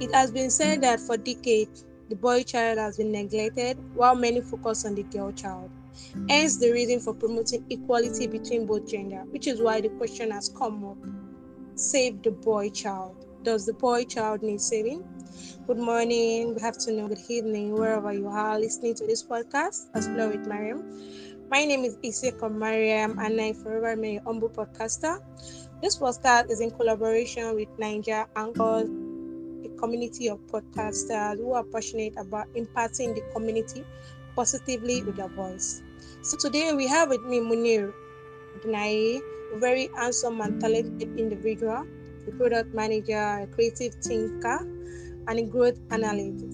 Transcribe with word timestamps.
It 0.00 0.14
has 0.14 0.30
been 0.30 0.50
said 0.50 0.82
that 0.82 1.00
for 1.00 1.16
decades, 1.16 1.84
the 2.08 2.16
boy 2.16 2.42
child 2.42 2.78
has 2.78 2.98
been 2.98 3.12
neglected 3.12 3.78
while 3.94 4.14
many 4.14 4.40
focus 4.40 4.84
on 4.84 4.94
the 4.94 5.02
girl 5.04 5.32
child. 5.32 5.70
Hence, 6.28 6.58
the 6.58 6.70
reason 6.70 7.00
for 7.00 7.14
promoting 7.14 7.64
equality 7.70 8.26
between 8.26 8.66
both 8.66 8.86
gender, 8.86 9.24
which 9.30 9.46
is 9.46 9.60
why 9.60 9.80
the 9.80 9.88
question 9.90 10.30
has 10.30 10.50
come 10.50 10.84
up 10.84 10.98
save 11.76 12.22
the 12.22 12.30
boy 12.30 12.70
child. 12.70 13.26
Does 13.42 13.66
the 13.66 13.74
boy 13.74 14.04
child 14.04 14.42
need 14.42 14.60
saving? 14.60 15.04
Good 15.66 15.78
morning, 15.78 16.54
good 16.54 16.62
afternoon, 16.62 17.08
good 17.08 17.20
evening, 17.28 17.74
wherever 17.74 18.12
you 18.12 18.28
are 18.28 18.58
listening 18.58 18.94
to 18.94 19.06
this 19.06 19.22
podcast, 19.22 19.94
Explore 19.94 20.28
with 20.28 20.46
Mariam. 20.46 20.82
My 21.50 21.64
name 21.64 21.84
is 21.84 21.96
Iseka 21.98 22.50
Mariam, 22.50 23.18
and 23.18 23.40
I 23.40 23.52
forever 23.52 23.88
remain 23.88 24.14
your 24.14 24.22
humble 24.22 24.48
podcaster. 24.48 25.20
This 25.82 25.98
podcast 25.98 26.50
is 26.50 26.60
in 26.60 26.70
collaboration 26.70 27.54
with 27.54 27.68
Niger 27.78 28.26
Anchors, 28.36 28.88
a 28.88 29.05
community 29.78 30.28
of 30.28 30.38
podcasters 30.46 31.36
who 31.36 31.52
are 31.52 31.64
passionate 31.64 32.14
about 32.16 32.46
impacting 32.54 33.14
the 33.14 33.22
community 33.32 33.84
positively 34.34 35.02
with 35.02 35.16
their 35.16 35.28
voice. 35.28 35.82
So 36.22 36.36
today 36.36 36.72
we 36.72 36.86
have 36.86 37.08
with 37.08 37.22
me 37.22 37.40
Munir 37.40 37.92
a 38.64 39.22
very 39.54 39.88
handsome 39.96 40.40
and 40.40 40.60
talented 40.60 41.18
individual, 41.18 41.86
a 42.26 42.30
product 42.32 42.74
manager, 42.74 43.40
a 43.42 43.46
creative 43.46 43.94
thinker, 44.02 44.58
and 45.28 45.38
a 45.38 45.42
growth 45.42 45.78
analyst. 45.90 46.44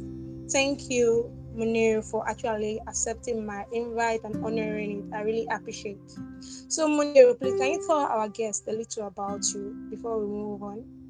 Thank 0.51 0.91
you, 0.91 1.31
Munir, 1.57 2.05
for 2.05 2.29
actually 2.29 2.81
accepting 2.87 3.45
my 3.45 3.65
invite 3.73 4.21
and 4.25 4.45
honoring 4.45 5.09
it. 5.11 5.17
I 5.17 5.23
really 5.23 5.47
appreciate. 5.51 5.97
It. 5.97 6.73
So, 6.73 6.89
Munir, 6.89 7.39
please 7.39 7.59
can 7.59 7.73
you 7.73 7.87
tell 7.87 7.99
our 7.99 8.29
guests 8.29 8.67
a 8.69 8.73
little 8.73 9.07
about 9.07 9.45
you 9.55 9.75
before 9.91 10.19
we 10.19 10.27
move 10.27 10.63
on? 10.63 11.02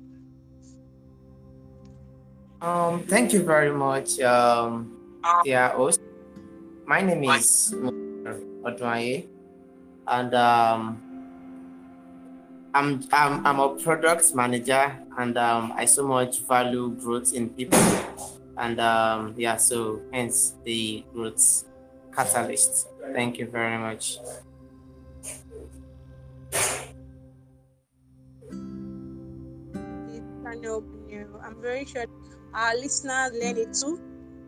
Um, 2.63 3.03
thank 3.11 3.33
you 3.33 3.43
very 3.43 3.75
much, 3.75 4.21
um, 4.21 4.95
dear. 5.43 5.75
My 6.87 7.03
name 7.03 7.25
is 7.25 7.75
Odwaye, 8.63 9.27
and 10.07 10.33
um, 10.33 11.03
I'm, 12.73 13.03
I'm 13.11 13.45
I'm 13.45 13.59
a 13.59 13.75
product 13.75 14.33
manager, 14.37 14.97
and 15.19 15.37
um, 15.37 15.73
I 15.75 15.87
so 15.87 16.07
much 16.07 16.47
value 16.47 16.91
growth 17.03 17.35
in 17.35 17.51
people, 17.51 17.83
and 18.57 18.79
um, 18.79 19.35
yeah, 19.37 19.57
so 19.57 20.01
hence 20.13 20.55
the 20.63 21.03
growth 21.13 21.65
catalyst. 22.15 22.87
Thank 23.13 23.39
you 23.39 23.47
very 23.51 23.77
much. 23.77 24.19
I'm 31.45 31.61
very 31.61 31.85
sure 31.85 32.07
our 32.55 32.75
listeners 32.77 33.33
learn 33.33 33.57
it 33.57 33.75
too, 33.75 34.01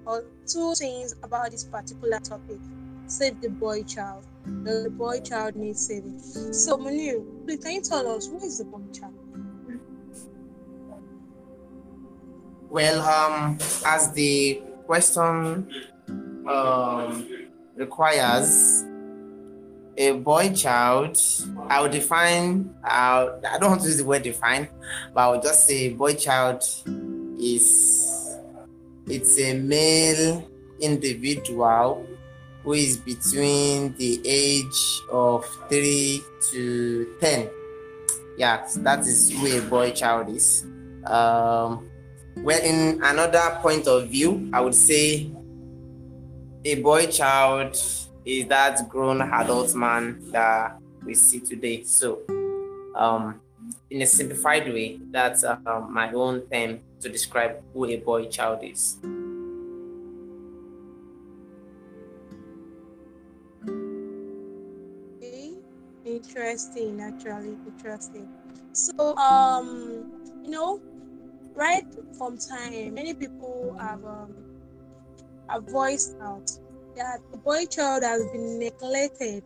or 0.07 0.25
two 0.47 0.75
things 0.75 1.15
about 1.23 1.51
this 1.51 1.65
particular 1.65 2.19
topic. 2.21 2.59
Save 3.07 3.41
the 3.41 3.51
boy 3.51 3.83
child. 3.83 4.27
The 4.45 4.91
boy 4.91 5.21
child 5.21 5.57
needs 5.57 5.87
saving. 5.87 6.19
So, 6.19 6.77
Munir, 6.77 7.25
please 7.45 7.63
can 7.63 7.73
you 7.73 7.83
tell 7.83 8.07
us 8.15 8.27
who 8.27 8.39
is 8.39 8.59
the 8.59 8.65
boy 8.65 8.83
child? 8.93 9.15
Well, 12.69 13.03
um, 13.03 13.59
as 13.87 14.13
the 14.13 14.61
question 14.87 15.71
um, 16.49 17.29
requires, 17.77 18.85
a 19.97 20.13
boy 20.13 20.53
child, 20.53 21.19
I 21.69 21.81
will 21.81 21.89
define, 21.89 22.75
uh, 22.83 23.39
I 23.49 23.59
don't 23.59 23.71
want 23.71 23.83
to 23.83 23.87
use 23.87 23.99
the 23.99 24.05
word 24.05 24.23
define, 24.23 24.69
but 25.15 25.21
I 25.21 25.29
will 25.31 25.41
just 25.41 25.67
say 25.67 25.91
boy 25.91 26.15
child 26.15 26.65
is, 27.45 28.39
it's 29.07 29.39
a 29.39 29.55
male 29.55 30.49
individual 30.81 32.07
who 32.63 32.73
is 32.73 32.97
between 32.97 33.95
the 33.97 34.21
age 34.25 35.03
of 35.13 35.45
3 35.69 36.23
to 36.51 37.15
10. 37.21 37.51
Yeah, 38.39 38.67
that 38.79 39.01
is 39.01 39.31
who 39.31 39.59
a 39.59 39.61
boy 39.63 39.93
child 39.93 40.29
is. 40.31 40.65
Um, 41.07 41.91
well, 42.39 42.61
in 42.63 43.01
another 43.03 43.59
point 43.61 43.87
of 43.87 44.09
view, 44.09 44.51
I 44.53 44.61
would 44.61 44.75
say 44.75 45.31
a 46.65 46.75
boy 46.77 47.07
child 47.07 47.77
is 48.25 48.47
that 48.47 48.89
grown 48.89 49.21
adult 49.21 49.75
man 49.75 50.19
that 50.33 50.79
we 51.05 51.15
see 51.15 51.41
today. 51.41 51.85
So, 51.85 52.21
um, 52.97 53.41
in 53.91 54.03
a 54.03 54.07
simplified 54.07 54.73
way, 54.73 54.99
that's 55.11 55.45
uh, 55.45 55.59
my 55.89 56.11
own 56.13 56.43
term 56.51 56.81
to 57.05 57.11
describe 57.11 57.63
who 57.73 57.85
a 57.85 57.97
boy 57.99 58.27
child 58.27 58.65
is. 58.65 58.97
interesting 66.07 67.01
actually 67.01 67.57
interesting. 67.67 68.29
So 68.73 69.17
um 69.17 70.05
you 70.45 70.51
know 70.51 70.81
right 71.55 71.85
from 72.17 72.39
time 72.39 72.95
many 72.95 73.15
people 73.15 73.77
have 73.81 74.05
um 74.05 74.35
have 75.49 75.65
voiced 75.65 76.17
out 76.23 76.51
that 76.97 77.21
the 77.31 77.39
boy 77.39 77.67
child 77.67 78.03
has 78.03 78.23
been 78.33 78.59
neglected. 78.59 79.43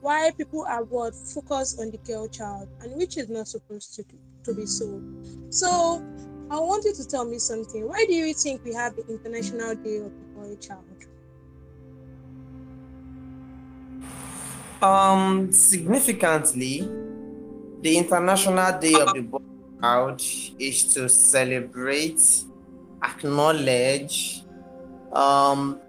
Why 0.00 0.30
people 0.36 0.64
are 0.68 0.84
what 0.84 1.14
focus 1.14 1.78
on 1.80 1.90
the 1.90 1.98
girl 1.98 2.28
child 2.28 2.68
and 2.80 2.96
which 2.96 3.16
is 3.16 3.28
not 3.28 3.48
supposed 3.48 3.94
to 3.96 4.04
to 4.44 4.54
be 4.54 4.66
so. 4.66 5.02
So 5.50 6.02
i 6.50 6.58
want 6.58 6.84
you 6.84 6.94
to 6.94 7.06
tell 7.06 7.24
me 7.24 7.38
something. 7.38 7.88
Why 7.88 8.04
do 8.06 8.14
you 8.14 8.32
think 8.34 8.64
we 8.64 8.72
have 8.74 8.94
the 8.96 9.06
international 9.08 9.74
day 9.74 9.98
of 9.98 10.12
the 10.12 10.26
boy 10.34 10.56
child? 10.56 10.84
Um, 14.82 15.50
significantly, 15.52 16.88
the 17.80 17.96
International 17.96 18.78
Day 18.78 18.94
of 18.94 19.14
the 19.14 19.22
Boy 19.22 19.40
Child 19.80 20.20
is 20.58 20.94
to 20.94 21.08
celebrate, 21.08 22.20
acknowledge, 23.02 24.42
um, 25.12 25.80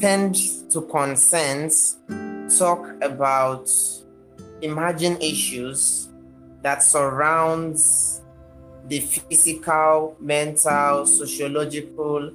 tend 0.00 0.36
to 0.70 0.82
consent, 0.82 1.72
talk 2.56 2.86
about 3.02 3.68
emerging 4.62 5.20
issues 5.20 6.08
that 6.62 6.82
surrounds 6.82 8.13
the 8.88 9.00
physical, 9.00 10.16
mental, 10.20 11.06
sociological, 11.06 12.30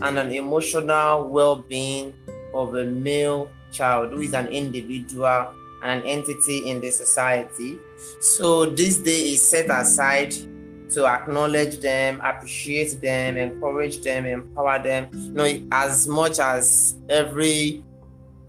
and 0.00 0.18
an 0.18 0.32
emotional 0.32 1.28
well-being 1.28 2.14
of 2.54 2.74
a 2.74 2.84
male 2.84 3.50
child 3.70 4.12
who 4.12 4.20
is 4.20 4.34
an 4.34 4.48
individual 4.48 5.52
and 5.82 6.00
an 6.00 6.06
entity 6.06 6.70
in 6.70 6.80
the 6.80 6.90
society. 6.90 7.78
So 8.20 8.66
this 8.66 8.98
day 8.98 9.32
is 9.32 9.46
set 9.46 9.70
aside 9.70 10.34
to 10.90 11.06
acknowledge 11.06 11.80
them, 11.80 12.20
appreciate 12.22 13.00
them, 13.00 13.36
encourage 13.36 14.02
them, 14.02 14.26
empower 14.26 14.78
them. 14.78 15.08
You 15.12 15.32
know, 15.32 15.68
as 15.72 16.06
much 16.06 16.38
as 16.38 16.96
every 17.08 17.82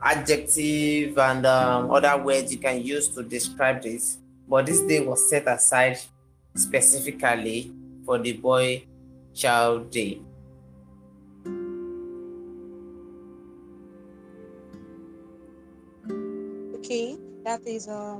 adjective 0.01 1.17
and 1.17 1.45
um, 1.45 1.89
other 1.89 2.21
words 2.21 2.51
you 2.51 2.59
can 2.59 2.83
use 2.83 3.07
to 3.09 3.23
describe 3.23 3.81
this, 3.81 4.17
but 4.47 4.65
this 4.65 4.81
day 4.81 4.99
was 4.99 5.29
set 5.29 5.47
aside 5.47 5.97
specifically 6.55 7.71
for 8.05 8.19
the 8.19 8.33
boy 8.33 8.85
child 9.33 9.91
day. 9.91 10.21
okay 16.83 17.15
that 17.45 17.61
is 17.65 17.87
uh, 17.87 18.19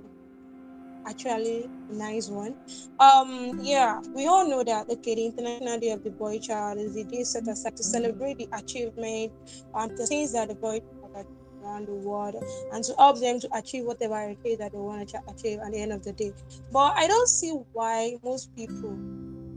actually 1.06 1.70
a 1.90 1.94
nice 1.94 2.30
one 2.30 2.56
um 3.00 3.60
yeah 3.62 4.00
we 4.16 4.26
all 4.26 4.48
know 4.48 4.64
that 4.64 4.90
okay 4.90 5.16
the 5.16 5.26
international 5.26 5.78
day 5.80 5.92
of 5.92 6.02
the 6.04 6.10
boy 6.12 6.40
child 6.40 6.80
is 6.80 6.96
the 6.96 7.04
day 7.04 7.24
set 7.24 7.48
aside 7.48 7.76
to 7.76 7.84
celebrate 7.84 8.38
the 8.38 8.48
achievement 8.54 9.34
and 9.76 9.92
um, 9.92 9.98
the 9.98 10.08
things 10.08 10.32
that 10.32 10.48
the 10.48 10.56
boy 10.56 10.80
around 11.64 11.88
the 11.88 11.94
world 11.94 12.36
and 12.72 12.84
to 12.84 12.94
help 12.96 13.20
them 13.20 13.40
to 13.40 13.50
achieve 13.58 13.86
whatever 13.86 14.20
it 14.22 14.38
is 14.44 14.58
that 14.58 14.72
they 14.72 14.78
want 14.78 15.08
to 15.10 15.20
achieve 15.30 15.60
at 15.60 15.72
the 15.72 15.80
end 15.80 15.92
of 15.92 16.04
the 16.04 16.12
day 16.14 16.32
but 16.72 16.94
i 16.96 17.08
don't 17.08 17.30
see 17.30 17.52
why 17.74 18.16
most 18.24 18.56
people 18.56 18.96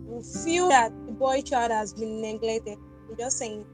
will 0.06 0.22
feel 0.22 0.68
that 0.68 0.92
the 1.06 1.12
boy 1.12 1.40
child 1.40 1.70
has 1.70 1.92
been 1.92 2.20
neglected 2.20 2.78
i'm 3.10 3.16
just 3.16 3.38
saying 3.38 3.64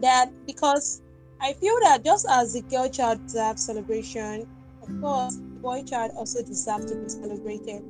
that 0.00 0.30
because 0.46 1.02
I 1.40 1.54
feel 1.54 1.74
that 1.82 2.04
just 2.04 2.26
as 2.28 2.52
the 2.52 2.60
girl 2.62 2.88
child 2.88 3.24
deserves 3.26 3.64
celebration, 3.64 4.46
of 4.82 5.00
course, 5.00 5.36
the 5.36 5.60
boy 5.60 5.82
child 5.84 6.12
also 6.14 6.42
deserves 6.42 6.92
to 6.92 6.96
be 6.96 7.08
celebrated. 7.08 7.82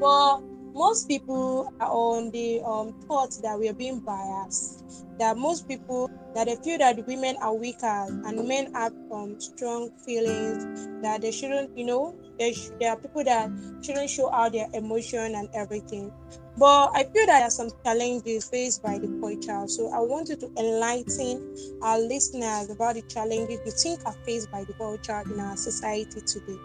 But 0.00 0.40
most 0.78 1.08
people 1.08 1.72
are 1.80 1.90
on 1.90 2.30
the 2.30 2.62
um, 2.64 2.94
thought 3.08 3.36
that 3.42 3.58
we 3.58 3.68
are 3.68 3.74
being 3.74 3.98
biased. 3.98 4.84
That 5.18 5.36
most 5.36 5.66
people 5.66 6.08
that 6.36 6.46
they 6.46 6.54
feel 6.54 6.78
that 6.78 7.04
women 7.08 7.36
are 7.42 7.52
weaker 7.52 8.06
and 8.24 8.46
men 8.46 8.72
have 8.72 8.92
um, 9.12 9.40
strong 9.40 9.90
feelings 10.06 11.02
that 11.02 11.22
they 11.22 11.32
shouldn't, 11.32 11.76
you 11.76 11.84
know, 11.84 12.14
there, 12.38 12.52
sh- 12.52 12.70
there 12.78 12.92
are 12.92 12.96
people 12.96 13.24
that 13.24 13.50
shouldn't 13.82 14.08
show 14.08 14.32
out 14.32 14.52
their 14.52 14.68
emotion 14.72 15.34
and 15.34 15.48
everything. 15.52 16.12
But 16.56 16.92
I 16.94 17.02
feel 17.02 17.26
that 17.26 17.38
there 17.38 17.48
are 17.48 17.50
some 17.50 17.70
challenges 17.84 18.48
faced 18.48 18.80
by 18.80 18.98
the 18.98 19.08
boy 19.08 19.36
child. 19.40 19.70
So 19.70 19.90
I 19.92 19.98
wanted 19.98 20.38
to 20.40 20.50
enlighten 20.56 21.56
our 21.82 21.98
listeners 21.98 22.70
about 22.70 22.94
the 22.94 23.02
challenges 23.02 23.58
you 23.64 23.72
think 23.72 24.00
are 24.06 24.16
faced 24.24 24.50
by 24.52 24.62
the 24.62 24.74
boy 24.74 24.96
child 24.98 25.28
in 25.28 25.40
our 25.40 25.56
society 25.56 26.20
today. 26.20 26.58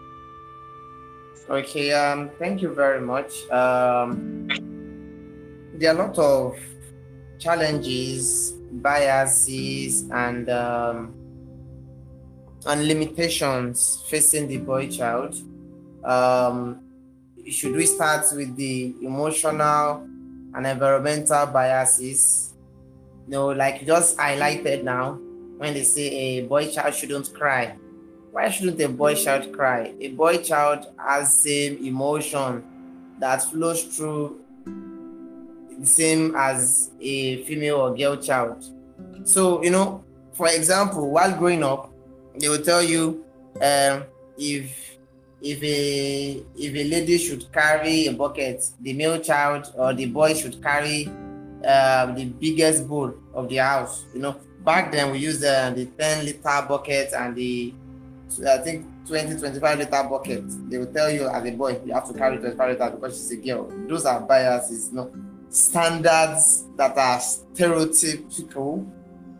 Okay, 1.48 1.92
um, 1.92 2.30
thank 2.38 2.62
you 2.62 2.72
very 2.72 3.02
much. 3.02 3.46
Um, 3.50 4.48
there 5.74 5.92
are 5.92 5.94
a 5.94 6.06
lot 6.06 6.18
of 6.18 6.56
challenges, 7.38 8.52
biases, 8.80 10.08
and 10.10 10.48
um, 10.48 11.12
and 12.64 12.88
limitations 12.88 14.02
facing 14.08 14.48
the 14.48 14.56
boy 14.56 14.88
child. 14.88 15.36
Um, 16.02 16.80
should 17.50 17.76
we 17.76 17.84
start 17.84 18.24
with 18.34 18.56
the 18.56 18.94
emotional 19.02 20.00
and 20.54 20.66
environmental 20.66 21.44
biases? 21.46 22.54
You 23.26 23.32
know, 23.32 23.48
like 23.48 23.84
just 23.84 24.16
highlighted 24.16 24.82
now, 24.82 25.18
when 25.58 25.74
they 25.74 25.84
say 25.84 26.08
a 26.08 26.46
boy 26.46 26.70
child 26.70 26.94
shouldn't 26.94 27.34
cry. 27.34 27.76
Why 28.34 28.50
shouldn't 28.50 28.80
a 28.80 28.88
boy 28.88 29.14
child 29.14 29.52
cry? 29.52 29.94
A 30.00 30.08
boy 30.08 30.38
child 30.38 30.88
has 30.98 31.32
same 31.32 31.78
emotion 31.86 32.64
that 33.20 33.44
flows 33.44 33.84
through 33.84 34.40
the 35.78 35.86
same 35.86 36.34
as 36.34 36.90
a 37.00 37.44
female 37.44 37.76
or 37.76 37.94
girl 37.94 38.16
child. 38.16 38.64
So, 39.22 39.62
you 39.62 39.70
know, 39.70 40.02
for 40.32 40.48
example, 40.48 41.12
while 41.12 41.30
growing 41.38 41.62
up, 41.62 41.92
they 42.36 42.48
will 42.48 42.60
tell 42.60 42.82
you 42.82 43.24
um, 43.62 44.02
if 44.36 44.98
if 45.40 45.62
a 45.62 46.44
if 46.56 46.74
a 46.74 46.84
lady 46.90 47.18
should 47.18 47.52
carry 47.52 48.08
a 48.08 48.14
bucket, 48.14 48.64
the 48.80 48.94
male 48.94 49.20
child 49.20 49.72
or 49.76 49.94
the 49.94 50.06
boy 50.06 50.34
should 50.34 50.60
carry 50.60 51.06
um, 51.06 52.16
the 52.16 52.34
biggest 52.40 52.88
bowl 52.88 53.14
of 53.32 53.48
the 53.48 53.58
house. 53.58 54.06
You 54.12 54.22
know, 54.22 54.36
back 54.64 54.90
then 54.90 55.12
we 55.12 55.18
used 55.18 55.44
uh, 55.44 55.70
the 55.70 55.86
10 55.86 56.24
liter 56.24 56.66
bucket 56.68 57.12
and 57.12 57.36
the 57.36 57.72
I 58.42 58.58
think 58.58 58.86
20 59.06 59.38
25 59.38 59.78
liter 59.78 59.90
bucket. 60.08 60.70
They 60.70 60.78
will 60.78 60.92
tell 60.92 61.10
you 61.10 61.28
as 61.28 61.44
a 61.44 61.50
boy 61.52 61.80
you 61.84 61.92
have 61.92 62.08
to 62.08 62.14
carry 62.14 62.38
25 62.38 62.70
liters 62.70 62.90
because 62.92 63.16
she's 63.16 63.32
a 63.32 63.36
girl. 63.36 63.72
Those 63.88 64.06
are 64.06 64.20
biases, 64.20 64.92
know, 64.92 65.12
standards 65.48 66.64
that 66.76 66.96
are 66.96 67.18
stereotypical 67.18 68.90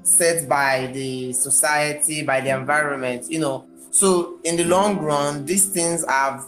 set 0.02 0.48
by 0.48 0.90
the 0.92 1.32
society, 1.32 2.22
by 2.22 2.40
the 2.40 2.50
environment, 2.50 3.30
you 3.30 3.40
know 3.40 3.66
so 3.94 4.40
in 4.42 4.56
the 4.56 4.64
long 4.64 4.98
run, 4.98 5.44
these 5.44 5.66
things 5.66 6.04
have 6.08 6.44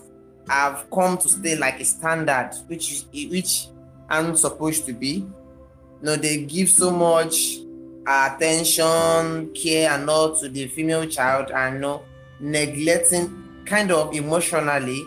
have 0.49 0.91
come 0.93 1.17
to 1.19 1.29
stay 1.29 1.55
like 1.55 1.79
a 1.79 1.85
standard, 1.85 2.51
which 2.67 3.05
which 3.13 3.69
aren't 4.11 4.37
supposed 4.37 4.85
to 4.87 4.93
be. 4.93 5.23
You 5.23 6.03
know, 6.03 6.17
they 6.17 6.43
give 6.43 6.69
so 6.69 6.91
much 6.91 7.59
attention, 8.05 9.55
care, 9.55 9.93
and 9.93 10.11
all 10.11 10.37
to 10.41 10.49
the 10.49 10.67
female 10.67 11.07
child, 11.07 11.53
and 11.53 11.75
you 11.75 11.81
know, 11.83 12.03
neglecting 12.41 13.65
kind 13.65 13.91
of 13.91 14.15
emotionally 14.15 15.05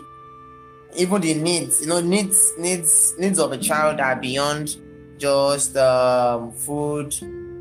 even 0.96 1.20
the 1.20 1.34
needs. 1.34 1.80
You 1.80 1.86
know, 1.88 2.00
needs 2.00 2.52
needs 2.58 3.14
needs 3.18 3.38
of 3.38 3.52
a 3.52 3.58
child 3.58 4.00
are 4.00 4.16
beyond 4.16 4.76
just 5.18 5.76
um, 5.76 6.52
food, 6.52 7.14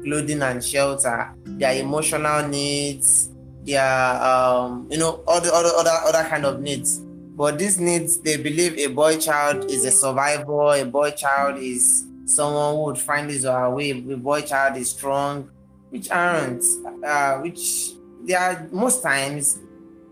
clothing, 0.04 0.42
and 0.42 0.63
shelter. 0.63 1.31
Their 1.45 1.80
emotional 1.80 2.48
needs, 2.48 3.30
their 3.63 4.24
um, 4.24 4.88
you 4.89 4.98
know 4.98 5.24
other 5.27 5.50
other 5.51 5.69
other 5.77 5.98
other 6.06 6.30
kind 6.30 6.45
of 6.45 6.62
needs 6.62 7.00
but 7.39 7.57
these 7.57 7.80
needs 7.80 8.19
they 8.19 8.38
believe 8.38 8.77
a 8.77 8.88
boy 8.88 9.18
child 9.18 9.69
is 9.69 9.86
a 9.86 9.92
survivor 9.92 10.75
a 10.75 10.83
boy 10.83 11.12
child 11.12 11.57
is 11.57 12.06
someone 12.25 12.75
who 12.75 12.83
would 12.83 12.98
find 12.98 13.30
his 13.30 13.45
or 13.45 13.57
her 13.57 13.69
way 13.69 13.92
a 13.92 13.94
boy 14.18 14.42
child 14.42 14.75
is 14.77 14.89
strong 14.89 15.50
which 15.89 16.10
aren't 16.12 16.63
uh, 17.06 17.38
which 17.39 17.92
they 18.25 18.33
are 18.33 18.68
most 18.71 19.01
times 19.01 19.60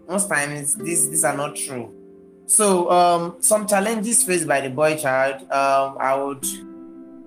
most 0.08 0.30
times 0.30 0.76
these 0.76 1.10
these 1.10 1.24
are 1.24 1.36
not 1.36 1.56
true 1.56 1.94
so 2.46 2.90
um, 2.92 3.36
some 3.40 3.68
challenges 3.68 4.24
faced 4.24 4.48
by 4.48 4.62
the 4.62 4.70
boy 4.70 4.96
child 4.98 5.42
um, 5.52 5.98
i 6.00 6.16
would 6.16 6.46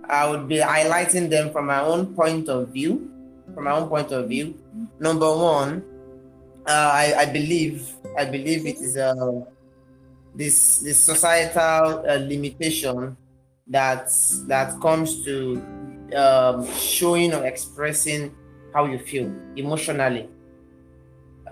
i 0.09 0.29
would 0.29 0.49
be 0.49 0.59
highlighting 0.59 1.29
them 1.29 1.51
from 1.51 1.67
my 1.67 1.81
own 1.81 2.15
point 2.15 2.49
of 2.49 2.69
view 2.69 3.11
from 3.55 3.65
my 3.65 3.73
own 3.73 3.89
point 3.89 4.11
of 4.13 4.29
view 4.29 4.55
number 4.99 5.29
one 5.29 5.83
uh, 6.67 6.91
I, 6.93 7.15
I 7.19 7.27
believe 7.27 7.89
I 8.19 8.25
believe 8.25 8.67
it 8.67 8.77
is 8.77 8.97
uh, 8.97 9.43
this 10.35 10.79
this 10.79 10.99
societal 10.99 12.05
uh, 12.07 12.17
limitation 12.17 13.17
that 13.69 14.13
that 14.47 14.81
comes 14.81 15.25
to 15.25 15.63
um, 16.15 16.67
showing 16.75 17.35
or 17.35 17.45
expressing 17.47 18.35
how 18.75 18.87
you 18.87 18.99
feel 18.99 19.31
emotionally. 19.57 20.29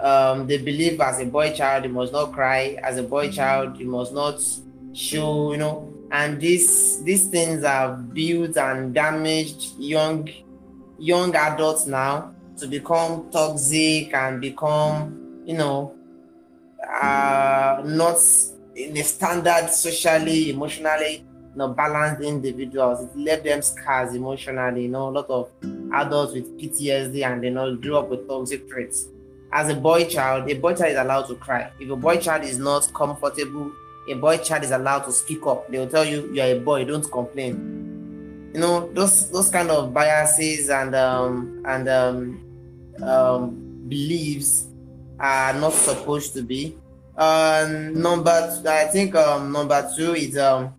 Um, 0.01 0.47
they 0.47 0.59
believe 0.59 1.01
as 1.01 1.21
a 1.21 1.27
boy 1.27 1.53
child 1.53 1.85
you 1.85 1.91
must 1.91 2.13
not 2.13 2.33
cry. 2.33 2.79
As 2.83 2.99
a 2.99 3.03
boy 3.03 3.31
child 3.31 3.79
you 3.79 3.87
must 3.87 4.13
not 4.13 4.41
show, 4.93 5.53
you 5.53 5.59
know. 5.59 5.93
And 6.11 6.41
these 6.41 7.03
these 7.05 7.27
things 7.29 7.65
have 7.65 8.15
built 8.15 8.57
and 8.57 8.95
damaged 8.95 9.75
young 9.79 10.29
young 10.99 11.35
adults 11.35 11.87
now 11.87 12.35
to 12.59 12.67
become 12.67 13.31
toxic 13.31 14.13
and 14.15 14.41
become, 14.41 15.43
you 15.45 15.57
know, 15.57 15.95
uh, 17.03 17.83
not 17.85 18.19
in 18.75 18.97
a 18.97 19.03
standard 19.03 19.71
socially, 19.71 20.51
emotionally, 20.51 21.25
you 21.53 21.57
know, 21.57 21.69
balanced 21.69 22.23
individuals. 22.23 23.03
It 23.03 23.17
left 23.17 23.45
them 23.45 23.63
scars 23.63 24.15
emotionally. 24.15 24.83
You 24.83 24.89
know, 24.89 25.09
a 25.09 25.11
lot 25.11 25.31
of 25.31 25.51
adults 25.93 26.35
with 26.35 26.59
PTSD 26.59 27.25
and 27.25 27.43
they 27.43 27.49
you 27.49 27.55
know 27.55 27.77
grew 27.77 27.97
up 27.97 28.09
with 28.09 28.29
toxic 28.29 28.69
traits. 28.69 29.09
As 29.51 29.69
a 29.71 29.75
boy 29.75 30.05
child, 30.05 30.51
a 30.51 30.55
boy 30.55 30.75
child 30.75 30.93
is 30.93 30.99
allowed 30.99 31.23
to 31.29 31.35
cry. 31.37 31.71
If 31.81 31.91
a 31.91 31.97
boy 31.97 32.19
child 32.19 32.45
is 32.45 32.59
not 32.59 32.93
comfortable, 32.93 33.73
a 34.09 34.15
boy 34.15 34.39
child 34.39 34.65
is 34.65 34.71
allowed 34.71 35.05
to 35.05 35.13
speak 35.13 35.47
up. 35.47 35.71
They 35.71 35.79
will 35.79 35.89
tell 35.89 36.05
you, 36.05 36.31
"You 36.33 36.43
are 36.43 36.53
a 36.57 36.61
boy. 36.61 36.85
Don't 36.85 37.11
complain." 37.11 38.51
You 38.55 38.61
know, 38.61 38.93
those 38.93 39.31
those 39.31 39.51
kind 39.51 39.71
of 39.71 39.93
biases 39.93 40.71
and 40.71 40.95
um 40.95 41.63
and 41.67 41.89
um 41.89 42.49
um, 43.03 43.85
beliefs 43.89 44.67
are 45.19 45.53
not 45.55 45.73
supposed 45.73 46.35
to 46.35 46.43
be. 46.43 46.77
Um, 47.17 48.01
number, 48.01 48.31
I 48.67 48.85
think 48.85 49.15
um, 49.15 49.53
number 49.53 49.89
two 49.97 50.15
is 50.15 50.39
um, 50.39 50.73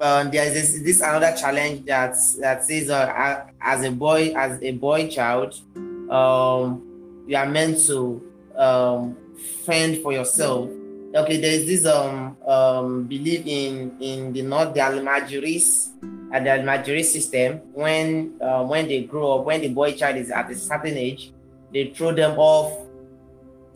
uh, 0.00 0.24
there 0.24 0.44
is 0.46 0.54
this, 0.54 0.82
this 0.82 1.00
another 1.00 1.34
challenge 1.36 1.84
that 1.86 2.16
that 2.40 2.64
says 2.64 2.90
uh, 2.90 3.46
as 3.60 3.84
a 3.84 3.90
boy, 3.90 4.32
as 4.36 4.60
a 4.60 4.72
boy 4.72 5.08
child, 5.08 5.54
um, 6.10 6.93
you 7.26 7.36
are 7.36 7.46
meant 7.46 7.78
to 7.86 8.22
um, 8.56 9.16
fend 9.64 10.02
for 10.02 10.12
yourself. 10.12 10.70
Okay, 11.14 11.40
there 11.40 11.52
is 11.52 11.66
this 11.66 11.86
um, 11.86 12.36
um, 12.46 13.04
belief 13.04 13.46
in 13.46 13.96
in 14.00 14.32
the 14.32 14.42
North, 14.42 14.74
the 14.74 14.80
Almajiris, 14.80 15.94
at 16.32 16.42
the 16.42 16.50
Almajiri 16.50 17.04
system, 17.04 17.60
when 17.72 18.34
uh, 18.42 18.64
when 18.64 18.88
they 18.88 19.04
grow 19.04 19.38
up, 19.38 19.46
when 19.46 19.60
the 19.60 19.68
boy 19.68 19.92
child 19.92 20.16
is 20.16 20.30
at 20.30 20.50
a 20.50 20.56
certain 20.56 20.98
age, 20.98 21.32
they 21.72 21.94
throw 21.94 22.12
them 22.12 22.36
off 22.36 22.74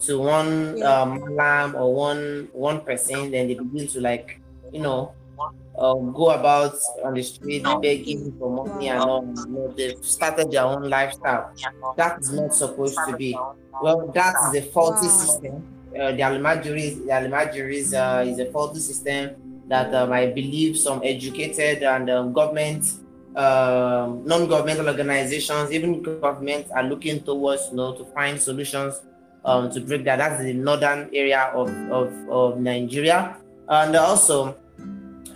to 0.01 0.19
one 0.19 0.77
yeah. 0.79 1.03
um, 1.03 1.23
lamb 1.37 1.75
or 1.77 1.95
one 1.95 2.49
one 2.53 2.81
person, 2.81 3.31
then 3.31 3.47
they 3.47 3.55
begin 3.55 3.87
to 3.87 4.01
like, 4.01 4.41
you 4.73 4.81
know, 4.81 5.15
uh, 5.79 5.95
go 5.95 6.31
about 6.31 6.75
on 7.05 7.15
the 7.15 7.23
street 7.23 7.65
begging 7.81 8.35
for 8.39 8.51
money 8.51 8.89
and 8.89 9.01
all. 9.01 9.25
You 9.25 9.47
know, 9.47 9.75
they've 9.77 10.05
started 10.05 10.51
their 10.51 10.65
own 10.65 10.91
lifestyle. 10.91 11.53
That 11.97 12.21
is 12.21 12.33
not 12.33 12.55
supposed 12.55 12.99
to 13.07 13.17
be. 13.17 13.39
Well, 13.81 14.09
that 14.15 14.35
is 14.49 14.63
a 14.63 14.67
faulty 14.71 15.07
system. 15.07 15.63
Uh, 15.95 16.13
the 16.13 16.23
Almajiri, 16.23 17.07
the 17.07 17.13
Almajiri 17.13 17.75
is, 17.75 17.95
uh, 17.95 18.25
is 18.27 18.39
a 18.39 18.47
faulty 18.51 18.81
system 18.81 19.37
that 19.69 19.95
um, 19.95 20.13
I 20.13 20.27
believe 20.27 20.77
some 20.77 21.01
educated 21.05 21.83
and 21.83 22.11
um, 22.11 22.33
government, 22.33 22.85
um, 23.37 24.25
non-governmental 24.25 24.89
organizations, 24.89 25.71
even 25.71 26.03
governments 26.03 26.71
are 26.73 26.83
looking 26.83 27.23
towards, 27.23 27.69
you 27.71 27.77
know, 27.77 27.95
to 27.95 28.05
find 28.07 28.41
solutions 28.41 29.01
um, 29.45 29.71
to 29.71 29.81
break 29.81 30.05
that. 30.05 30.17
That's 30.17 30.43
the 30.43 30.53
northern 30.53 31.09
area 31.15 31.51
of, 31.55 31.69
of, 31.91 32.13
of 32.29 32.61
Nigeria. 32.61 33.37
And 33.69 33.95
also, 33.97 34.57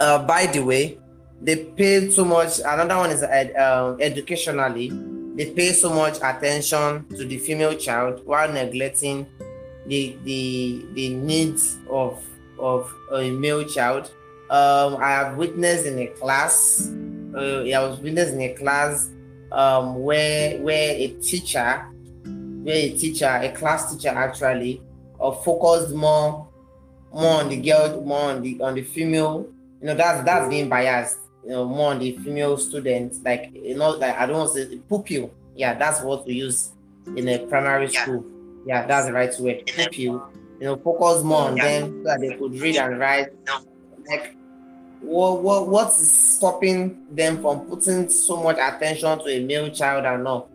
uh, 0.01 0.25
by 0.27 0.47
the 0.47 0.61
way, 0.61 0.99
they 1.41 1.65
pay 1.65 2.11
so 2.11 2.25
much. 2.25 2.61
Another 2.61 2.97
one 2.97 3.11
is 3.11 3.23
ed, 3.23 3.55
uh, 3.57 3.97
educationally, 4.01 4.91
they 5.35 5.53
pay 5.53 5.73
so 5.73 5.91
much 5.91 6.17
attention 6.23 7.07
to 7.17 7.25
the 7.25 7.39
female 7.39 7.75
child 7.75 8.21
while 8.25 8.51
neglecting 8.53 9.27
the 9.87 10.17
the 10.25 10.87
the 10.95 11.09
needs 11.15 11.79
of 11.91 12.23
of 12.59 12.93
a 13.13 13.31
male 13.31 13.65
child 13.65 14.11
um, 14.53 14.99
I 15.01 15.13
have 15.13 15.39
witnessed 15.39 15.87
in 15.87 15.99
a 15.99 16.09
class. 16.09 16.87
Uh, 17.35 17.63
I 17.63 17.89
was 17.89 17.99
witnessed 18.01 18.35
in 18.35 18.43
a 18.43 18.53
class 18.53 19.09
um, 19.51 20.03
where 20.03 20.59
where 20.59 20.91
a 20.95 21.09
teacher, 21.23 21.87
where 22.63 22.77
a 22.77 22.91
teacher, 22.91 23.29
a 23.29 23.51
class 23.53 23.95
teacher 23.95 24.11
actually, 24.11 24.83
uh, 25.19 25.31
focused 25.31 25.95
more 25.95 26.47
more 27.15 27.41
on 27.41 27.49
the 27.49 27.57
girl, 27.57 28.03
more 28.03 28.31
on 28.31 28.43
the 28.43 28.61
on 28.61 28.75
the 28.75 28.83
female. 28.83 29.49
You 29.83 29.89
know, 29.89 29.95
that's 29.95 30.25
that's 30.25 30.49
being 30.49 30.69
biased. 30.69 31.19
You 31.43 31.51
know, 31.51 31.65
more 31.65 31.91
on 31.91 31.99
the 31.99 32.17
female 32.19 32.57
students. 32.57 33.19
Like 33.25 33.51
you 33.53 33.75
know, 33.75 33.91
like 33.91 34.17
I 34.17 34.27
don't 34.27 34.39
want 34.39 34.53
to 34.55 34.65
say 34.65 34.79
pupil. 34.89 35.35
Yeah, 35.57 35.75
that's 35.75 36.01
what 36.03 36.25
we 36.25 36.35
use 36.35 36.71
in 37.17 37.29
a 37.29 37.45
primary 37.47 37.89
school. 37.89 38.25
Yeah, 38.65 38.87
that's 38.87 39.07
the 39.07 39.13
right 39.13 39.35
word. 39.41 39.67
Pupil. 39.67 40.31
You 40.61 40.67
know, 40.69 40.77
focus 40.77 41.25
more 41.25 41.49
on 41.49 41.57
them 41.57 42.05
so 42.05 42.11
that 42.11 42.21
they 42.21 42.37
could 42.37 42.55
read 42.61 42.77
and 42.77 42.99
write. 43.01 43.31
Like 44.09 44.37
what, 45.01 45.43
what 45.43 45.67
what 45.67 45.89
is 45.89 46.09
stopping 46.09 47.05
them 47.11 47.43
from 47.43 47.67
putting 47.67 48.09
so 48.09 48.41
much 48.41 48.59
attention 48.59 49.19
to 49.19 49.29
a 49.29 49.45
male 49.45 49.69
child 49.71 50.05
and 50.05 50.23
not? 50.23 50.49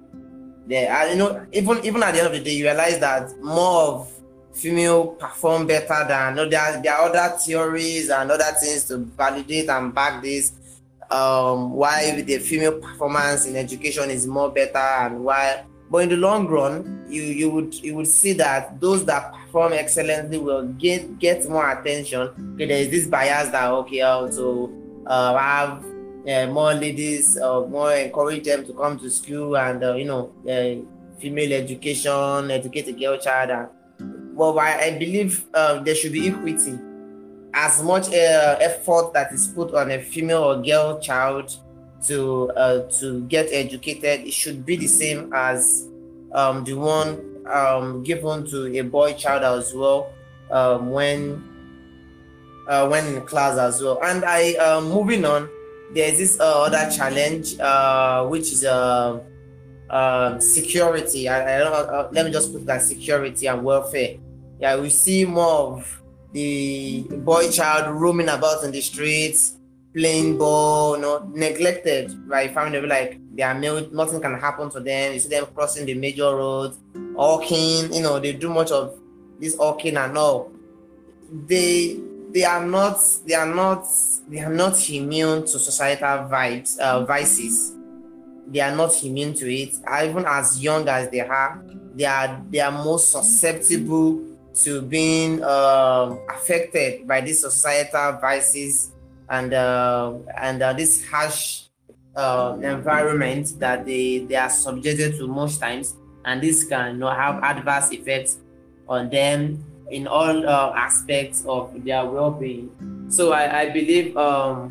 There, 0.67 1.09
you 1.09 1.17
know, 1.17 1.45
even 1.51 1.83
even 1.83 2.01
at 2.01 2.13
the 2.13 2.19
end 2.19 2.27
of 2.27 2.33
the 2.33 2.39
day, 2.39 2.53
you 2.53 2.63
realize 2.63 2.99
that 2.99 3.37
more 3.41 3.81
of 3.81 4.16
female 4.57 5.07
perform 5.07 5.67
better 5.67 6.05
than 6.07 6.35
no, 6.35 6.49
there, 6.49 6.81
there 6.81 6.93
are 6.93 7.09
other 7.09 7.37
theories 7.37 8.09
and 8.09 8.31
other 8.31 8.51
things 8.59 8.85
to 8.85 8.97
validate 8.97 9.69
and 9.69 9.93
back 9.93 10.21
this. 10.21 10.53
Um, 11.09 11.71
why 11.71 12.21
the 12.21 12.37
female 12.39 12.79
performance 12.79 13.45
in 13.45 13.55
education 13.55 14.09
is 14.09 14.27
more 14.27 14.51
better 14.51 14.77
and 14.77 15.23
why 15.23 15.63
but 15.89 15.99
in 15.99 16.09
the 16.09 16.17
long 16.17 16.47
run, 16.47 17.05
you 17.07 17.21
you 17.21 17.49
would 17.49 17.73
you 17.75 17.95
would 17.95 18.07
see 18.07 18.33
that 18.33 18.79
those 18.81 19.05
that 19.05 19.33
perform 19.33 19.71
excellently 19.73 20.37
will 20.37 20.67
get 20.73 21.17
get 21.17 21.47
more 21.49 21.69
attention. 21.71 22.27
Okay, 22.55 22.65
there 22.65 22.79
is 22.79 22.89
this 22.89 23.07
bias 23.07 23.49
that 23.49 23.71
okay, 23.71 24.01
also 24.01 24.69
uh, 25.05 25.37
have 25.37 25.85
uh, 26.27 26.47
more 26.47 26.73
ladies, 26.73 27.37
uh, 27.37 27.61
more 27.61 27.93
encourage 27.93 28.43
them 28.43 28.65
to 28.65 28.73
come 28.73 28.99
to 28.99 29.09
school 29.09 29.55
and 29.55 29.81
uh, 29.81 29.95
you 29.95 30.03
know 30.03 30.33
uh, 30.43 30.75
female 31.21 31.53
education, 31.53 32.51
educate 32.51 32.87
a 32.89 32.91
girl 32.91 33.17
child. 33.17 33.49
And, 33.49 33.67
well, 34.37 34.59
I, 34.59 34.91
believe 34.91 35.45
uh, 35.53 35.79
there 35.79 35.95
should 35.95 36.13
be 36.13 36.27
equity. 36.27 36.77
As 37.53 37.81
much 37.81 38.09
uh, 38.09 38.57
effort 38.61 39.11
that 39.13 39.33
is 39.33 39.47
put 39.47 39.73
on 39.73 39.89
a 39.89 39.99
female 39.99 40.43
or 40.43 40.61
girl 40.61 40.99
child 40.99 41.57
to 42.05 42.51
uh, 42.51 42.87
to 42.99 43.21
get 43.23 43.47
educated, 43.51 44.27
it 44.27 44.33
should 44.33 44.63
be 44.63 44.75
the 44.75 44.85
same 44.85 45.33
as 45.33 45.87
um, 46.33 46.63
the 46.63 46.75
one 46.75 47.19
um, 47.51 48.03
given 48.03 48.45
to 48.51 48.77
a 48.77 48.81
boy 48.83 49.13
child 49.13 49.41
as 49.41 49.73
well 49.73 50.13
um, 50.51 50.91
when 50.91 51.43
uh, 52.67 52.87
when 52.87 53.07
in 53.07 53.21
class 53.25 53.57
as 53.57 53.81
well. 53.81 53.99
And 54.03 54.23
I 54.23 54.53
um, 54.53 54.89
moving 54.91 55.25
on, 55.25 55.49
there's 55.95 56.19
this 56.19 56.39
uh, 56.39 56.61
other 56.61 56.91
challenge 56.95 57.59
uh, 57.59 58.27
which 58.27 58.51
is 58.51 58.65
uh, 58.65 59.19
uh, 59.89 60.37
security. 60.37 61.27
I, 61.27 61.57
I 61.57 61.61
uh, 61.63 62.09
let 62.11 62.27
me 62.27 62.31
just 62.31 62.53
put 62.53 62.67
that 62.67 62.83
security 62.83 63.47
and 63.47 63.63
welfare. 63.63 64.17
Yeah, 64.59 64.77
we 64.79 64.89
see 64.89 65.25
more 65.25 65.77
of 65.77 66.01
the 66.33 67.05
boy 67.09 67.49
child 67.51 67.95
roaming 67.95 68.29
about 68.29 68.63
in 68.63 68.71
the 68.71 68.81
streets 68.81 69.57
playing 69.93 70.37
ball, 70.37 70.95
you 70.95 71.01
know, 71.01 71.29
neglected 71.33 72.27
by 72.27 72.47
family. 72.47 72.81
Like 72.81 73.19
they 73.35 73.43
are 73.43 73.53
male, 73.53 73.87
nothing 73.91 74.21
can 74.21 74.39
happen 74.39 74.69
to 74.71 74.79
them. 74.79 75.13
You 75.13 75.19
see 75.19 75.29
them 75.29 75.47
crossing 75.53 75.85
the 75.85 75.93
major 75.93 76.35
roads, 76.35 76.77
walking, 77.13 77.93
you 77.93 78.01
know, 78.01 78.19
they 78.19 78.33
do 78.33 78.49
much 78.49 78.71
of 78.71 78.97
this 79.39 79.55
walking 79.55 79.97
and 79.97 80.17
all. 80.17 80.51
They 81.31 81.99
they 82.31 82.43
are 82.43 82.65
not 82.65 83.03
they 83.25 83.33
are 83.33 83.53
not 83.53 83.87
they 84.27 84.39
are 84.39 84.53
not 84.53 84.89
immune 84.89 85.41
to 85.41 85.59
societal 85.59 86.29
vibes 86.29 86.77
uh, 86.79 87.05
vices. 87.05 87.73
They 88.47 88.61
are 88.61 88.75
not 88.75 89.03
immune 89.03 89.33
to 89.35 89.53
it. 89.53 89.75
Even 90.03 90.25
as 90.25 90.63
young 90.63 90.87
as 90.87 91.09
they 91.09 91.19
are, 91.19 91.61
they 91.95 92.05
are 92.05 92.43
they 92.49 92.59
are 92.59 92.71
most 92.71 93.11
susceptible 93.11 94.36
to 94.63 94.81
being 94.81 95.43
uh, 95.43 96.15
affected 96.29 97.07
by 97.07 97.21
these 97.21 97.39
societal 97.41 98.17
vices 98.19 98.91
and 99.29 99.53
uh, 99.53 100.13
and 100.37 100.61
uh, 100.61 100.73
this 100.73 101.05
harsh 101.07 101.63
uh, 102.15 102.57
environment 102.61 103.53
that 103.59 103.85
they 103.85 104.19
they 104.19 104.35
are 104.35 104.49
subjected 104.49 105.17
to 105.17 105.27
most 105.27 105.59
times, 105.59 105.95
and 106.25 106.41
this 106.41 106.63
can 106.63 106.93
you 106.93 106.99
know, 106.99 107.09
have 107.09 107.43
adverse 107.43 107.91
effects 107.91 108.37
on 108.87 109.09
them 109.09 109.63
in 109.91 110.07
all 110.07 110.47
uh, 110.47 110.73
aspects 110.75 111.45
of 111.47 111.71
their 111.83 112.05
well-being. 112.05 112.69
So 113.09 113.31
I, 113.31 113.61
I 113.61 113.69
believe 113.69 114.17
um, 114.17 114.69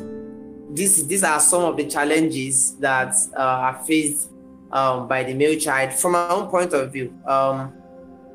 this 0.71 1.03
these 1.03 1.23
are 1.25 1.41
some 1.41 1.63
of 1.63 1.77
the 1.77 1.87
challenges 1.87 2.77
that 2.77 3.15
uh, 3.37 3.41
are 3.41 3.85
faced 3.85 4.31
um, 4.73 5.07
by 5.09 5.23
the 5.23 5.35
male 5.35 5.59
child 5.59 5.93
from 5.93 6.13
my 6.13 6.29
own 6.29 6.49
point 6.49 6.73
of 6.73 6.93
view. 6.93 7.15
Um, 7.27 7.73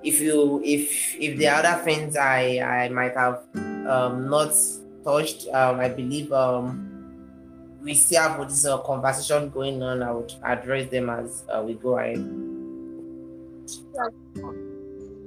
if 0.04 0.20
you 0.20 0.62
if 0.64 1.16
if 1.20 1.40
are 1.40 1.64
other 1.64 1.84
things 1.84 2.16
I 2.16 2.60
I 2.60 2.90
might 2.90 3.16
have 3.16 3.44
um, 3.88 4.30
not 4.30 4.54
touched. 5.04 5.48
Um, 5.54 5.80
I 5.80 5.90
believe 5.90 6.32
um, 6.32 6.92
we 7.82 7.94
still 7.94 8.22
have 8.22 8.50
this 8.50 8.66
uh, 8.66 8.78
conversation 8.80 9.50
going 9.50 9.82
on. 9.82 10.04
I 10.04 10.12
would 10.12 10.34
address 10.44 10.90
them 10.90 11.10
as 11.10 11.44
uh, 11.50 11.62
we 11.66 11.74
go 11.74 11.98
ahead. 11.98 12.18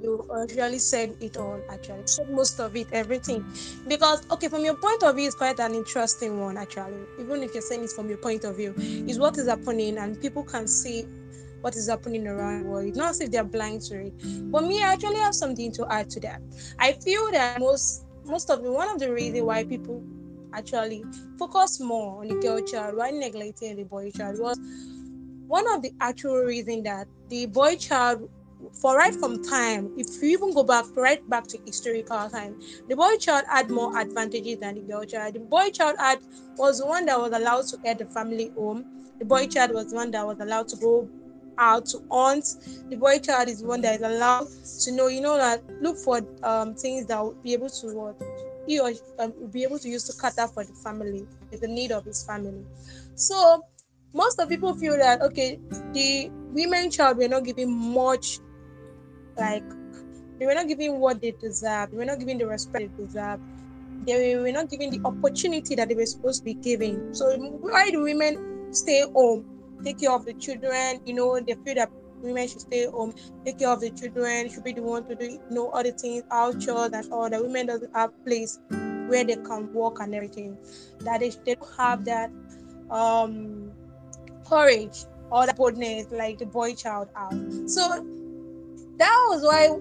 You 0.02 0.26
actually 0.42 0.78
said 0.80 1.16
it 1.20 1.38
all. 1.38 1.58
Actually, 1.70 2.06
said 2.06 2.30
most 2.30 2.60
of 2.60 2.76
it, 2.76 2.86
everything. 2.92 3.44
Because 3.88 4.22
okay, 4.30 4.48
from 4.48 4.64
your 4.64 4.74
point 4.74 5.02
of 5.02 5.16
view, 5.16 5.26
it's 5.26 5.34
quite 5.34 5.58
an 5.60 5.74
interesting 5.74 6.40
one. 6.40 6.58
Actually, 6.58 7.06
even 7.18 7.42
if 7.42 7.54
you're 7.54 7.62
saying 7.62 7.84
it 7.84 7.90
from 7.90 8.08
your 8.08 8.18
point 8.18 8.44
of 8.44 8.56
view, 8.56 8.74
is 8.76 9.18
what 9.18 9.38
is 9.38 9.48
happening, 9.48 9.96
and 9.96 10.20
people 10.20 10.42
can 10.42 10.66
see 10.66 11.06
what 11.64 11.75
is 11.76 11.88
happening 11.88 12.28
around 12.28 12.62
the 12.62 12.68
world. 12.68 12.94
Not 12.94 13.11
as 13.11 13.21
if 13.23 13.30
they're 13.30 13.42
blind 13.42 13.80
to 13.88 14.06
it. 14.06 14.12
But 14.52 14.64
me, 14.64 14.83
I 14.83 14.92
actually 14.92 15.16
have 15.16 15.35
something 15.35 15.73
to 15.73 15.90
add 15.90 16.11
to 16.11 16.21
that. 16.21 16.42
I 16.78 16.92
feel 16.92 17.30
that 17.33 17.59
most 17.59 18.04
most 18.26 18.50
of 18.50 18.62
the 18.62 18.71
one 18.71 18.88
of 18.88 18.99
the 18.99 19.11
reasons 19.11 19.42
why 19.42 19.64
people 19.64 20.02
actually 20.52 21.02
focus 21.38 21.80
more 21.80 22.21
on 22.21 22.28
the 22.28 22.35
girl 22.35 22.61
child 22.61 22.97
while 22.97 23.12
neglecting 23.12 23.76
the 23.76 23.83
boy 23.85 24.11
child 24.11 24.38
was 24.38 24.59
one 25.47 25.66
of 25.75 25.83
the 25.83 25.92
actual 26.00 26.37
reason 26.37 26.83
that 26.83 27.06
the 27.28 27.47
boy 27.47 27.76
child 27.76 28.30
for 28.80 28.97
right 28.97 29.14
from 29.14 29.42
time 29.42 29.90
if 29.99 30.06
you 30.23 30.30
even 30.30 30.54
go 30.54 30.62
back 30.62 30.87
right 30.97 31.28
back 31.28 31.47
to 31.47 31.59
historical 31.66 32.30
time 32.30 32.59
the 32.88 32.97
boy 32.97 33.14
child 33.16 33.44
had 33.50 33.68
more 33.68 33.99
advantages 33.99 34.59
than 34.59 34.76
the 34.76 34.80
girl 34.80 35.04
child 35.04 35.35
the 35.35 35.40
boy 35.40 35.68
child 35.71 35.97
had 35.99 36.18
was 36.56 36.78
the 36.78 36.87
one 36.87 37.04
that 37.04 37.18
was 37.18 37.33
allowed 37.33 37.66
to 37.66 37.76
get 37.78 37.99
the 37.99 38.06
family 38.06 38.50
home 38.56 38.87
the 39.18 39.25
boy 39.25 39.47
child 39.47 39.73
was 39.75 39.90
the 39.90 39.97
one 39.97 40.11
that 40.11 40.26
was 40.26 40.38
allowed 40.40 40.66
to 40.68 40.76
go 40.76 41.11
out 41.58 41.87
to 41.87 42.02
hunt. 42.11 42.44
The 42.90 42.96
boy 42.96 43.18
child 43.18 43.49
is 43.49 43.62
one 43.62 43.80
that 43.82 43.96
is 43.96 44.02
allowed 44.02 44.49
to 44.84 44.92
know, 44.92 45.08
you 45.08 45.20
know, 45.20 45.37
that 45.37 45.62
look 45.80 45.96
for 45.99 46.20
um, 46.42 46.75
things 46.75 47.06
that 47.06 47.23
will 47.23 47.34
be 47.42 47.52
able 47.52 47.70
to 47.70 47.87
what 47.94 48.20
he 48.66 48.80
or 48.80 48.92
um, 49.18 49.32
be 49.50 49.62
able 49.62 49.78
to 49.78 49.88
use 49.88 50.04
to 50.04 50.20
cater 50.20 50.49
for 50.49 50.64
the 50.64 50.73
family, 50.73 51.26
the 51.61 51.68
need 51.68 51.92
of 51.92 52.04
his 52.04 52.25
family. 52.25 52.64
So 53.14 53.64
most 54.12 54.38
of 54.40 54.49
people 54.49 54.75
feel 54.75 54.96
that 54.96 55.20
okay, 55.23 55.58
the 55.92 56.30
women 56.52 56.90
child 56.90 57.18
were 57.18 57.28
not 57.28 57.44
giving 57.44 57.70
much, 57.70 58.38
like 59.37 59.64
they 60.38 60.46
were 60.46 60.54
not 60.54 60.68
giving 60.68 60.99
what 60.99 61.20
they 61.20 61.32
deserve. 61.32 61.90
They 61.90 61.96
were 61.96 62.04
not 62.04 62.18
giving 62.18 62.38
the 62.38 62.46
respect 62.46 62.96
they 62.96 63.04
deserve. 63.04 63.40
They 64.06 64.37
were 64.37 64.52
not 64.52 64.68
giving 64.68 64.90
the 64.90 65.00
opportunity 65.06 65.75
that 65.76 65.88
they 65.88 65.94
were 65.94 66.06
supposed 66.06 66.40
to 66.40 66.44
be 66.44 66.54
giving. 66.54 67.14
So 67.14 67.37
why 67.37 67.90
do 67.90 68.02
women 68.02 68.73
stay 68.73 69.02
home? 69.12 69.53
Take 69.84 70.00
care 70.00 70.12
of 70.12 70.24
the 70.24 70.34
children. 70.34 71.00
You 71.04 71.14
know, 71.14 71.38
they 71.40 71.54
feel 71.54 71.74
that 71.76 71.90
women 72.22 72.48
should 72.48 72.62
stay 72.62 72.86
home, 72.86 73.14
take 73.44 73.58
care 73.58 73.68
of 73.68 73.80
the 73.80 73.90
children, 73.90 74.48
should 74.50 74.64
be 74.64 74.72
the 74.72 74.82
one 74.82 75.04
to 75.08 75.14
do, 75.14 75.24
you 75.26 75.40
know, 75.50 75.70
all 75.70 75.82
the 75.82 75.92
things, 75.92 76.24
out 76.30 76.60
chores 76.60 76.92
and 76.92 77.12
all. 77.12 77.28
The 77.28 77.42
women 77.42 77.66
doesn't 77.66 77.94
have 77.94 78.12
place 78.24 78.58
where 78.70 79.24
they 79.24 79.36
can 79.36 79.72
work 79.72 80.00
and 80.00 80.14
everything. 80.14 80.56
That 81.00 81.20
they, 81.20 81.30
they 81.44 81.54
don't 81.54 81.76
have 81.76 82.04
that 82.06 82.30
um 82.90 83.72
courage 84.46 85.04
or 85.30 85.46
that 85.46 85.56
boldness 85.56 86.06
like 86.10 86.38
the 86.38 86.46
boy 86.46 86.74
child 86.74 87.08
have. 87.14 87.32
So 87.66 88.04
that 88.98 89.26
was 89.28 89.42
why 89.42 89.78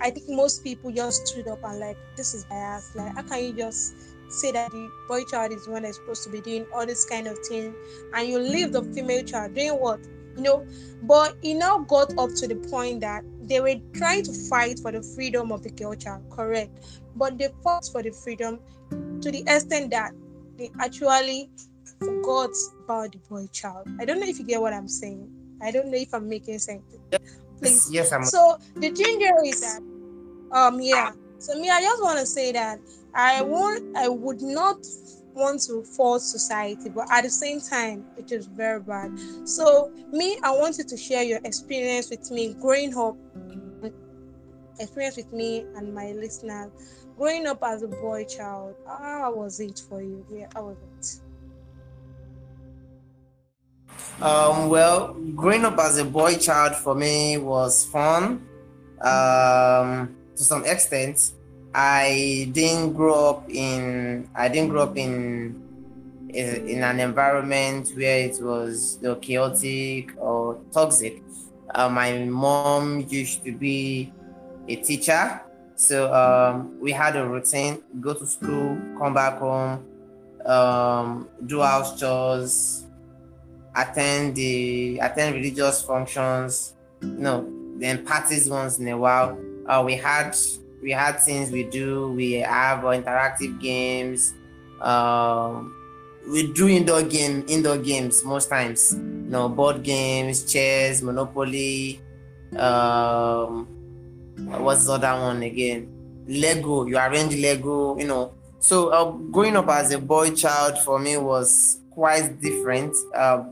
I 0.00 0.10
think 0.10 0.28
most 0.28 0.62
people 0.64 0.90
just 0.92 1.26
stood 1.26 1.48
up 1.48 1.60
and 1.64 1.80
like, 1.80 1.96
this 2.16 2.34
is 2.34 2.44
bias. 2.44 2.94
Like, 2.94 3.14
how 3.14 3.22
can 3.22 3.44
you 3.44 3.52
just 3.52 3.94
say 4.32 4.52
that 4.52 4.70
the 4.70 4.90
boy 5.08 5.24
child 5.24 5.52
is 5.52 5.66
the 5.66 5.72
one 5.72 5.82
that's 5.82 5.96
supposed 5.96 6.24
to 6.24 6.30
be 6.30 6.40
doing 6.40 6.66
all 6.74 6.86
this 6.86 7.04
kind 7.04 7.26
of 7.26 7.38
thing, 7.40 7.74
and 8.14 8.28
you 8.28 8.38
leave 8.38 8.72
the 8.72 8.82
female 8.82 9.22
child 9.24 9.54
doing 9.54 9.72
what? 9.72 10.00
You 10.36 10.42
know, 10.42 10.66
but 11.02 11.36
it 11.42 11.54
now 11.54 11.78
got 11.78 12.16
up 12.18 12.30
to 12.36 12.48
the 12.48 12.56
point 12.70 13.00
that 13.00 13.22
they 13.42 13.60
were 13.60 13.74
trying 13.92 14.22
to 14.24 14.32
fight 14.48 14.78
for 14.78 14.90
the 14.90 15.02
freedom 15.02 15.52
of 15.52 15.62
the 15.62 15.70
girl 15.70 15.94
child, 15.94 16.24
correct? 16.30 16.70
But 17.14 17.36
they 17.38 17.50
fought 17.62 17.88
for 17.92 18.02
the 18.02 18.10
freedom 18.10 18.58
to 18.90 19.30
the 19.30 19.40
extent 19.40 19.90
that 19.90 20.12
they 20.56 20.70
actually 20.80 21.50
forgot 21.98 22.50
about 22.84 23.12
the 23.12 23.18
boy 23.28 23.46
child. 23.52 23.86
I 24.00 24.04
don't 24.04 24.20
know 24.20 24.26
if 24.26 24.38
you 24.38 24.44
get 24.46 24.60
what 24.60 24.72
I'm 24.72 24.88
saying. 24.88 25.28
I 25.62 25.70
don't 25.70 25.88
know 25.88 25.98
if 25.98 26.14
I'm 26.14 26.28
making 26.28 26.58
sense. 26.58 26.82
Please. 27.58 27.88
Yes, 27.92 28.12
I'm. 28.12 28.24
So 28.24 28.58
the 28.76 28.90
ginger 28.90 29.30
is 29.44 29.60
that, 29.60 29.80
um, 30.56 30.80
yeah. 30.80 31.12
So 31.38 31.58
me, 31.58 31.68
I 31.68 31.80
just 31.80 32.02
want 32.02 32.18
to 32.18 32.26
say 32.26 32.52
that 32.52 32.78
I 33.14 33.42
want 33.42 33.96
I 33.96 34.08
would 34.08 34.42
not 34.42 34.78
want 35.34 35.62
to 35.62 35.82
force 35.82 36.24
society, 36.24 36.88
but 36.90 37.06
at 37.10 37.24
the 37.24 37.30
same 37.30 37.60
time, 37.60 38.04
it 38.18 38.32
is 38.32 38.46
very 38.46 38.80
bad. 38.80 39.18
So, 39.44 39.90
me, 40.12 40.38
I 40.42 40.50
wanted 40.50 40.88
to 40.88 40.96
share 40.96 41.22
your 41.22 41.40
experience 41.44 42.10
with 42.10 42.30
me 42.30 42.54
growing 42.60 42.96
up, 42.96 43.16
experience 44.78 45.16
with 45.16 45.32
me 45.32 45.64
and 45.76 45.94
my 45.94 46.12
listeners 46.12 46.70
growing 47.16 47.46
up 47.46 47.58
as 47.62 47.82
a 47.82 47.88
boy 47.88 48.24
child. 48.24 48.74
How 48.86 49.32
was 49.34 49.60
it 49.60 49.80
for 49.88 50.02
you? 50.02 50.26
Yeah, 50.32 50.48
how 50.54 50.66
was 50.66 50.76
it? 50.98 51.20
Um, 54.22 54.68
well, 54.68 55.14
growing 55.34 55.64
up 55.64 55.78
as 55.78 55.98
a 55.98 56.04
boy 56.04 56.36
child 56.36 56.76
for 56.76 56.94
me 56.94 57.38
was 57.38 57.84
fun. 57.86 58.46
Um, 59.00 60.16
to 60.36 60.44
some 60.44 60.64
extent, 60.64 61.32
I 61.74 62.50
didn't 62.52 62.92
grow 62.92 63.30
up 63.30 63.50
in 63.50 64.28
I 64.34 64.48
didn't 64.48 64.68
grow 64.68 64.82
up 64.82 64.96
in 64.96 65.62
in 66.28 66.82
an 66.82 67.00
environment 67.00 67.90
where 67.94 68.18
it 68.18 68.42
was 68.42 68.98
chaotic 69.20 70.12
or 70.18 70.58
toxic. 70.72 71.22
Uh, 71.74 71.88
my 71.88 72.24
mom 72.24 73.06
used 73.08 73.44
to 73.44 73.52
be 73.52 74.12
a 74.68 74.76
teacher, 74.76 75.40
so 75.76 76.12
um, 76.12 76.78
we 76.80 76.92
had 76.92 77.16
a 77.16 77.26
routine: 77.26 77.82
go 78.00 78.12
to 78.14 78.26
school, 78.26 78.78
come 78.98 79.14
back 79.14 79.38
home, 79.38 79.84
um, 80.44 81.28
do 81.46 81.60
house 81.60 81.98
chores, 81.98 82.86
attend 83.74 84.34
the 84.34 84.98
attend 84.98 85.34
religious 85.34 85.82
functions. 85.82 86.74
You 87.00 87.08
know, 87.08 87.50
then 87.78 88.04
parties 88.04 88.48
once 88.48 88.78
in 88.78 88.88
a 88.88 88.96
while. 88.96 89.38
Uh, 89.66 89.82
we 89.84 89.94
had 89.96 90.34
we 90.82 90.90
had 90.90 91.20
things 91.20 91.50
we 91.50 91.62
do. 91.62 92.10
We 92.12 92.32
have 92.42 92.80
interactive 92.80 93.60
games. 93.60 94.34
Um, 94.80 95.74
we 96.28 96.52
do 96.52 96.68
indoor 96.68 97.02
game 97.02 97.44
indoor 97.48 97.78
games 97.78 98.24
most 98.24 98.50
times. 98.50 98.92
You 98.94 99.30
know, 99.30 99.48
board 99.48 99.82
games, 99.82 100.44
chess, 100.52 101.00
Monopoly. 101.00 102.00
Um, 102.56 103.66
what's 104.36 104.86
the 104.86 104.92
other 104.92 105.14
one 105.22 105.42
again? 105.42 105.88
Lego. 106.26 106.86
You 106.86 106.98
arrange 106.98 107.36
Lego. 107.36 107.96
You 107.98 108.06
know. 108.06 108.34
So 108.58 108.88
uh, 108.90 109.10
growing 109.10 109.56
up 109.56 109.68
as 109.68 109.92
a 109.92 109.98
boy 109.98 110.30
child 110.30 110.78
for 110.78 110.98
me 110.98 111.16
was 111.16 111.80
quite 111.90 112.40
different. 112.40 112.94
Uh, 113.14 113.44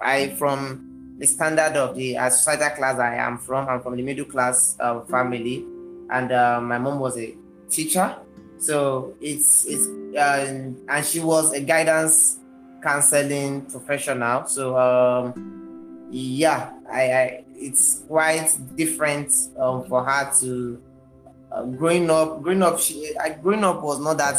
I 0.00 0.30
from 0.38 1.16
the 1.18 1.26
standard 1.26 1.76
of 1.76 1.96
the 1.96 2.16
uh, 2.16 2.30
societal 2.30 2.76
class 2.76 2.98
I 2.98 3.16
am 3.16 3.38
from. 3.38 3.68
I'm 3.68 3.80
from 3.80 3.96
the 3.96 4.02
middle 4.02 4.24
class 4.24 4.76
uh, 4.80 5.00
family 5.02 5.66
and 6.12 6.30
uh, 6.30 6.60
my 6.60 6.78
mom 6.78 7.00
was 7.00 7.18
a 7.18 7.34
teacher. 7.68 8.14
So 8.58 9.14
it's 9.20 9.66
it's 9.66 9.86
uh, 10.16 10.72
and 10.88 11.04
she 11.04 11.20
was 11.20 11.52
a 11.52 11.60
guidance 11.60 12.38
counseling 12.82 13.62
professional. 13.62 14.46
So 14.46 14.78
um, 14.78 16.08
yeah, 16.10 16.72
I, 16.90 17.12
I 17.12 17.44
it's 17.56 18.04
quite 18.06 18.50
different 18.76 19.32
um, 19.58 19.84
for 19.84 20.04
her 20.04 20.30
to 20.40 20.80
uh, 21.50 21.64
growing 21.64 22.10
up. 22.10 22.42
Growing 22.42 22.62
up, 22.62 22.78
she 22.78 23.14
growing 23.42 23.64
up 23.64 23.82
was 23.82 23.98
not 23.98 24.18
that 24.18 24.36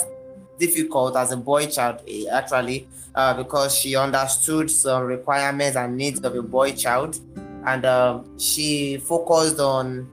difficult 0.59 1.17
as 1.17 1.31
a 1.31 1.37
boy 1.37 1.65
child 1.65 1.99
eh, 2.07 2.25
actually 2.31 2.87
uh, 3.15 3.33
because 3.33 3.75
she 3.77 3.95
understood 3.95 4.69
some 4.69 5.03
requirements 5.03 5.75
and 5.75 5.97
needs 5.97 6.19
of 6.21 6.35
a 6.35 6.43
boy 6.43 6.71
child 6.71 7.19
and 7.65 7.85
uh, 7.85 8.21
she 8.37 8.97
focused 8.97 9.59
on 9.59 10.07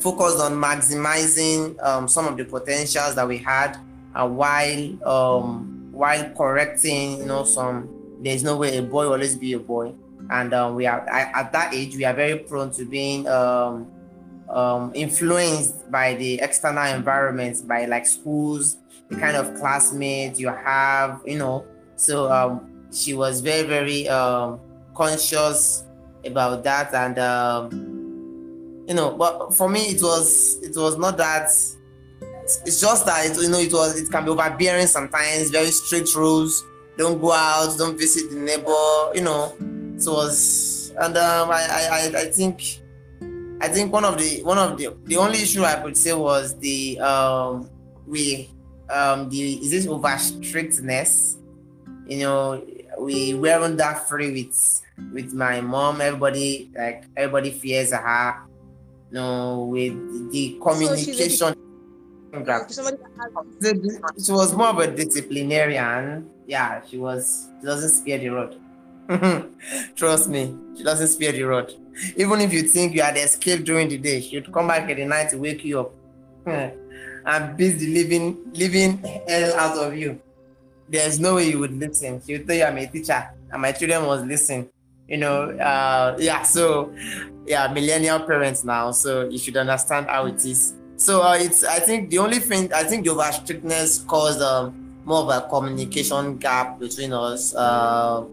focused 0.00 0.40
on 0.40 0.52
maximizing 0.54 1.80
um, 1.84 2.08
some 2.08 2.26
of 2.26 2.36
the 2.36 2.44
potentials 2.44 3.14
that 3.14 3.26
we 3.26 3.38
had 3.38 3.76
uh, 4.14 4.26
while 4.26 5.08
um, 5.08 5.88
while 5.92 6.30
correcting 6.30 7.18
you 7.18 7.26
know 7.26 7.44
some 7.44 7.88
there's 8.20 8.42
no 8.42 8.56
way 8.56 8.76
a 8.76 8.82
boy 8.82 9.04
will 9.04 9.12
always 9.12 9.36
be 9.36 9.52
a 9.52 9.58
boy. 9.58 9.94
And 10.30 10.52
um, 10.52 10.74
we 10.74 10.86
are 10.86 11.08
at 11.08 11.52
that 11.52 11.72
age 11.72 11.96
we 11.96 12.04
are 12.04 12.12
very 12.12 12.38
prone 12.40 12.70
to 12.72 12.84
being 12.84 13.26
um, 13.28 13.86
um, 14.50 14.92
influenced 14.94 15.90
by 15.90 16.14
the 16.14 16.40
external 16.40 16.84
environments 16.84 17.62
by 17.62 17.86
like 17.86 18.06
schools 18.06 18.76
the 19.08 19.16
kind 19.16 19.36
of 19.36 19.54
classmates 19.54 20.38
you 20.38 20.48
have 20.48 21.22
you 21.24 21.38
know. 21.38 21.64
So 21.96 22.30
um, 22.30 22.88
she 22.92 23.14
was 23.14 23.40
very 23.40 23.66
very 23.66 24.04
conscious 24.94 25.84
about 26.24 26.64
that. 26.64 26.92
And 26.92 27.18
you 28.88 28.94
know 28.94 29.16
but 29.16 29.54
for 29.54 29.68
me 29.68 29.80
it 29.80 30.02
was 30.02 30.58
it 30.62 30.74
was 30.76 30.96
not 30.96 31.16
that 31.16 31.44
it's 32.64 32.80
just 32.80 33.04
that 33.06 33.26
it, 33.26 33.36
you 33.36 33.50
know 33.50 33.58
it 33.58 33.72
was 33.72 34.00
it 34.00 34.10
can 34.10 34.24
be 34.24 34.30
overbearing 34.30 34.86
sometimes 34.86 35.50
very 35.50 35.70
strict 35.70 36.14
rules 36.16 36.64
don't 36.96 37.20
go 37.20 37.30
out 37.32 37.76
don't 37.78 37.98
visit 37.98 38.30
the 38.30 38.36
neighbor 38.36 39.14
you 39.14 39.20
know. 39.22 39.54
It 39.60 40.06
was 40.06 40.92
and 40.98 41.16
um 41.16 41.50
I, 41.50 42.10
I 42.14 42.20
i 42.20 42.24
think 42.26 42.80
i 43.60 43.68
think 43.68 43.92
one 43.92 44.04
of 44.04 44.16
the 44.16 44.42
one 44.44 44.58
of 44.58 44.78
the 44.78 44.96
the 45.04 45.16
only 45.16 45.42
issue 45.42 45.64
i 45.64 45.74
could 45.74 45.96
say 45.96 46.14
was 46.14 46.56
the 46.58 46.98
um 47.00 47.68
we 48.06 48.48
um 48.90 49.28
the 49.28 49.54
is 49.54 49.70
this 49.70 49.86
over 49.86 50.16
strictness? 50.18 51.36
You 52.06 52.20
know 52.20 52.64
we 52.98 53.34
weren't 53.34 53.76
that 53.78 54.08
free 54.08 54.32
with 54.32 54.82
with 55.12 55.34
my 55.34 55.60
mom. 55.60 56.00
Everybody 56.00 56.70
like 56.74 57.04
everybody 57.16 57.50
fears 57.50 57.92
her 57.92 58.47
no, 59.10 59.64
with 59.64 60.32
the 60.32 60.58
communication. 60.62 61.54
So 62.68 62.84
she 64.22 64.32
was 64.32 64.54
more 64.54 64.68
of 64.68 64.78
a 64.78 64.94
disciplinarian. 64.94 66.28
Yeah, 66.46 66.82
she 66.86 66.98
was. 66.98 67.48
She 67.60 67.66
doesn't 67.66 67.90
spare 67.90 68.18
the 68.18 68.28
rod. 68.28 68.56
Trust 69.96 70.28
me, 70.28 70.54
she 70.76 70.84
doesn't 70.84 71.08
spare 71.08 71.32
the 71.32 71.42
rod. 71.44 71.72
Even 72.16 72.40
if 72.40 72.52
you 72.52 72.62
think 72.62 72.94
you 72.94 73.02
had 73.02 73.16
escaped 73.16 73.64
during 73.64 73.88
the 73.88 73.96
day, 73.96 74.20
she'd 74.20 74.52
come 74.52 74.68
back 74.68 74.90
at 74.90 74.96
the 74.96 75.04
night 75.04 75.30
to 75.30 75.38
wake 75.38 75.64
you 75.64 75.80
up 75.80 75.92
and 76.46 77.56
beat 77.56 77.78
the 77.78 77.94
living, 77.94 78.36
living 78.52 78.98
hell 79.26 79.54
out 79.54 79.78
of 79.78 79.96
you. 79.96 80.20
There's 80.88 81.18
no 81.18 81.36
way 81.36 81.48
you 81.48 81.58
would 81.58 81.72
listen. 81.72 82.20
She 82.24 82.34
would 82.34 82.46
tell 82.46 82.56
you 82.56 82.64
I'm 82.64 82.76
a 82.76 82.86
teacher 82.86 83.30
and 83.50 83.62
my 83.62 83.72
children 83.72 84.02
must 84.02 84.24
listen 84.26 84.68
you 85.08 85.16
know 85.16 85.50
uh 85.58 86.16
yeah 86.18 86.42
so 86.42 86.92
yeah 87.46 87.66
millennial 87.72 88.20
parents 88.20 88.62
now 88.62 88.90
so 88.90 89.28
you 89.28 89.38
should 89.38 89.56
understand 89.56 90.06
how 90.06 90.26
it 90.26 90.44
is. 90.44 90.74
So 90.96 91.22
uh, 91.22 91.38
it's 91.40 91.64
i 91.64 91.78
think 91.78 92.10
the 92.10 92.18
only 92.18 92.40
thing 92.40 92.72
i 92.72 92.82
think 92.84 93.04
the 93.04 93.12
over 93.12 93.30
strictness 93.32 94.04
caused 94.06 94.42
um, 94.42 94.74
more 95.04 95.22
of 95.22 95.28
a 95.30 95.48
communication 95.48 96.36
gap 96.36 96.78
between 96.78 97.12
us. 97.12 97.54
Uh 97.54 98.24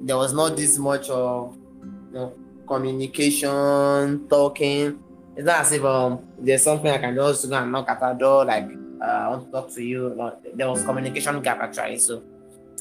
there 0.00 0.16
was 0.16 0.32
not 0.32 0.56
this 0.56 0.78
much 0.78 1.08
of 1.10 1.56
you 1.82 2.12
know 2.12 2.32
communication 2.66 4.28
talking. 4.28 4.98
It's 5.36 5.46
not 5.46 5.60
as 5.60 5.72
if 5.72 5.84
um 5.84 6.20
there's 6.38 6.62
something 6.62 6.90
i 6.90 6.98
can 6.98 7.14
just 7.14 7.48
go 7.48 7.56
and 7.56 7.72
knock 7.72 7.88
at 7.88 8.00
the 8.00 8.12
door 8.14 8.44
like 8.44 8.68
uh, 9.00 9.04
i 9.04 9.28
want 9.28 9.46
to 9.46 9.50
talk 9.50 9.70
to 9.74 9.82
you. 9.82 10.14
There 10.54 10.68
was 10.68 10.84
communication 10.84 11.40
gap 11.40 11.60
actually 11.62 11.98
so 11.98 12.22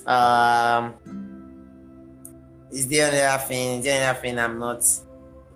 um 0.06 0.96
is 2.72 2.88
there 2.88 3.38
thing. 3.40 3.80
Is 3.80 3.86
there 3.86 4.14
thing 4.16 4.40
I'm 4.40 4.60
not? 4.60 4.84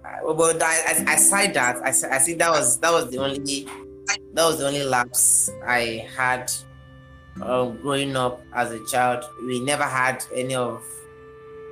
Uh, 0.04 0.34
but 0.34 0.62
I, 0.62 1.04
I, 1.08 1.14
aside 1.14 1.54
that, 1.54 1.78
I, 1.78 1.90
I 1.90 2.20
think 2.20 2.40
that 2.40 2.50
was 2.50 2.78
that 2.80 2.92
was 2.92 3.10
the 3.12 3.18
only 3.18 3.68
that 4.34 4.46
was 4.46 4.60
the 4.60 4.68
only 4.68 4.84
lapse 4.84 5.50
I 5.66 6.08
had 6.16 6.52
uh, 7.42 7.66
growing 7.66 8.16
up 8.16 8.42
as 8.54 8.72
a 8.72 8.84
child. 8.86 9.26
We 9.46 9.60
never 9.60 9.84
had 9.84 10.24
any 10.36 10.56
of 10.56 10.84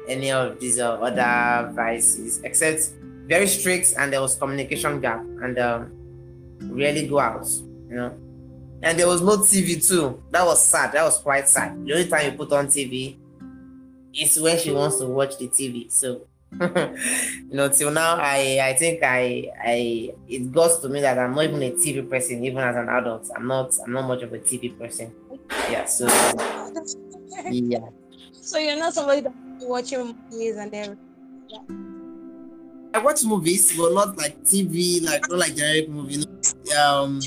any 0.08 0.32
of 0.32 0.60
these 0.60 0.80
uh, 0.80 0.94
other 0.96 1.72
vices 1.74 2.42
except 2.44 2.94
very 3.26 3.48
strict, 3.48 3.94
and 3.98 4.12
there 4.12 4.22
was 4.22 4.36
communication 4.36 5.00
gap, 5.02 5.22
and 5.22 5.58
um, 5.60 5.92
really 6.62 7.08
go 7.08 7.20
out, 7.20 7.48
you 7.90 7.96
know. 7.96 8.18
And 8.82 8.98
there 8.98 9.08
was 9.08 9.22
no 9.22 9.38
TV 9.38 9.86
too. 9.86 10.24
That 10.32 10.46
was 10.46 10.66
sad. 10.66 10.94
That 10.94 11.04
was 11.04 11.18
quite 11.18 11.50
sad. 11.50 11.86
The 11.86 11.94
only 11.94 12.08
time 12.08 12.32
you 12.32 12.38
put 12.38 12.52
on 12.54 12.68
TV 12.68 13.18
it's 14.20 14.40
when 14.40 14.58
she 14.60 14.72
wants 14.72 14.98
to 15.00 15.08
watch 15.08 15.38
the 15.38 15.48
TV. 15.48 15.92
So 15.92 16.28
you 16.60 17.54
know, 17.54 17.70
till 17.70 17.92
now 17.92 18.16
I 18.16 18.60
I 18.62 18.74
think 18.74 19.04
I 19.04 19.52
I 19.64 20.14
it 20.28 20.52
goes 20.52 20.80
to 20.80 20.90
me 20.90 21.00
that 21.02 21.18
I'm 21.18 21.36
not 21.36 21.44
even 21.46 21.62
a 21.64 21.72
TV 21.72 22.08
person, 22.10 22.44
even 22.44 22.60
as 22.60 22.76
an 22.76 22.90
adult. 22.90 23.30
I'm 23.36 23.48
not 23.48 23.74
I'm 23.86 23.94
not 23.94 24.08
much 24.08 24.24
of 24.24 24.34
a 24.34 24.40
TV 24.40 24.78
person. 24.78 25.14
Yeah, 25.70 25.86
so 25.86 26.08
yeah. 27.46 27.80
So 28.34 28.58
you're 28.58 28.78
not 28.78 28.94
somebody 28.94 29.22
that 29.22 29.34
watching 29.62 30.16
movies 30.32 30.58
and 30.58 30.74
everything. 30.74 30.98
Yeah. 31.48 31.60
I 32.92 32.98
watch 33.04 33.24
movies, 33.24 33.78
but 33.78 33.94
not 33.94 34.18
like 34.18 34.44
TV, 34.44 35.04
like 35.06 35.30
not 35.30 35.38
like 35.38 35.56
direct 35.56 35.90
movie. 35.90 36.16
You 36.16 36.26
know? 36.26 36.82
Um, 36.82 37.20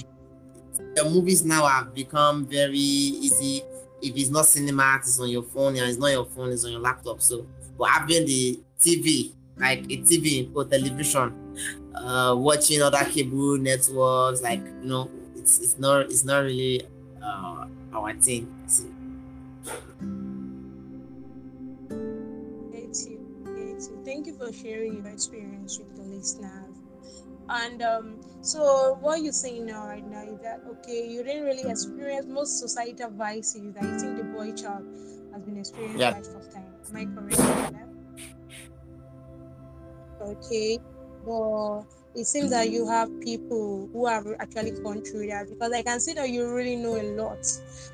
the 0.97 1.05
movies 1.05 1.45
now 1.45 1.65
have 1.65 1.95
become 1.95 2.45
very 2.45 2.77
easy 2.77 3.63
if 4.03 4.17
it's 4.17 4.31
not 4.31 4.47
cinema, 4.47 4.99
it's 4.99 5.19
on 5.21 5.29
your 5.29 5.43
phone, 5.45 5.77
and 5.77 5.89
it's 5.89 5.99
not 5.99 6.09
your 6.09 6.25
phone, 6.25 6.51
it's 6.51 6.65
on 6.65 6.73
your 6.73 6.81
laptop. 6.81 7.23
So, 7.23 7.47
but 7.79 7.89
having 7.89 8.27
the 8.27 8.61
TV, 8.79 9.33
like 9.57 9.85
a 9.85 9.97
TV 9.99 10.51
or 10.55 10.65
television, 10.65 11.57
uh, 11.95 12.35
watching 12.37 12.83
other 12.83 13.05
cable 13.05 13.59
networks, 13.59 14.43
like 14.43 14.61
you 14.61 14.89
know, 14.89 15.11
it's 15.37 15.61
it's 15.61 15.79
not 15.79 16.07
it's 16.07 16.25
not 16.25 16.41
really 16.41 16.83
uh, 17.23 17.67
our 17.93 18.13
thing. 18.15 18.53
Thank 24.05 24.27
you 24.27 24.35
for 24.35 24.53
sharing 24.53 24.97
your 24.97 25.07
experience 25.09 25.79
with 25.79 25.97
the 25.97 26.03
listeners. 26.03 26.77
And 27.49 27.83
um, 27.83 28.21
so, 28.43 28.99
what 29.01 29.23
you're 29.23 29.33
saying 29.33 29.67
now, 29.67 29.87
right 29.87 30.05
now, 30.05 30.25
is 30.25 30.41
that 30.41 30.63
okay? 30.69 31.07
You 31.09 31.23
didn't 31.23 31.45
really 31.45 31.71
experience 31.71 32.27
most 32.27 32.59
societal 32.59 33.11
vices 33.11 33.73
that 33.75 33.85
you 33.85 33.99
think 34.01 34.17
the 34.17 34.25
boy 34.25 34.53
child 34.53 34.85
has 35.33 35.43
been 35.43 35.59
experiencing 35.59 36.01
yeah. 36.01 36.15
right 36.15 36.27
first 36.27 36.51
time. 36.51 36.67
Am 36.91 36.97
I 36.97 37.05
correct 37.15 37.37
that? 37.39 37.89
Okay, 40.23 40.81
but 41.25 41.83
it 42.17 42.27
seems 42.27 42.51
that 42.51 42.71
you 42.71 42.89
have 42.89 43.09
people 43.21 43.89
who 43.93 44.07
have 44.09 44.27
actually 44.41 44.73
gone 44.73 45.03
through 45.03 45.29
that 45.29 45.49
because 45.49 45.73
I 45.73 45.83
can 45.83 46.01
see 46.01 46.13
that 46.15 46.29
you 46.29 46.53
really 46.53 46.75
know 46.75 47.01
a 47.01 47.07
lot 47.15 47.47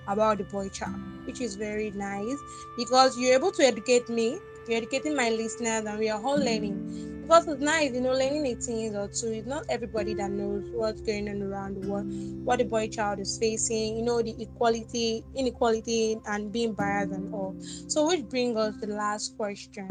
about 0.07 0.39
the 0.39 0.45
boy 0.45 0.71
child, 0.71 0.97
which 1.27 1.43
is 1.43 1.57
very 1.57 1.91
nice 1.91 2.39
because 2.79 3.19
you're 3.19 3.35
able 3.35 3.53
to 3.53 3.63
educate 3.65 4.09
me, 4.09 4.39
you're 4.67 4.79
educating 4.79 5.15
my 5.15 5.29
listeners, 5.29 5.85
and 5.85 5.99
we 5.99 6.09
are 6.09 6.23
all 6.23 6.39
learning. 6.39 7.18
It's 7.31 7.61
nice, 7.61 7.93
you 7.93 8.01
know, 8.01 8.13
learning 8.13 8.47
18 8.47 8.97
or 8.97 9.09
two. 9.09 9.29
It's 9.29 9.47
not 9.47 9.67
everybody 9.69 10.15
that 10.15 10.31
knows 10.31 10.65
what's 10.73 11.01
going 11.01 11.29
on 11.29 11.43
around 11.43 11.83
the 11.83 11.89
world, 11.89 12.07
what 12.45 12.59
the 12.59 12.65
boy 12.65 12.89
child 12.89 13.21
is 13.21 13.39
facing, 13.39 13.97
you 13.97 14.03
know, 14.03 14.23
the 14.23 14.35
equality, 14.41 15.25
inequality, 15.35 16.17
and 16.27 16.51
being 16.51 16.73
biased 16.73 17.13
and 17.13 17.33
all. 17.35 17.55
So, 17.89 18.09
which 18.09 18.25
brings 18.29 18.57
us 18.57 18.81
to 18.81 18.87
the 18.87 18.95
last 18.95 19.37
question. 19.37 19.89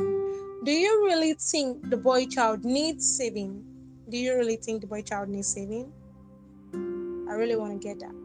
Do 0.63 0.71
you 0.71 1.06
really 1.06 1.34
think 1.34 1.89
the 1.89 1.97
boy 1.97 2.26
child 2.26 2.65
needs 2.65 3.17
saving 3.17 3.63
do 4.10 4.17
you 4.17 4.36
really 4.38 4.56
think 4.56 4.80
the 4.80 4.88
boy 4.88 5.02
child 5.02 5.28
needs 5.28 5.50
saving? 5.50 5.91
I 6.73 7.34
really 7.34 7.58
want 7.58 7.82
to 7.82 7.88
get 7.88 8.00
that. 8.00 8.15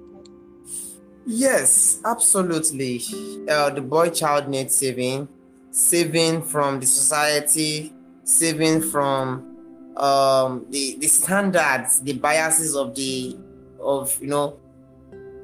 Yes, 1.27 2.01
absolutely. 2.05 3.03
Uh, 3.49 3.71
the 3.71 3.81
boy 3.81 4.11
child 4.11 4.49
needs 4.49 4.77
saving, 4.77 5.29
saving 5.73 6.43
from 6.43 6.79
the 6.79 6.87
society, 6.87 7.93
saving 8.25 8.83
from 8.83 9.57
um, 9.97 10.67
the 10.71 10.97
the 10.99 11.07
standards, 11.07 12.01
the 12.01 12.15
biases 12.15 12.75
of 12.77 12.95
the 12.95 13.37
of 13.81 14.17
you 14.21 14.29
know 14.29 14.59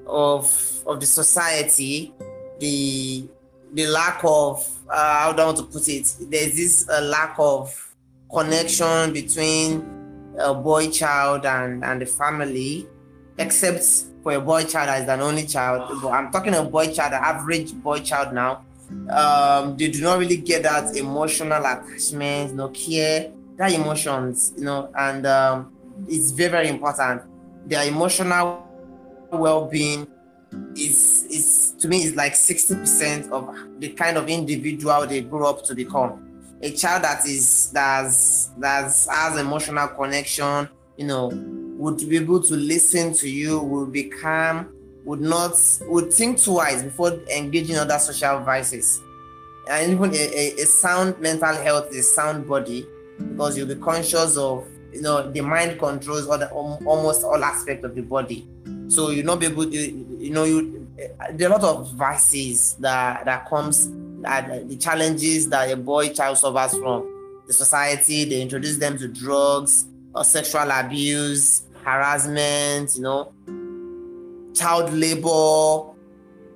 of 0.07 0.83
of 0.87 1.01
the 1.01 1.07
society, 1.07 2.12
the 2.61 3.29
the 3.75 3.87
lack 3.87 4.21
of 4.25 4.67
uh, 4.88 5.19
how 5.21 5.33
do 5.33 5.43
I 5.43 5.47
want 5.47 5.59
to 5.59 5.64
put 5.64 5.88
it? 5.88 6.14
There's 6.31 6.57
this 6.57 6.88
uh, 6.88 7.03
lack 7.03 7.35
of 7.38 7.95
connection 8.31 9.12
between 9.12 10.35
a 10.38 10.55
boy 10.55 10.91
child 10.91 11.45
and, 11.45 11.85
and 11.85 12.01
the 12.01 12.07
family, 12.07 12.87
except 13.38 13.85
for 14.23 14.33
a 14.33 14.41
boy 14.41 14.64
child 14.64 14.88
as 14.88 15.09
an 15.09 15.21
only 15.21 15.47
child. 15.47 16.01
But 16.03 16.11
I'm 16.11 16.31
talking 16.31 16.55
a 16.55 16.62
boy 16.62 16.93
child, 16.93 17.12
the 17.12 17.25
average 17.25 17.75
boy 17.75 18.01
child 18.01 18.33
now. 18.33 18.64
Um, 19.11 19.77
they 19.77 19.88
do 19.88 20.03
not 20.03 20.18
really 20.18 20.38
get 20.38 20.62
that 20.62 20.96
emotional 20.96 21.64
attachment, 21.64 22.55
no 22.55 22.68
care, 22.68 23.33
their 23.57 23.68
emotions, 23.68 24.55
you 24.57 24.64
know, 24.64 24.90
and 24.96 25.27
um, 25.27 25.72
it's 26.09 26.31
very, 26.31 26.51
very 26.51 26.68
important. 26.68 27.22
Their 27.66 27.87
emotional 27.87 28.66
well-being 29.31 30.07
is 30.74 31.27
is 31.31 31.74
to 31.79 31.88
me 31.88 32.03
is 32.03 32.16
like 32.16 32.33
60% 32.33 33.31
of 33.31 33.55
the 33.81 33.90
kind 33.90 34.16
of 34.16 34.29
individual 34.29 35.07
they 35.07 35.20
grow 35.20 35.51
up 35.51 35.62
to 35.64 35.74
become 35.74 36.29
a 36.62 36.72
child 36.72 37.05
that 37.05 37.24
is 37.27 37.70
that's 37.72 38.51
that's 38.59 39.09
has 39.09 39.38
emotional 39.38 39.88
connection, 39.88 40.68
you 40.96 41.07
know, 41.07 41.31
would 41.79 41.98
be 41.98 42.16
able 42.16 42.42
to 42.42 42.55
listen 42.55 43.12
to 43.14 43.29
you, 43.29 43.61
will 43.61 43.87
be 43.87 44.05
calm, 44.05 44.72
would 45.09 45.23
not 45.23 45.59
would 45.87 46.12
think 46.12 46.40
twice 46.42 46.83
before 46.83 47.14
engaging 47.35 47.77
other 47.77 47.99
social 47.99 48.40
vices. 48.40 49.01
And 49.66 49.92
even 49.92 50.14
a, 50.14 50.61
a, 50.61 50.66
sound 50.66 51.18
mental 51.18 51.55
health 51.55 51.90
is 51.92 52.14
sound 52.14 52.47
body 52.47 52.87
because 53.18 53.57
you'll 53.57 53.68
be 53.68 53.77
conscious 53.77 54.37
of 54.37 54.68
you 54.92 55.01
know 55.01 55.31
the 55.33 55.40
mind 55.40 55.79
controls 55.79 56.29
all 56.29 56.37
the, 56.37 56.51
almost 56.51 57.25
all 57.25 57.42
aspects 57.42 57.87
of 57.87 57.94
the 57.94 58.03
body. 58.03 58.47
So 58.88 59.09
you'll 59.09 59.25
not 59.25 59.40
be 59.40 59.47
able 59.47 59.64
to 59.64 59.79
you 59.79 60.31
know 60.31 60.44
you 60.44 60.87
there 61.33 61.49
are 61.51 61.57
a 61.57 61.59
lot 61.59 61.64
of 61.64 61.90
vices 61.94 62.75
that 62.81 63.25
that 63.25 63.49
comes 63.49 63.88
the 63.88 64.77
challenges 64.79 65.49
that 65.49 65.71
a 65.71 65.77
boy 65.77 66.11
child 66.11 66.37
suffers 66.37 66.79
from 66.79 67.40
the 67.47 67.55
society. 67.55 68.27
They 68.27 68.42
introduce 68.42 68.77
them 68.77 68.99
to 68.99 69.09
drugs 69.09 69.87
or 70.14 70.23
sexual 70.23 70.71
abuse, 70.71 71.62
harassment, 71.83 72.94
you 72.94 73.03
know, 73.03 73.33
child 74.55 74.93
labor, 74.93 75.95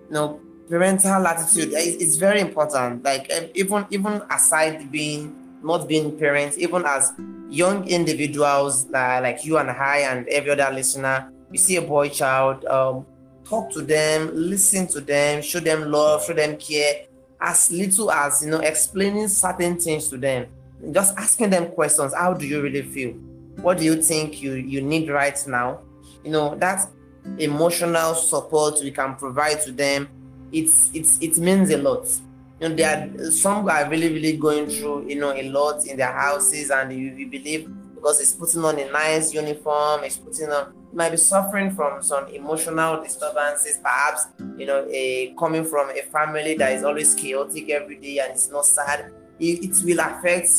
you 0.08 0.10
know, 0.10 0.40
parental 0.68 1.26
attitude. 1.26 1.72
It's 1.74 2.16
very 2.16 2.40
important. 2.40 3.04
Like 3.04 3.30
even 3.54 3.86
even 3.90 4.22
aside 4.30 4.90
being 4.90 5.34
not 5.62 5.88
being 5.88 6.18
parents, 6.18 6.58
even 6.58 6.84
as 6.84 7.12
young 7.48 7.86
individuals 7.88 8.86
uh, 8.92 9.20
like 9.22 9.44
you 9.44 9.58
and 9.58 9.70
I 9.70 9.98
and 9.98 10.26
every 10.28 10.50
other 10.50 10.74
listener, 10.74 11.30
you 11.50 11.58
see 11.58 11.76
a 11.76 11.82
boy 11.82 12.08
child, 12.08 12.64
um, 12.64 13.06
talk 13.44 13.70
to 13.72 13.82
them, 13.82 14.30
listen 14.34 14.86
to 14.88 15.00
them, 15.00 15.42
show 15.42 15.60
them 15.60 15.90
love, 15.92 16.24
show 16.24 16.32
them 16.32 16.56
care, 16.56 17.06
as 17.42 17.70
little 17.72 18.10
as 18.10 18.42
you 18.44 18.50
know 18.50 18.60
explaining 18.60 19.28
certain 19.28 19.78
things 19.78 20.08
to 20.08 20.16
them 20.16 20.46
just 20.92 21.16
asking 21.18 21.50
them 21.50 21.66
questions 21.72 22.14
how 22.14 22.32
do 22.32 22.46
you 22.46 22.62
really 22.62 22.82
feel 22.82 23.10
what 23.60 23.78
do 23.78 23.84
you 23.84 24.00
think 24.00 24.40
you 24.40 24.54
you 24.54 24.80
need 24.80 25.10
right 25.10 25.44
now 25.46 25.80
you 26.24 26.30
know 26.30 26.54
that 26.56 26.88
emotional 27.38 28.14
support 28.14 28.78
we 28.82 28.90
can 28.90 29.14
provide 29.14 29.60
to 29.60 29.72
them 29.72 30.08
it's 30.52 30.90
it's 30.92 31.18
it 31.20 31.38
means 31.38 31.70
a 31.70 31.78
lot 31.78 32.06
you 32.60 32.68
know 32.68 32.74
there 32.74 33.10
are 33.18 33.30
some 33.30 33.68
are 33.68 33.88
really 33.88 34.12
really 34.12 34.36
going 34.36 34.68
through 34.68 35.06
you 35.08 35.18
know 35.18 35.32
a 35.32 35.42
lot 35.50 35.86
in 35.86 35.96
their 35.96 36.12
houses 36.12 36.70
and 36.70 36.92
you, 36.92 37.14
you 37.14 37.28
believe 37.28 37.70
because 37.94 38.20
it's 38.20 38.32
putting 38.32 38.64
on 38.64 38.78
a 38.78 38.90
nice 38.90 39.32
uniform 39.32 40.02
it's 40.04 40.16
putting 40.16 40.50
on 40.50 40.72
might 40.92 41.10
be 41.10 41.16
suffering 41.16 41.70
from 41.70 42.02
some 42.02 42.26
emotional 42.28 43.02
disturbances, 43.02 43.78
perhaps, 43.82 44.26
you 44.56 44.66
know, 44.66 44.86
a, 44.90 45.34
coming 45.38 45.64
from 45.64 45.90
a 45.90 46.02
family 46.02 46.54
that 46.54 46.72
is 46.72 46.84
always 46.84 47.14
chaotic 47.14 47.70
every 47.70 47.96
day 47.96 48.18
and 48.18 48.32
it's 48.32 48.50
not 48.50 48.66
sad, 48.66 49.10
it, 49.38 49.64
it 49.64 49.84
will 49.84 50.00
affect 50.00 50.50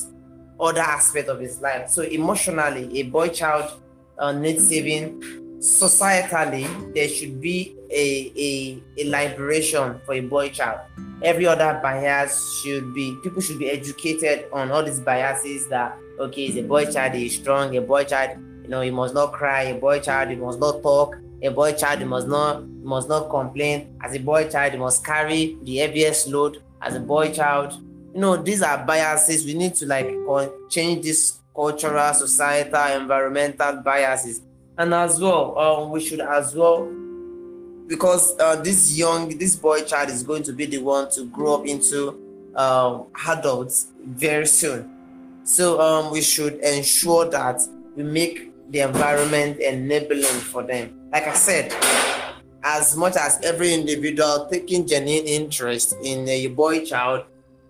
other 0.60 0.82
aspects 0.82 1.30
of 1.30 1.40
his 1.40 1.62
life. 1.62 1.90
So 1.90 2.02
emotionally, 2.04 3.00
a 3.00 3.04
boy 3.04 3.30
child 3.30 3.82
uh, 4.18 4.32
needs 4.32 4.68
saving. 4.68 5.42
Societally, 5.64 6.68
there 6.94 7.08
should 7.08 7.40
be 7.40 7.76
a, 7.90 8.34
a, 8.36 8.84
a 9.02 9.10
liberation 9.10 10.00
for 10.06 10.14
a 10.14 10.20
boy 10.20 10.50
child. 10.50 10.82
Every 11.22 11.48
other 11.48 11.80
bias 11.82 12.62
should 12.62 12.94
be, 12.94 13.16
people 13.24 13.42
should 13.42 13.60
be 13.60 13.70
educated 13.70 14.46
on 14.52 14.72
all 14.72 14.84
these 14.84 15.00
biases 15.00 15.68
that, 15.70 15.98
okay, 16.20 16.48
is 16.48 16.58
a 16.58 16.64
boy 16.64 16.92
child, 16.92 17.16
is 17.16 17.36
strong, 17.36 17.78
a 17.78 17.82
boy 17.82 18.04
child 18.04 18.38
you 18.64 18.70
know, 18.70 18.82
you 18.82 18.94
must 18.94 19.14
not 19.14 19.34
cry. 19.34 19.64
A 19.64 19.80
boy 19.80 20.00
child, 20.00 20.32
you 20.32 20.38
must 20.38 20.60
not 20.60 20.82
talk. 20.82 21.18
A 21.42 21.50
boy 21.50 21.74
child, 21.74 22.00
you 22.00 22.06
must 22.06 22.28
not 22.28 22.62
you 22.62 22.88
must 22.88 23.10
not 23.10 23.30
complain. 23.30 23.98
As 24.02 24.16
a 24.16 24.20
boy 24.20 24.50
child, 24.50 24.74
you 24.74 24.80
must 24.80 25.06
carry 25.06 25.58
the 25.64 25.78
heaviest 25.78 26.28
load. 26.28 26.64
As 26.82 26.96
a 26.96 27.00
boy 27.00 27.34
child, 27.34 27.74
you 28.14 28.22
know, 28.22 28.38
these 28.38 28.62
are 28.62 28.86
biases. 28.86 29.46
We 29.46 29.54
need 29.54 29.76
to 29.76 29.86
like 29.86 30.10
change 30.70 31.04
this 31.04 31.40
cultural, 31.54 32.14
societal, 32.14 33.02
environmental 33.02 33.82
biases. 33.82 34.42
And 34.78 34.94
as 34.94 35.20
well, 35.20 35.58
um, 35.58 35.92
we 35.92 36.00
should 36.00 36.20
as 36.20 36.56
well, 36.56 36.90
because 37.88 38.38
uh, 38.40 38.56
this 38.56 38.98
young, 38.98 39.38
this 39.38 39.56
boy 39.56 39.82
child 39.84 40.10
is 40.10 40.24
going 40.24 40.44
to 40.44 40.54
be 40.54 40.66
the 40.66 40.80
one 40.80 41.12
to 41.12 41.26
grow 41.26 41.56
up 41.56 41.68
into 41.68 42.20
um, 42.56 43.06
adults 43.28 43.88
very 44.04 44.48
soon. 44.48 44.90
So 45.44 45.80
um, 45.80 46.12
we 46.12 46.22
should 46.22 46.56
ensure 46.56 47.30
that 47.30 47.62
we 47.96 48.04
make 48.04 48.52
the 48.72 48.80
environment 48.80 49.60
enabling 49.60 50.24
for 50.24 50.64
them. 50.64 51.10
Like 51.12 51.28
I 51.28 51.34
said, 51.34 51.72
as 52.64 52.96
much 52.96 53.16
as 53.16 53.40
every 53.44 53.74
individual 53.74 54.48
taking 54.50 54.88
genuine 54.88 55.28
interest 55.28 55.96
in 56.02 56.28
a 56.28 56.48
boy 56.48 56.86
child, 56.86 57.26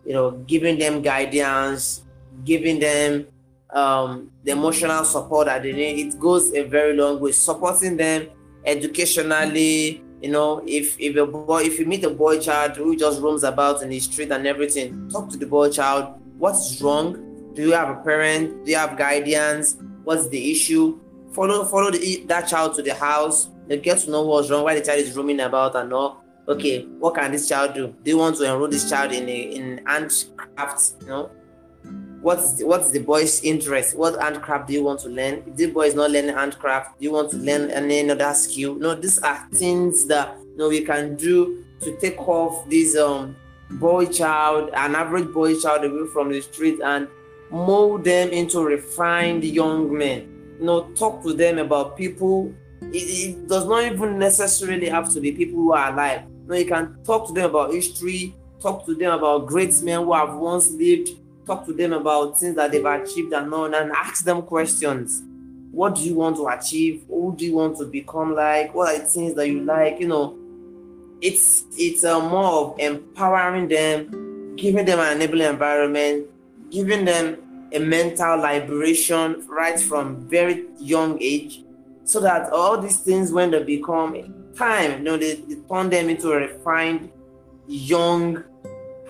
you 0.06 0.14
know, 0.14 0.32
giving 0.32 0.78
them 0.78 1.02
guidance, 1.02 2.04
giving 2.46 2.80
them 2.80 3.28
um, 3.74 4.32
the 4.44 4.52
emotional 4.52 5.04
support 5.04 5.48
that 5.48 5.64
they 5.64 5.74
need, 5.74 6.08
it 6.08 6.20
goes 6.20 6.54
a 6.54 6.64
very 6.64 6.96
long 6.96 7.20
way. 7.20 7.32
Supporting 7.32 7.98
them 7.98 8.28
educationally, 8.66 10.04
you 10.22 10.32
know, 10.32 10.64
if 10.66 11.00
if 11.00 11.16
a 11.16 11.26
boy, 11.26 11.64
if 11.64 11.80
you 11.80 11.86
meet 11.86 12.04
a 12.04 12.10
boy 12.10 12.40
child 12.40 12.78
who 12.78 12.96
just 12.96 13.22
roams 13.22 13.44
about 13.44 13.82
in 13.82 13.90
the 13.90 14.00
street 14.00 14.32
and 14.32 14.46
everything, 14.48 15.10
talk 15.10 15.30
to 15.30 15.38
the 15.38 15.46
boy 15.46 15.70
child. 15.70 16.20
What's 16.38 16.82
wrong? 16.82 17.52
Do 17.54 17.62
you 17.62 17.74
have 17.74 17.90
a 17.90 18.02
parent? 18.02 18.66
Do 18.66 18.72
you 18.72 18.78
have 18.78 18.98
guidance? 18.98 19.78
what's 20.04 20.28
the 20.30 20.52
issue 20.52 21.00
follow 21.32 21.66
follow 21.66 21.92
the, 21.92 22.24
that 22.28 22.48
child 22.48 22.76
to 22.76 22.82
the 22.82 22.94
house 22.94 23.50
they 23.68 23.78
get 23.78 23.98
to 24.00 24.12
know 24.12 24.24
what's 24.24 24.50
wrong 24.50 24.64
why 24.64 24.76
the 24.76 24.86
child 24.86 25.00
is 25.00 25.16
roaming 25.16 25.40
about 25.40 25.76
and 25.76 25.92
all 25.94 26.24
okay 26.48 26.84
what 27.00 27.16
can 27.16 27.32
this 27.32 27.48
child 27.48 27.74
do 27.74 27.94
you 28.04 28.18
want 28.18 28.36
to 28.36 28.44
enroll 28.44 28.68
this 28.68 28.90
child 28.90 29.12
in 29.12 29.28
a, 29.28 29.42
in 29.56 29.82
handcraft 29.86 30.94
you 31.02 31.08
know 31.08 31.32
what's 32.24 32.54
the, 32.54 32.66
what's 32.66 32.90
the 32.92 33.00
boy's 33.00 33.44
interest 33.44 33.98
what 33.98 34.20
handcraft 34.22 34.68
do 34.68 34.74
you 34.74 34.84
want 34.84 35.00
to 35.00 35.10
learn 35.10 35.44
if 35.46 35.56
the 35.56 35.68
boy 35.68 35.84
is 35.84 35.94
not 35.94 36.10
learning 36.10 36.34
handcraft 36.34 36.98
do 36.98 37.06
you 37.06 37.12
want 37.12 37.30
to 37.30 37.38
learn 37.38 37.70
any 37.70 38.10
other 38.10 38.34
skill 38.34 38.76
no 38.76 38.96
these 38.96 39.20
are 39.20 39.48
things 39.54 40.08
that 40.08 40.36
you 40.40 40.58
know 40.58 40.70
we 40.70 40.82
can 40.82 41.16
do 41.16 41.64
to 41.82 41.96
take 41.98 42.20
off 42.28 42.68
this 42.70 42.98
um 42.98 43.36
boy 43.80 44.06
child, 44.06 44.70
an 44.74 44.96
average 44.96 45.32
boy 45.32 45.60
child 45.60 45.84
away 45.84 46.08
from 46.12 46.32
the 46.32 46.42
street 46.42 46.80
and 46.84 47.08
mold 47.52 48.04
them 48.04 48.30
into 48.30 48.64
refined 48.64 49.44
young 49.44 49.96
men. 49.96 50.30
You 50.60 50.66
know, 50.66 50.82
talk 50.94 51.24
to 51.24 51.34
them 51.34 51.58
about 51.58 51.98
people. 51.98 52.54
It, 52.82 52.98
it 52.98 53.48
does 53.48 53.66
not 53.66 53.84
even 53.84 54.20
necessarily 54.20 54.90
have 54.90 55.12
to 55.14 55.20
be 55.20 55.32
people 55.32 55.56
who 55.56 55.74
are 55.74 55.92
alive. 55.92 56.24
You, 56.44 56.48
know, 56.48 56.56
you 56.56 56.66
can 56.66 56.98
talk 57.04 57.28
to 57.28 57.34
them 57.34 57.50
about 57.50 57.74
history, 57.74 58.36
talk 58.62 58.86
to 58.86 58.96
them 58.96 59.14
about 59.14 59.48
great 59.48 59.82
men 59.82 60.04
who 60.04 60.14
have 60.14 60.36
once 60.36 60.70
lived, 60.72 61.10
talk 61.46 61.66
to 61.66 61.74
them 61.74 61.94
about 61.94 62.40
things 62.40 62.56
that 62.56 62.72
they've 62.72 62.86
achieved 62.86 63.34
and 63.34 63.50
known, 63.50 63.74
and 63.74 63.92
ask 63.92 64.24
them 64.24 64.42
questions. 64.44 65.24
What 65.72 65.96
do 65.96 66.02
you 66.02 66.16
want 66.16 66.36
to 66.38 66.48
achieve? 66.48 67.04
Who 67.08 67.34
do 67.36 67.46
you 67.46 67.56
want 67.56 67.78
to 67.80 67.86
become 67.86 68.36
like? 68.36 68.74
What 68.76 68.96
are 68.96 69.00
the 69.00 69.06
things 69.06 69.34
that 69.36 69.48
you 69.48 69.62
like? 69.62 70.00
You 70.00 70.08
know, 70.08 70.38
it's 71.22 71.66
it's 71.78 72.04
a 72.04 72.20
more 72.20 72.66
of 72.66 72.80
empowering 72.80 73.68
them, 73.68 74.56
giving 74.56 74.86
them 74.86 75.00
an 75.00 75.16
enabling 75.16 75.50
environment, 75.50 76.28
giving 76.70 77.06
them 77.06 77.38
a 77.72 77.80
mental 77.80 78.38
liberation 78.38 79.44
right 79.48 79.80
from 79.80 80.28
very 80.30 80.66
young 80.78 81.18
age, 81.22 81.64
so 82.04 82.20
that 82.20 82.52
all 82.52 82.80
these 82.80 82.98
things 82.98 83.32
when 83.32 83.50
they 83.50 83.64
become 83.64 84.52
time, 84.56 85.00
you 85.00 85.00
know, 85.00 85.18
they, 85.18 85.36
they 85.36 85.56
turn 85.68 85.90
them 85.90 86.10
into 86.10 86.32
a 86.32 86.38
refined 86.38 87.10
young 87.68 88.44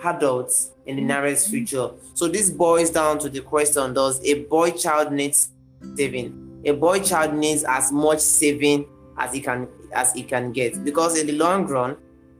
adults 0.04 0.72
in 0.86 0.96
the 0.96 1.02
nearest 1.02 1.50
future. 1.50 1.90
So 2.14 2.28
this 2.28 2.50
boils 2.50 2.90
down 2.90 3.18
to 3.20 3.28
the 3.28 3.40
question: 3.40 3.94
Does 3.94 4.22
a 4.24 4.44
boy 4.44 4.70
child 4.72 5.12
needs 5.12 5.50
saving? 5.96 6.62
A 6.64 6.72
boy 6.72 7.00
child 7.00 7.34
needs 7.34 7.64
as 7.64 7.92
much 7.92 8.20
saving 8.20 8.86
as 9.18 9.32
he 9.32 9.40
can 9.40 9.68
as 9.92 10.12
he 10.12 10.22
can 10.22 10.52
get. 10.52 10.82
Because 10.84 11.18
in 11.18 11.26
the 11.26 11.32
long 11.32 11.66
run 11.66 11.96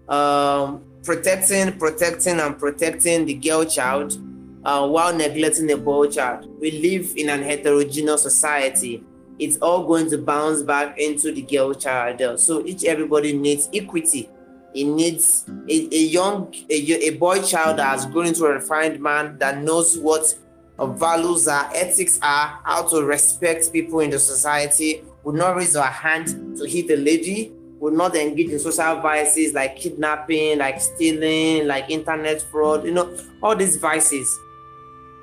um, 0.08 0.82
protecting 1.02 1.72
protecting 1.78 2.40
and 2.40 2.58
protecting 2.58 3.26
the 3.26 3.34
girl 3.34 3.64
child 3.64 4.18
uh, 4.64 4.86
while 4.86 5.14
neglecting 5.14 5.66
the 5.66 5.76
boy 5.76 6.08
child 6.08 6.48
we 6.60 6.70
live 6.70 7.14
in 7.16 7.28
an 7.28 7.42
heterogeneous 7.42 8.22
society. 8.22 9.02
It's 9.36 9.56
all 9.58 9.84
going 9.84 10.08
to 10.10 10.18
bounce 10.18 10.62
back 10.62 10.96
into 10.96 11.32
the 11.32 11.42
girl 11.42 11.74
child. 11.74 12.38
So 12.38 12.64
each 12.64 12.84
everybody 12.84 13.32
needs 13.36 13.68
equity 13.74 14.28
it 14.74 14.84
needs 14.84 15.44
a, 15.68 15.94
a 15.94 16.04
young 16.06 16.52
a, 16.68 17.08
a 17.08 17.10
boy 17.10 17.40
child 17.42 17.78
that 17.78 17.86
has 17.86 18.06
grown 18.06 18.26
into 18.26 18.44
a 18.44 18.54
refined 18.54 19.00
man 19.00 19.38
that 19.38 19.62
knows 19.62 19.96
what 19.98 20.34
values 20.78 21.46
are 21.46 21.70
ethics 21.74 22.18
are 22.22 22.58
how 22.64 22.82
to 22.88 23.04
respect 23.04 23.72
people 23.72 24.00
in 24.00 24.10
the 24.10 24.18
society 24.18 25.02
would 25.24 25.34
not 25.34 25.56
raise 25.56 25.74
her 25.74 25.82
hand 25.82 26.56
to 26.58 26.66
hit 26.66 26.90
a 26.90 26.96
lady, 26.96 27.52
would 27.80 27.94
not 27.94 28.14
engage 28.14 28.50
in 28.50 28.58
social 28.58 29.00
vices 29.00 29.54
like 29.54 29.76
kidnapping, 29.76 30.58
like 30.58 30.80
stealing, 30.80 31.66
like 31.66 31.90
internet 31.90 32.42
fraud, 32.42 32.84
you 32.84 32.92
know, 32.92 33.16
all 33.42 33.56
these 33.56 33.76
vices. 33.76 34.38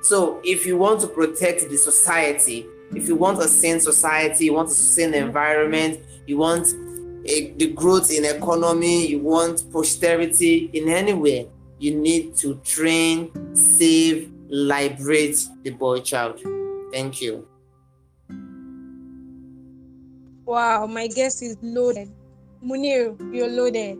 So 0.01 0.41
if 0.43 0.65
you 0.65 0.77
want 0.77 1.01
to 1.01 1.07
protect 1.07 1.69
the 1.69 1.77
society, 1.77 2.65
if 2.95 3.07
you 3.07 3.15
want 3.15 3.39
a 3.39 3.47
sane 3.47 3.79
society, 3.79 4.45
you 4.45 4.53
want 4.53 4.69
a 4.69 4.73
sane 4.73 5.13
environment, 5.13 5.99
you 6.25 6.37
want 6.37 6.67
a, 7.25 7.51
the 7.51 7.67
growth 7.73 8.12
in 8.12 8.25
economy, 8.25 9.07
you 9.07 9.19
want 9.19 9.71
posterity 9.71 10.69
in 10.73 10.89
anywhere, 10.89 11.45
you 11.79 11.95
need 11.95 12.36
to 12.38 12.55
train, 12.63 13.31
save, 13.55 14.31
liberate 14.49 15.38
the 15.63 15.71
boy 15.71 15.99
child. 15.99 16.41
Thank 16.91 17.21
you. 17.21 17.47
Wow, 20.45 20.86
my 20.88 21.07
guest 21.07 21.41
is 21.41 21.57
loaded. 21.62 22.12
Munir, 22.63 23.15
you're 23.34 23.47
loaded. 23.47 23.97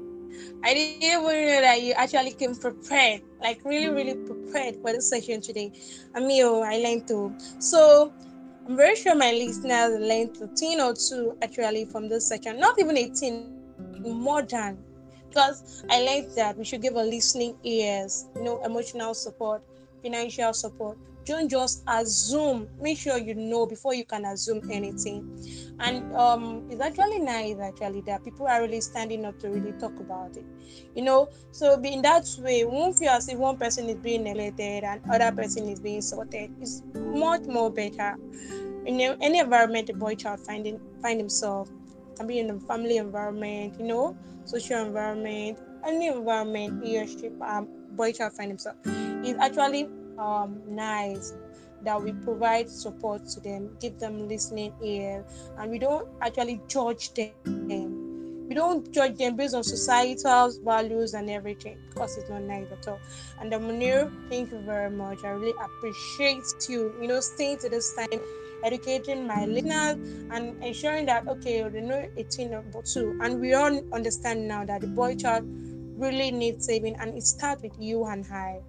I 0.64 0.74
didn't 0.74 1.04
even 1.04 1.22
know 1.24 1.62
that 1.62 1.82
you 1.82 1.94
actually 1.94 2.32
came 2.32 2.56
prepared, 2.56 3.22
like 3.42 3.62
really, 3.64 3.90
really 3.90 4.16
prepared 4.16 4.76
for 4.82 4.92
this 4.92 5.10
session 5.10 5.42
today. 5.42 5.72
Mean, 6.16 6.44
oh, 6.44 6.62
I 6.62 6.78
learned 6.78 7.08
too. 7.08 7.36
So 7.60 8.14
I'm 8.72 8.78
very 8.78 8.96
sure 8.96 9.14
my 9.16 9.34
listeners 9.34 10.00
learned 10.00 10.38
a 10.42 10.48
thing 10.48 10.80
or 10.80 10.94
two 10.94 11.36
actually 11.42 11.84
from 11.84 12.08
this 12.08 12.30
session. 12.30 12.58
Not 12.58 12.80
even 12.80 12.98
a 12.98 13.10
thing, 13.10 13.60
more 14.00 14.44
than 14.44 14.78
because 15.28 15.84
I 15.90 16.00
learned 16.02 16.32
that 16.38 16.58
we 16.58 16.64
should 16.64 16.82
give 16.82 16.96
a 16.96 17.04
listening 17.04 17.58
ears, 17.66 18.28
you 18.34 18.44
know, 18.44 18.64
emotional 18.64 19.14
support, 19.14 19.62
financial 20.02 20.54
support, 20.54 20.98
don't 21.26 21.50
just 21.50 21.84
assume. 21.88 22.68
Make 22.80 22.98
sure 22.98 23.18
you 23.18 23.36
know 23.36 23.66
before 23.66 23.94
you 23.94 24.06
can 24.06 24.26
assume 24.26 24.62
anything. 24.70 25.24
And 25.80 26.14
um 26.16 26.64
it's 26.70 26.82
actually 26.82 27.20
nice 27.20 27.58
actually 27.60 28.02
that 28.02 28.24
people 28.24 28.48
are 28.48 28.62
really 28.62 28.82
standing 28.82 29.26
up 29.26 29.40
to 29.40 29.50
really 29.50 29.74
talk 29.74 30.00
about 30.00 30.36
it. 30.38 30.46
You 30.96 31.04
know 31.04 31.30
so 31.52 31.80
in 31.82 32.02
that 32.04 32.26
way 32.40 32.66
won't 32.66 32.98
feel 32.98 33.10
as 33.12 33.28
if 33.30 33.38
one 33.38 33.58
person 33.58 33.90
is 33.90 33.98
being 33.98 34.28
elected 34.28 34.84
and 34.84 35.02
other 35.12 35.32
person 35.36 35.68
is 35.68 35.80
being 35.80 36.02
sorted. 36.02 36.52
It's 36.60 36.84
much 36.96 37.46
more 37.48 37.72
better 37.72 38.16
in 38.86 39.00
any 39.22 39.40
environment 39.40 39.90
a 39.90 39.94
boy 39.94 40.16
child 40.16 40.40
finding 40.40 40.80
find 41.02 41.20
himself. 41.20 41.70
Can 42.18 42.28
be 42.28 42.40
in 42.40 42.50
a 42.50 42.60
family 42.62 42.98
environment 42.98 43.76
you 43.80 43.86
know 43.86 44.18
social 44.46 44.86
environment 44.86 45.58
any 45.86 46.08
environment 46.08 46.84
she 46.86 47.30
um, 47.42 47.68
boy 47.92 48.12
child 48.12 48.34
find 48.34 48.50
himself. 48.52 48.76
Is 49.24 49.36
actually 49.38 49.88
um, 50.22 50.62
nice 50.68 51.34
that 51.84 52.02
we 52.02 52.14
provide 52.14 52.70
support 52.70 53.28
to 53.28 53.40
them, 53.42 53.76
give 53.80 53.98
them 54.00 54.28
listening 54.28 54.74
ear, 54.84 55.26
and 55.58 55.72
we 55.72 55.80
don't 55.80 56.08
actually 56.22 56.62
judge 56.68 57.14
them. 57.14 57.38
We 58.48 58.56
don't 58.56 58.92
judge 58.92 59.18
them 59.18 59.38
based 59.38 59.56
on 59.56 59.64
societal 59.64 60.52
values 60.64 61.14
and 61.14 61.30
everything 61.30 61.78
because 61.90 62.18
it's 62.18 62.30
not 62.30 62.42
nice 62.42 62.68
at 62.72 62.86
all. 62.88 63.00
And 63.40 63.52
Munir, 63.52 64.12
thank 64.30 64.52
you 64.52 64.60
very 64.60 64.90
much. 64.92 65.24
I 65.24 65.30
really 65.30 65.54
appreciate 65.64 66.44
you, 66.68 66.94
you 67.02 67.08
know, 67.08 67.22
staying 67.22 67.60
to 67.60 67.70
this 67.70 67.96
time, 67.96 68.20
educating 68.66 69.26
my 69.26 69.46
listeners 69.46 69.96
and 70.32 70.62
ensuring 70.62 71.06
that 71.06 71.28
okay, 71.30 71.68
they 71.70 71.82
know 71.82 72.06
a 72.18 72.24
thing 72.24 72.54
about 72.54 72.86
two. 72.86 73.18
And 73.24 73.40
we 73.40 73.54
all 73.54 73.82
understand 73.94 74.48
now 74.50 74.66
that 74.66 74.82
the 74.82 74.88
boy 74.88 75.16
child 75.16 75.46
really 75.96 76.32
needs 76.32 76.66
saving 76.66 76.96
and 77.00 77.18
it 77.18 77.24
starts 77.24 77.64
with 77.64 77.74
you 77.80 78.04
and 78.06 78.26
I 78.34 78.60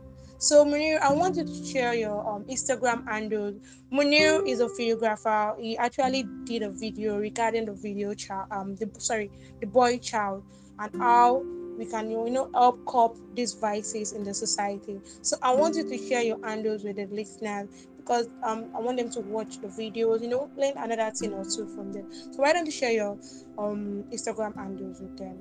so 0.43 0.65
Munir, 0.65 0.99
I 1.01 1.13
want 1.13 1.37
you 1.37 1.45
to 1.45 1.65
share 1.65 1.95
your 1.95 2.29
um, 2.29 2.43
Instagram 2.47 3.09
handle. 3.09 3.55
Munir 3.93 4.45
is 4.45 4.59
a 4.59 4.67
videographer. 4.67 5.59
He 5.61 5.79
actually 5.79 6.25
did 6.43 6.63
a 6.63 6.71
video 6.71 7.17
regarding 7.17 7.67
the 7.67 7.75
video 7.75 8.13
child, 8.13 8.49
um, 8.51 8.75
the 8.75 8.91
sorry, 8.99 9.31
the 9.61 9.69
boy 9.69 9.99
child, 9.99 10.43
and 10.81 11.01
how 11.01 11.45
we 11.79 11.87
can 11.87 12.11
you 12.11 12.29
know 12.29 12.51
help 12.55 12.85
cop 12.87 13.17
these 13.35 13.55
vices 13.55 14.13
in 14.13 14.25
the 14.25 14.35
society. 14.35 15.01
So 15.23 15.37
I 15.43 15.55
want 15.55 15.77
you 15.77 15.89
to 15.89 15.97
share 15.97 16.23
your 16.23 16.45
handles 16.45 16.83
with 16.83 16.97
the 16.97 17.07
listeners 17.07 17.69
because 17.97 18.27
um 18.43 18.65
I 18.75 18.81
want 18.81 18.97
them 18.99 19.11
to 19.11 19.21
watch 19.21 19.61
the 19.61 19.69
videos, 19.69 20.23
you 20.23 20.29
know, 20.29 20.51
learn 20.57 20.73
another 20.77 21.13
thing 21.13 21.35
or 21.35 21.45
two 21.45 21.69
from 21.69 21.93
them. 21.93 22.11
So 22.11 22.43
why 22.43 22.53
don't 22.53 22.67
you 22.67 22.73
share 22.73 22.91
your 22.91 23.17
um 23.59 24.03
Instagram 24.11 24.57
handles 24.57 25.01
with 25.01 25.17
them? 25.17 25.39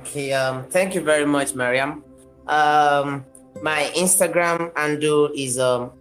Okay, 0.00 0.34
um, 0.34 0.64
thank 0.66 0.94
you 0.94 1.00
very 1.00 1.24
much, 1.24 1.54
Mariam. 1.54 2.04
Um, 2.46 3.24
my 3.62 3.90
Instagram 3.96 4.76
handle 4.76 5.30
is 5.34 5.58
um 5.58 5.92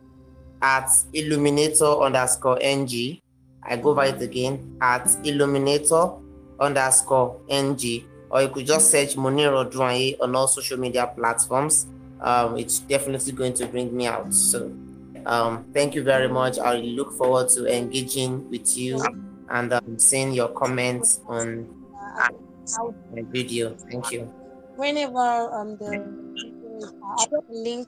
at 0.61 0.89
illuminator 1.13 2.01
underscore 2.01 2.59
ng. 2.61 3.21
I 3.63 3.75
go 3.75 3.93
by 3.93 4.07
it 4.07 4.21
again 4.21 4.77
at 4.81 5.05
illuminator 5.23 6.11
underscore 6.59 7.39
ng, 7.49 8.03
or 8.29 8.41
you 8.41 8.49
could 8.49 8.65
just 8.65 8.89
search 8.91 9.15
Munir 9.15 9.51
Odwanye 9.51 10.17
on 10.21 10.35
all 10.35 10.47
social 10.47 10.77
media 10.77 11.11
platforms. 11.15 11.85
Um, 12.21 12.57
it's 12.57 12.79
definitely 12.79 13.33
going 13.33 13.53
to 13.55 13.67
bring 13.67 13.95
me 13.95 14.07
out. 14.07 14.33
So, 14.33 14.71
um, 15.25 15.65
thank 15.73 15.93
you 15.93 16.03
very 16.03 16.27
much. 16.27 16.57
I 16.57 16.77
look 16.77 17.13
forward 17.13 17.49
to 17.49 17.67
engaging 17.67 18.49
with 18.49 18.77
you 18.77 19.03
and 19.49 19.73
um, 19.73 19.99
seeing 19.99 20.33
your 20.33 20.47
comments 20.49 21.21
on 21.27 21.67
my 23.13 23.21
video. 23.29 23.75
Thank 23.75 24.11
you. 24.11 24.31
Whenever 24.75 25.51
um 25.53 25.77
the 25.77 26.26
I'll 26.83 27.27
put 27.27 27.45
a 27.49 27.53
link 27.53 27.87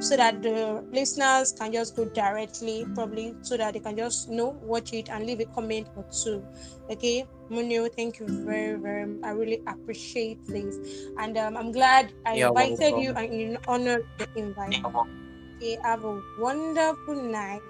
so 0.00 0.16
that 0.16 0.42
the 0.42 0.84
listeners 0.92 1.52
can 1.52 1.72
just 1.72 1.96
go 1.96 2.04
directly, 2.06 2.86
probably 2.94 3.34
so 3.42 3.56
that 3.56 3.74
they 3.74 3.80
can 3.80 3.96
just 3.96 4.28
you 4.28 4.36
know 4.36 4.58
watch 4.62 4.92
it 4.92 5.08
and 5.10 5.26
leave 5.26 5.40
a 5.40 5.46
comment 5.46 5.88
or 5.96 6.04
two. 6.10 6.44
Okay, 6.90 7.26
Munir, 7.50 7.92
thank 7.94 8.20
you 8.20 8.26
very, 8.44 8.78
very 8.78 9.06
much. 9.06 9.24
I 9.24 9.30
really 9.30 9.60
appreciate 9.66 10.44
this. 10.46 10.78
And 11.18 11.36
um, 11.36 11.56
I'm 11.56 11.72
glad 11.72 12.12
I 12.26 12.34
You're 12.34 12.48
invited 12.48 12.78
welcome. 12.78 13.00
you 13.00 13.12
and 13.12 13.40
you 13.40 13.58
honored 13.68 14.06
the 14.18 14.28
invite. 14.36 14.82
Okay, 14.84 15.78
have 15.82 16.04
a 16.04 16.20
wonderful 16.38 17.14
night 17.14 17.60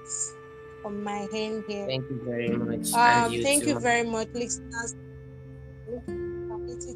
on 0.85 1.03
my 1.03 1.27
hand 1.33 1.65
here. 1.69 1.87
Thank 1.87 2.09
you 2.09 2.21
very 2.25 2.57
much. 2.57 2.93
Um, 2.93 3.33
you 3.33 3.43
thank 3.43 3.65
too. 3.65 3.71
you 3.71 3.81
very 3.81 4.05
much, 4.05 4.29
listeners 4.33 4.95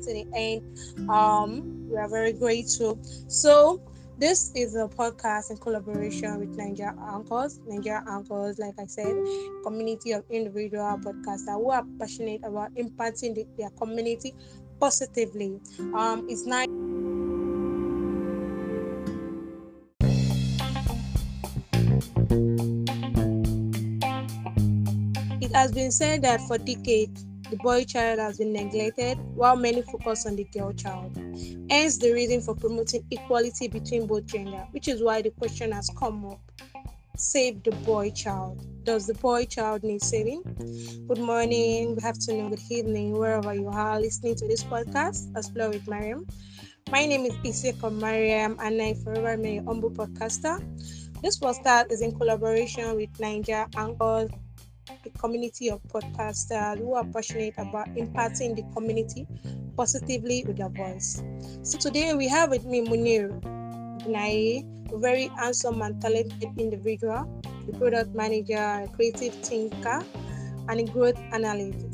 to 0.04 0.12
the 0.12 0.26
end. 0.34 1.08
Um, 1.10 1.88
we 1.88 1.96
are 1.96 2.08
very 2.08 2.32
grateful. 2.32 2.98
So 3.28 3.80
this 4.16 4.52
is 4.54 4.76
a 4.76 4.86
podcast 4.86 5.50
in 5.50 5.56
collaboration 5.56 6.38
with 6.38 6.56
Nigeria 6.56 6.94
Anchors. 7.12 7.60
Nigeria 7.66 8.04
Anchors, 8.08 8.58
like 8.58 8.74
I 8.78 8.86
said, 8.86 9.14
community 9.64 10.12
of 10.12 10.24
individual 10.30 10.98
podcasters 11.02 11.56
who 11.56 11.70
are 11.70 11.84
passionate 11.98 12.42
about 12.44 12.72
impacting 12.74 13.34
the, 13.34 13.46
their 13.58 13.70
community 13.70 14.32
positively. 14.78 15.58
Um, 15.94 16.26
it's 16.28 16.46
nice. 16.46 16.68
It 25.40 25.52
has 25.52 25.72
been 25.72 25.90
said 25.90 26.22
that 26.22 26.40
for 26.42 26.58
decades, 26.58 27.24
the 27.54 27.62
boy 27.62 27.84
child 27.84 28.18
has 28.18 28.38
been 28.38 28.52
neglected 28.52 29.16
while 29.36 29.54
many 29.54 29.80
focus 29.82 30.26
on 30.26 30.34
the 30.34 30.42
girl 30.44 30.72
child. 30.72 31.16
Hence, 31.70 31.98
the 31.98 32.10
reason 32.12 32.40
for 32.40 32.56
promoting 32.56 33.04
equality 33.12 33.68
between 33.68 34.08
both 34.08 34.26
gender, 34.26 34.66
which 34.72 34.88
is 34.88 35.00
why 35.00 35.22
the 35.22 35.30
question 35.30 35.70
has 35.70 35.88
come 35.96 36.26
up 36.26 36.40
save 37.16 37.62
the 37.62 37.70
boy 37.86 38.10
child. 38.10 38.66
Does 38.82 39.06
the 39.06 39.14
boy 39.14 39.44
child 39.44 39.84
need 39.84 40.02
saving? 40.02 40.42
Good 41.06 41.18
morning, 41.18 41.94
good 41.94 42.04
afternoon, 42.04 42.50
good 42.50 42.60
evening, 42.70 43.12
wherever 43.12 43.54
you 43.54 43.68
are 43.68 44.00
listening 44.00 44.34
to 44.34 44.48
this 44.48 44.64
podcast, 44.64 45.30
Explore 45.36 45.70
with 45.70 45.86
Mariam. 45.88 46.26
My 46.90 47.06
name 47.06 47.24
is 47.24 47.34
Iseko 47.44 47.92
Mariam, 47.92 48.56
and 48.60 48.82
I 48.82 48.94
forever 48.94 49.36
may 49.36 49.58
humble 49.58 49.92
podcaster. 49.92 50.58
This 51.22 51.38
podcast 51.38 51.92
is 51.92 52.02
in 52.02 52.18
collaboration 52.18 52.96
with 52.96 53.10
Niger 53.20 53.66
Anchor 53.76 54.26
a 55.04 55.10
community 55.18 55.70
of 55.70 55.80
podcasters 55.88 56.78
who 56.78 56.94
are 56.94 57.04
passionate 57.04 57.54
about 57.58 57.88
impacting 57.96 58.54
the 58.56 58.64
community 58.74 59.26
positively 59.76 60.44
with 60.46 60.56
their 60.58 60.68
voice. 60.68 61.22
So 61.62 61.78
today 61.78 62.14
we 62.14 62.28
have 62.28 62.50
with 62.50 62.64
me 62.64 62.80
Munir 62.80 63.40
a 64.06 64.64
very 64.92 65.30
handsome 65.36 65.82
and 65.82 66.00
talented 66.00 66.50
individual, 66.58 67.42
a 67.68 67.72
product 67.78 68.14
manager, 68.14 68.84
a 68.84 68.88
creative 68.92 69.34
thinker, 69.42 70.04
and 70.68 70.80
a 70.80 70.84
growth 70.84 71.20
analyst. 71.32 71.86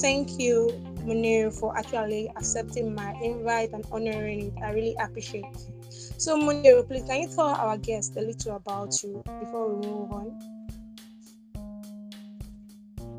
Thank 0.00 0.38
you, 0.38 0.70
Munir, 1.04 1.52
for 1.52 1.76
actually 1.76 2.30
accepting 2.36 2.94
my 2.94 3.14
invite 3.22 3.70
and 3.72 3.84
honoring 3.90 4.46
it. 4.46 4.54
I 4.62 4.70
really 4.70 4.96
appreciate 5.00 5.44
it. 5.46 5.92
So, 6.18 6.36
Munir, 6.38 6.86
please 6.86 7.04
can 7.04 7.22
you 7.22 7.28
tell 7.28 7.46
our 7.48 7.76
guests 7.78 8.16
a 8.16 8.20
little 8.20 8.56
about 8.56 8.92
you 9.02 9.22
before 9.40 9.68
we 9.74 9.86
move 9.86 10.12
on? 10.12 10.57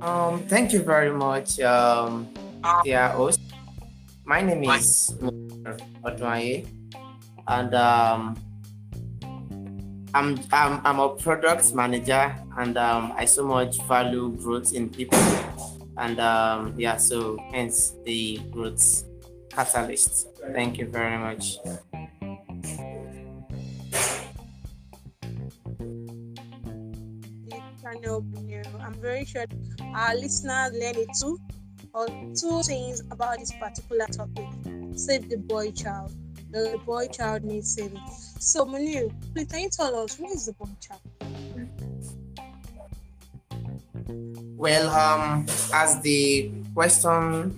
Um, 0.02 0.48
thank 0.48 0.72
you 0.72 0.82
very 0.82 1.12
much, 1.12 1.60
um, 1.60 2.30
dear 2.84 3.10
host. 3.10 3.42
My 4.24 4.42
name 4.42 4.64
is 4.64 5.14
Odunaye, 6.04 6.68
and 7.48 7.74
um, 7.76 8.40
I'm, 10.14 10.40
I'm 10.52 10.82
I'm 10.86 11.00
a 11.00 11.10
product 11.16 11.76
manager, 11.76 12.34
and 12.58 12.78
um, 12.78 13.12
I 13.18 13.26
so 13.26 13.46
much 13.46 13.82
value 13.84 14.30
growth 14.40 14.74
in 14.74 14.90
people, 14.90 15.20
and 15.98 16.20
um, 16.20 16.74
yeah, 16.78 16.96
so 16.96 17.38
hence 17.52 17.96
the 18.06 18.40
growth 18.52 19.04
catalyst. 19.52 20.28
Thank 20.54 20.78
you 20.78 20.88
very 20.88 21.18
much. 21.18 21.58
I'm 27.90 28.94
very 29.02 29.26
sure 29.26 29.46
our 29.96 30.16
listeners 30.16 30.74
learn 30.74 30.96
it 30.96 31.10
too 31.20 31.40
or 31.94 32.08
two 32.08 32.62
things 32.64 33.02
about 33.12 33.40
this 33.40 33.52
particular 33.54 34.06
topic. 34.06 34.48
Save 34.96 35.30
the 35.30 35.38
boy 35.38 35.72
child. 35.72 36.12
The 36.52 36.80
boy 36.86 37.08
child 37.08 37.44
needs 37.44 37.76
saving. 37.76 38.02
So 38.40 38.66
Munir, 38.66 39.12
please 39.34 39.48
can 39.48 39.62
you 39.62 39.70
tell 39.70 39.96
us 39.96 40.16
who 40.16 40.26
is 40.28 40.46
the 40.46 40.54
boy 40.54 40.70
child? 40.80 41.02
Well, 44.56 44.90
um, 44.90 45.46
as 45.74 46.02
the 46.02 46.52
question 46.74 47.58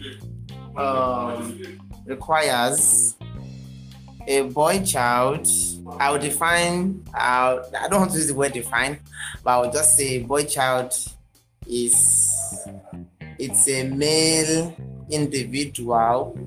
um, 0.78 1.80
requires, 2.06 3.16
a 4.28 4.42
boy 4.44 4.84
child, 4.84 5.48
I 6.00 6.12
would 6.12 6.22
define, 6.22 7.04
uh, 7.14 7.60
I 7.80 7.88
don't 7.88 8.02
want 8.02 8.12
to 8.12 8.18
use 8.18 8.28
the 8.28 8.36
word 8.36 8.54
define, 8.54 9.00
but 9.44 9.52
I 9.52 9.62
would 9.62 9.74
just 9.74 9.98
say 9.98 10.20
boy 10.24 10.44
child 10.46 10.94
is 11.68 12.68
it's 13.38 13.68
a 13.70 13.84
male 13.88 14.76
individual 15.10 16.38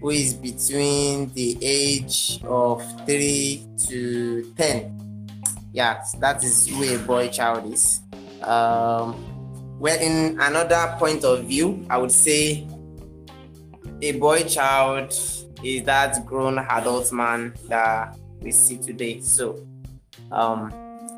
who 0.00 0.10
is 0.10 0.34
between 0.34 1.32
the 1.34 1.58
age 1.60 2.40
of 2.44 2.82
three 3.04 3.66
to 3.88 4.52
ten. 4.56 5.26
Yeah, 5.72 6.02
that 6.20 6.42
is 6.44 6.66
who 6.66 6.94
a 6.94 6.98
boy 6.98 7.28
child 7.28 7.72
is. 7.72 8.00
Um, 8.42 9.16
well, 9.78 9.98
in 10.00 10.40
another 10.40 10.96
point 10.98 11.24
of 11.24 11.44
view, 11.44 11.86
I 11.90 11.98
would 11.98 12.12
say 12.12 12.66
a 14.00 14.12
boy 14.12 14.42
child 14.42 15.12
is 15.62 15.82
that 15.84 16.24
grown 16.24 16.58
adult 16.58 17.12
man 17.12 17.52
that 17.68 18.16
we 18.40 18.50
see 18.50 18.78
today. 18.78 19.20
So, 19.20 19.66
um, 20.30 20.72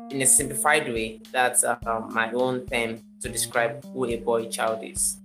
in 0.09 0.21
a 0.21 0.25
simplified 0.25 0.91
way, 0.91 1.21
that's 1.31 1.63
uh, 1.63 1.77
my 2.09 2.31
own 2.33 2.65
term 2.65 2.99
to 3.21 3.29
describe 3.29 3.83
who 3.93 4.05
a 4.05 4.17
boy 4.17 4.49
child 4.49 4.83
is. 4.83 5.17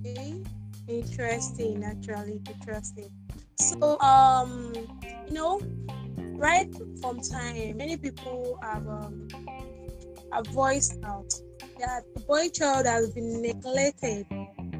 Okay. 0.00 0.42
Interesting, 0.88 1.84
actually, 1.84 2.42
interesting. 2.50 3.10
So, 3.58 3.98
um, 4.00 4.72
you 5.28 5.34
know, 5.34 5.60
right 6.36 6.68
from 7.00 7.20
time, 7.20 7.76
many 7.76 7.96
people 7.96 8.58
have 8.62 8.86
um, 8.88 9.28
have 10.32 10.46
voiced 10.48 10.98
out 11.04 11.32
that 11.78 12.02
the 12.14 12.20
boy 12.20 12.48
child 12.48 12.86
has 12.86 13.10
been 13.10 13.40
neglected 13.40 14.26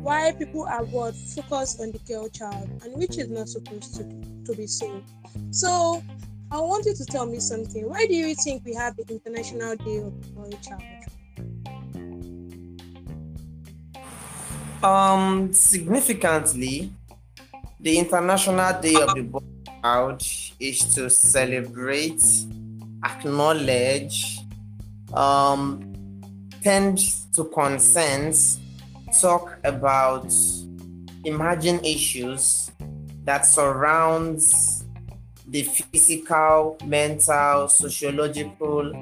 why 0.04 0.32
people 0.32 0.64
are 0.64 0.84
what 0.84 1.14
focused 1.16 1.80
on 1.80 1.90
the 1.90 1.98
girl 2.00 2.28
child 2.28 2.68
and 2.84 2.94
which 2.94 3.16
is 3.16 3.30
not 3.30 3.48
supposed 3.48 3.94
to, 3.96 4.02
to 4.44 4.54
be 4.54 4.66
so 4.66 5.02
so 5.50 6.02
i 6.50 6.60
want 6.60 6.84
you 6.84 6.94
to 6.94 7.04
tell 7.06 7.26
me 7.26 7.40
something. 7.40 7.88
Why 7.88 8.06
do 8.06 8.14
you 8.14 8.34
think 8.34 8.64
we 8.64 8.74
have 8.74 8.94
the 8.96 9.04
international 9.08 9.74
day 9.76 9.98
of 9.98 10.12
the 10.20 10.28
boy 10.36 10.50
child? 10.66 10.82
Um 14.84 15.52
significantly 15.52 16.92
the 17.80 17.98
international 17.98 18.80
day 18.80 18.94
of 18.94 19.14
the 19.14 19.22
boy 19.22 19.40
child 19.82 20.22
is 20.60 20.94
to 20.94 21.08
celebrate 21.08 22.22
acknowledge 23.02 24.38
um 25.14 25.94
tend 26.62 26.98
to 27.34 27.44
consent, 27.44 28.36
talk 29.20 29.58
about 29.64 30.32
emerging 31.24 31.84
issues 31.84 32.70
that 33.24 33.46
surrounds 33.46 34.84
the 35.48 35.62
physical, 35.62 36.76
mental, 36.84 37.68
sociological, 37.68 38.92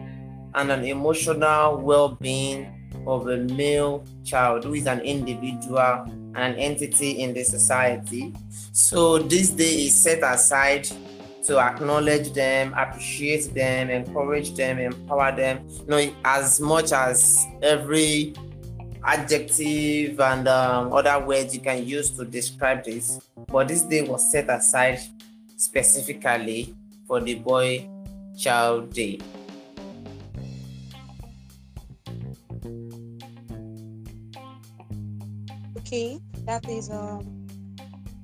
and 0.54 0.70
an 0.70 0.84
emotional 0.84 1.78
well-being 1.78 2.78
of 3.06 3.28
a 3.28 3.38
male 3.38 4.04
child 4.24 4.64
who 4.64 4.74
is 4.74 4.86
an 4.86 5.00
individual 5.00 6.04
and 6.34 6.36
an 6.36 6.54
entity 6.56 7.22
in 7.22 7.32
the 7.32 7.42
society. 7.42 8.32
So 8.72 9.18
this 9.18 9.50
day 9.50 9.86
is 9.86 9.94
set 9.94 10.22
aside 10.22 10.88
to 11.46 11.58
acknowledge 11.58 12.32
them, 12.32 12.74
appreciate 12.74 13.52
them, 13.54 13.90
encourage 13.90 14.54
them, 14.54 14.78
empower 14.78 15.34
them. 15.34 15.66
You 15.68 15.86
know, 15.86 16.14
as 16.24 16.60
much 16.60 16.92
as 16.92 17.44
every 17.62 18.34
adjective 19.04 20.20
and 20.20 20.48
um, 20.48 20.92
other 20.92 21.18
words 21.24 21.54
you 21.54 21.60
can 21.60 21.86
use 21.86 22.10
to 22.10 22.24
describe 22.24 22.84
this. 22.84 23.20
But 23.48 23.68
this 23.68 23.82
day 23.82 24.02
was 24.02 24.30
set 24.30 24.48
aside 24.48 25.00
specifically 25.56 26.74
for 27.06 27.20
the 27.20 27.34
boy 27.34 27.88
child 28.38 28.92
day. 28.92 29.18
Okay, 35.78 36.18
that 36.46 36.68
is 36.68 36.90
um 36.90 37.41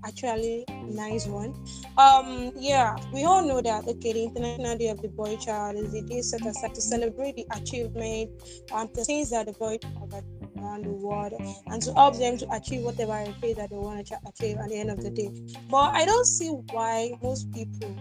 actually 0.04 0.64
nice 0.82 1.26
one. 1.26 1.54
Um, 1.96 2.52
yeah, 2.56 2.96
we 3.12 3.24
all 3.24 3.44
know 3.44 3.60
that 3.60 3.86
okay, 3.86 4.12
the 4.12 4.24
International 4.24 4.76
Day 4.76 4.88
of 4.88 5.02
the 5.02 5.08
Boy 5.08 5.36
Child 5.36 5.76
is 5.76 5.92
the 5.92 6.02
day 6.02 6.20
set 6.22 6.44
aside 6.46 6.74
to 6.74 6.80
celebrate 6.80 7.36
the 7.36 7.46
achievement 7.52 8.30
and 8.74 8.88
the 8.94 9.04
things 9.04 9.30
that 9.30 9.46
the 9.46 9.52
boy 9.52 9.78
child 9.78 10.24
around 10.58 10.84
the 10.84 10.90
world 10.90 11.32
and 11.66 11.82
to 11.82 11.92
help 11.94 12.16
them 12.18 12.36
to 12.38 12.50
achieve 12.52 12.82
whatever 12.82 13.18
it 13.18 13.34
is 13.42 13.56
that 13.56 13.70
they 13.70 13.76
want 13.76 14.06
to 14.06 14.18
achieve 14.26 14.56
at 14.56 14.68
the 14.68 14.76
end 14.76 14.90
of 14.90 15.02
the 15.02 15.10
day. 15.10 15.30
But 15.70 15.94
I 15.94 16.04
don't 16.04 16.26
see 16.26 16.48
why 16.48 17.12
most 17.22 17.52
people 17.52 17.94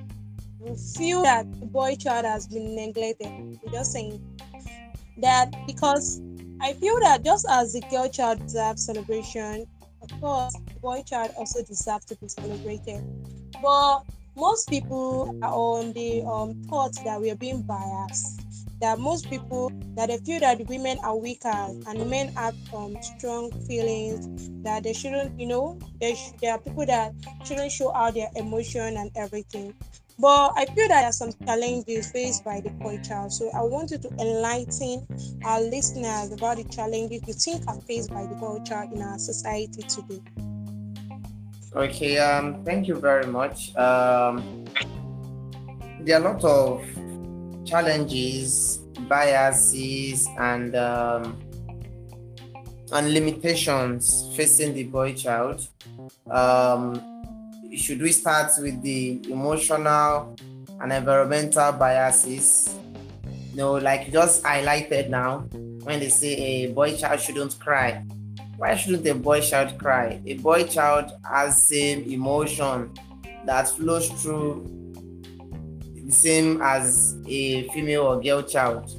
feel 0.98 1.24
that 1.24 1.52
the 1.60 1.66
boy 1.66 1.96
child 1.96 2.26
has 2.26 2.48
been 2.48 2.76
neglected. 2.76 3.28
I'm 3.28 3.60
just 3.72 3.92
saying 3.92 4.22
that 5.18 5.54
because 5.66 6.22
I 6.60 6.74
feel 6.74 7.00
that 7.02 7.24
just 7.24 7.46
as 7.50 7.74
the 7.74 7.82
girl 7.90 8.10
child 8.10 8.40
deserves 8.40 8.86
celebration, 8.86 9.66
of 10.12 10.22
course, 10.22 10.56
boy 10.82 11.02
child 11.04 11.32
also 11.38 11.64
deserves 11.64 12.06
to 12.06 12.16
be 12.18 12.28
celebrated. 12.28 13.04
But 13.62 14.02
most 14.36 14.70
people 14.70 15.36
are 15.42 15.52
on 15.52 15.94
the 15.94 16.24
um, 16.24 16.54
thought 16.70 16.94
that 17.06 17.20
we 17.22 17.32
are 17.32 17.36
being 17.36 17.64
biased. 17.64 18.42
that 18.80 19.00
most 19.00 19.30
people 19.30 19.72
that 19.96 20.08
they 20.10 20.18
feel 20.20 20.40
that 20.40 20.60
women 20.68 20.98
are 21.04 21.18
weaker 21.18 21.50
and 21.88 22.10
men 22.10 22.28
have 22.36 22.56
um, 22.74 22.96
strong 23.02 23.52
feelings 23.68 24.50
that 24.64 24.84
they 24.84 24.94
shouldn't, 24.94 25.40
you 25.40 25.48
know, 25.48 25.78
there, 26.00 26.16
sh- 26.16 26.32
there 26.42 26.52
are 26.54 26.60
people 26.60 26.86
that 26.86 27.14
shouldn't 27.44 27.72
show 27.72 27.94
out 27.96 28.14
their 28.14 28.30
emotion 28.36 28.98
and 28.98 29.10
everything. 29.16 29.74
But 30.20 30.54
I 30.56 30.66
feel 30.66 30.88
that 30.88 31.02
there 31.02 31.06
are 31.06 31.12
some 31.12 31.32
challenges 31.46 32.12
faced 32.12 32.44
by 32.44 32.60
the 32.60 32.72
boy 32.72 33.00
child. 33.04 33.32
So 33.32 33.52
I 33.54 33.62
wanted 33.62 34.02
to 34.02 34.10
enlighten 34.20 35.06
our 35.46 35.62
listeners 35.62 36.32
about 36.32 36.58
the 36.58 36.64
challenges 36.64 37.22
you 37.28 37.34
think 37.34 37.64
are 37.68 37.80
faced 37.82 38.10
by 38.10 38.26
the 38.26 38.36
boy 38.36 38.60
child 38.64 38.94
in 38.94 39.02
our 39.02 39.20
society 39.20 39.84
today. 39.84 40.22
Okay, 41.76 42.18
um, 42.18 42.64
thank 42.64 42.88
you 42.88 42.96
very 42.96 43.28
much. 43.28 43.76
Um, 43.76 44.66
there 46.00 46.20
are 46.20 46.26
a 46.26 46.34
lot 46.34 46.44
of 46.44 46.84
challenges, 47.66 48.78
biases, 49.08 50.28
and 50.40 50.76
um, 50.76 51.38
and 52.92 53.14
limitations 53.14 54.34
facing 54.36 54.74
the 54.74 54.86
boy 54.86 55.14
child. 55.14 55.68
Um, 56.32 57.17
should 57.76 58.02
we 58.02 58.12
start 58.12 58.52
with 58.60 58.82
the 58.82 59.22
emotional 59.30 60.36
and 60.80 60.94
environmental 60.94 61.72
biases? 61.74 62.76
You 63.52 63.58
know, 63.58 63.74
like 63.74 64.12
just 64.12 64.44
highlighted 64.44 65.10
now, 65.10 65.40
when 65.84 66.00
they 66.00 66.10
say 66.10 66.36
a 66.36 66.74
boy 66.74 66.96
child 66.96 67.20
shouldn't 67.20 67.60
cry. 67.60 68.04
Why 68.58 68.76
shouldn't 68.76 69.06
a 69.08 69.16
boy 69.16 69.42
child 69.42 69.78
cry? 69.78 70.22
A 70.26 70.34
boy 70.36 70.64
child 70.66 71.12
has 71.30 71.62
same 71.64 72.04
emotion 72.12 72.92
that 73.46 73.70
flows 73.70 74.10
through 74.10 74.66
the 76.06 76.12
same 76.12 76.62
as 76.62 77.16
a 77.28 77.68
female 77.70 78.04
or 78.04 78.22
girl 78.22 78.42
child. 78.42 78.90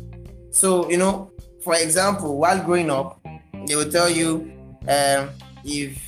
So, 0.50 0.90
you 0.90 0.96
know, 0.96 1.30
for 1.62 1.74
example, 1.74 2.38
while 2.38 2.62
growing 2.62 2.90
up, 2.90 3.20
they 3.66 3.76
will 3.76 3.90
tell 3.90 4.08
you 4.08 4.50
um, 4.88 5.30
if 5.64 6.07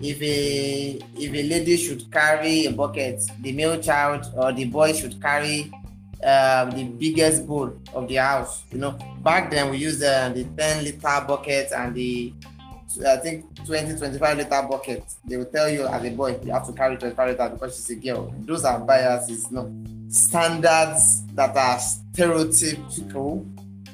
if 0.00 0.20
a 0.22 0.98
if 1.16 1.32
a 1.32 1.42
lady 1.42 1.76
should 1.76 2.10
carry 2.10 2.66
a 2.66 2.72
bucket, 2.72 3.20
the 3.40 3.52
male 3.52 3.80
child 3.80 4.26
or 4.36 4.52
the 4.52 4.64
boy 4.64 4.92
should 4.92 5.20
carry 5.20 5.72
um, 6.24 6.70
the 6.72 6.84
biggest 6.98 7.46
bowl 7.46 7.72
of 7.94 8.08
the 8.08 8.16
house. 8.16 8.64
You 8.72 8.78
know, 8.78 8.98
back 9.22 9.50
then 9.50 9.70
we 9.70 9.78
used 9.78 10.02
uh, 10.02 10.28
the 10.30 10.44
10 10.44 10.84
liter 10.84 11.24
bucket 11.26 11.72
and 11.72 11.94
the 11.94 12.32
I 13.06 13.16
think 13.18 13.64
20, 13.66 13.98
25 13.98 14.38
liter 14.38 14.66
bucket. 14.68 15.04
They 15.24 15.36
will 15.36 15.44
tell 15.44 15.68
you 15.68 15.86
as 15.86 16.04
a 16.04 16.10
boy, 16.10 16.38
you 16.42 16.52
have 16.52 16.66
to 16.66 16.72
carry 16.72 16.96
25 16.96 17.28
liter 17.28 17.48
because 17.50 17.76
she's 17.76 17.90
a 17.90 17.94
girl. 17.94 18.34
Those 18.40 18.64
are 18.64 18.80
biases, 18.80 19.50
know, 19.50 19.72
standards 20.08 21.24
that 21.34 21.56
are 21.56 21.76
stereotypical 21.76 23.49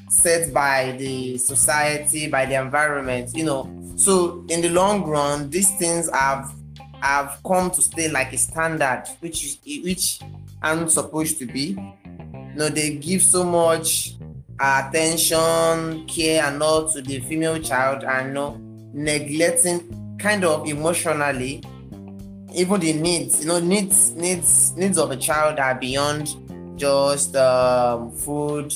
set 0.09 0.53
by 0.53 0.93
the 0.99 1.39
society, 1.39 2.29
by 2.29 2.47
the 2.47 2.55
environment, 2.55 3.31
you 3.35 3.45
know. 3.45 3.71
So 3.97 4.45
in 4.49 4.61
the 4.61 4.69
long 4.69 5.05
run, 5.05 5.51
these 5.51 5.71
things 5.79 6.11
have 6.11 6.53
have 7.01 7.39
come 7.47 7.71
to 7.71 7.83
stay 7.83 8.09
like 8.09 8.33
a 8.33 8.39
standard, 8.39 9.05
which 9.21 9.45
is, 9.45 9.59
which 9.85 10.21
aren't 10.63 10.91
supposed 10.91 11.39
to 11.39 11.47
be. 11.47 11.77
You 12.05 12.55
know, 12.55 12.69
they 12.69 12.97
give 12.97 13.23
so 13.23 13.45
much 13.45 14.15
attention, 14.59 16.07
care, 16.07 16.45
and 16.45 16.63
all 16.63 16.91
to 16.91 17.03
the 17.03 17.21
female 17.21 17.61
child, 17.61 18.05
and 18.05 18.29
you 18.29 18.35
know, 18.35 18.61
neglecting 18.93 20.17
kind 20.19 20.45
of 20.45 20.67
emotionally 20.67 21.63
even 22.57 22.81
the 22.81 22.93
needs 22.95 23.41
you 23.41 23.47
know 23.47 23.61
needs 23.61 24.13
needs 24.13 24.75
needs 24.77 24.97
of 24.97 25.11
a 25.11 25.17
child 25.17 25.59
are 25.59 25.75
beyond 25.75 26.37
just 26.79 27.37
um, 27.37 28.11
food 28.13 28.73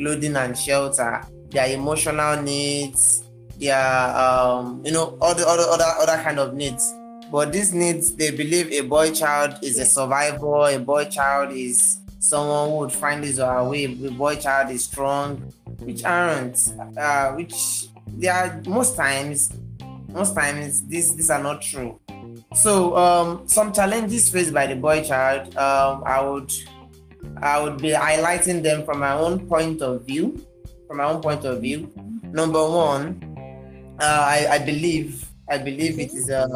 clothing 0.00 0.36
and 0.36 0.56
shelter 0.56 1.22
their 1.50 1.72
emotional 1.74 2.40
needs 2.42 3.24
their 3.60 4.16
um, 4.16 4.82
you 4.84 4.92
know 4.92 5.16
other 5.20 5.44
other 5.44 5.64
other 5.64 5.84
other 6.00 6.22
kind 6.22 6.38
of 6.38 6.54
needs. 6.54 6.94
But 7.30 7.52
these 7.52 7.72
needs 7.72 8.14
they 8.16 8.30
believe 8.30 8.72
a 8.72 8.80
boy 8.80 9.12
child 9.12 9.58
is 9.62 9.78
a 9.78 9.84
survivor 9.84 10.70
a 10.70 10.78
boy 10.78 11.04
child 11.04 11.52
is 11.52 11.98
someone 12.18 12.70
who 12.70 12.76
would 12.78 12.92
find 12.92 13.22
his 13.22 13.38
or 13.38 13.52
her 13.52 13.68
way 13.68 13.84
a 13.84 14.10
boy 14.10 14.36
child 14.36 14.70
is 14.70 14.84
strong 14.84 15.36
which 15.78 16.04
aren't 16.04 16.72
uh, 16.98 17.32
which 17.32 17.86
they 18.18 18.28
are 18.28 18.60
most 18.66 18.96
times 18.96 19.52
most 20.08 20.34
times 20.34 20.86
these 20.88 21.14
these 21.14 21.30
are 21.30 21.42
not 21.42 21.62
true. 21.62 22.00
So 22.54 22.96
um 22.96 23.46
some 23.46 23.72
challenges 23.72 24.28
faced 24.30 24.52
by 24.52 24.66
the 24.66 24.74
boy 24.76 25.04
child 25.04 25.56
um 25.56 26.02
i 26.04 26.20
would 26.20 26.50
i 27.42 27.60
would 27.60 27.78
be 27.78 27.90
highlighting 27.90 28.62
them 28.62 28.84
from 28.84 28.98
my 28.98 29.12
own 29.12 29.46
point 29.48 29.80
of 29.82 30.06
view 30.06 30.38
from 30.86 30.96
my 30.96 31.04
own 31.04 31.22
point 31.22 31.44
of 31.44 31.60
view. 31.60 31.88
Number 32.32 32.68
one 32.68 33.22
uh, 34.00 34.24
I, 34.36 34.46
I 34.52 34.58
believe 34.58 35.28
i 35.48 35.58
believe 35.58 35.98
it 35.98 36.12
is 36.14 36.30
uh, 36.30 36.46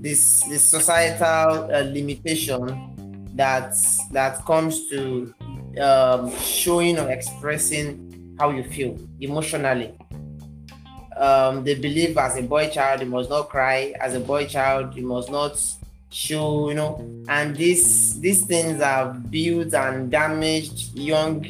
this 0.00 0.42
this 0.48 0.62
societal 0.62 1.70
uh, 1.70 1.82
limitation 1.82 2.92
that 3.34 3.74
that 4.10 4.44
comes 4.44 4.88
to 4.88 5.32
um, 5.80 6.30
showing 6.38 6.98
or 6.98 7.10
expressing 7.10 8.36
how 8.38 8.50
you 8.50 8.64
feel 8.64 8.98
emotionally. 9.20 9.94
Um, 11.16 11.62
they 11.64 11.74
believe 11.74 12.16
as 12.18 12.36
a 12.36 12.42
boy 12.42 12.68
child 12.68 13.00
you 13.00 13.06
must 13.06 13.30
not 13.30 13.48
cry. 13.48 13.94
As 14.00 14.14
a 14.14 14.20
boy 14.20 14.46
child 14.46 14.94
you 14.96 15.06
must 15.06 15.30
not 15.30 15.60
show 16.12 16.68
you 16.68 16.74
know. 16.74 17.00
And 17.28 17.56
these 17.56 18.20
these 18.20 18.44
things 18.44 18.82
have 18.82 19.30
built 19.30 19.74
and 19.74 20.10
damaged 20.10 20.96
young 20.96 21.44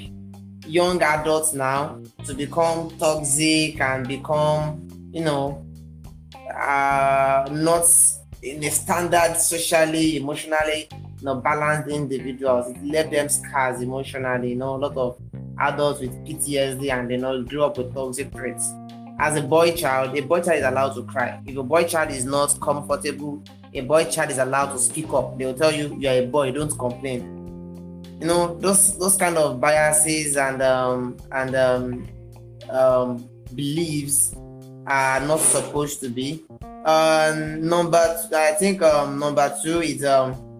young 0.66 1.02
adults 1.02 1.52
now 1.52 2.00
to 2.24 2.34
become 2.34 2.96
toxic 2.98 3.80
and 3.80 4.06
become 4.06 4.88
you 5.12 5.24
know 5.24 5.66
uh, 6.56 7.48
not 7.50 7.84
in 8.42 8.62
a 8.64 8.70
standard 8.70 9.36
socially 9.36 10.16
emotionally 10.16 10.88
you 10.90 11.26
know, 11.26 11.36
balanced 11.36 11.88
individuals. 11.88 12.68
It 12.68 12.84
left 12.84 13.10
them 13.10 13.28
scars 13.28 13.80
emotionally 13.80 14.50
you 14.50 14.56
know. 14.56 14.76
A 14.76 14.78
lot 14.78 14.96
of 14.96 15.18
adults 15.58 16.00
with 16.00 16.10
ptsd 16.26 16.90
and 16.90 17.10
they 17.10 17.16
know 17.16 17.42
grew 17.42 17.64
up 17.64 17.78
with 17.78 17.94
toxic 17.94 18.32
traits. 18.32 18.72
As 19.18 19.36
a 19.36 19.42
boy 19.42 19.72
child, 19.72 20.16
a 20.18 20.22
boy 20.22 20.40
child 20.40 20.58
is 20.58 20.64
allowed 20.64 20.94
to 20.94 21.04
cry. 21.04 21.40
If 21.46 21.56
a 21.56 21.62
boy 21.62 21.84
child 21.84 22.10
is 22.10 22.24
not 22.24 22.58
comfortable, 22.60 23.42
a 23.74 23.80
boy 23.80 24.04
child 24.04 24.30
is 24.30 24.38
allowed 24.38 24.72
to 24.72 24.78
speak 24.78 25.12
up. 25.12 25.38
They 25.38 25.46
will 25.46 25.54
tell 25.54 25.72
you 25.72 25.96
you 25.98 26.08
are 26.08 26.22
a 26.22 26.26
boy, 26.26 26.52
don't 26.52 26.76
complain. 26.78 28.04
You 28.20 28.26
know 28.26 28.58
those 28.58 28.98
those 28.98 29.16
kind 29.16 29.36
of 29.36 29.60
biases 29.60 30.36
and 30.36 30.62
um, 30.62 31.16
and 31.32 31.54
um, 31.56 32.08
um, 32.70 33.28
beliefs 33.54 34.34
are 34.86 35.20
not 35.20 35.40
supposed 35.40 36.00
to 36.00 36.08
be. 36.08 36.44
Uh, 36.84 37.34
number, 37.58 38.02
two, 38.28 38.36
I 38.36 38.52
think 38.52 38.82
um, 38.82 39.18
number 39.18 39.54
two 39.62 39.80
is 39.82 40.04
um, 40.04 40.58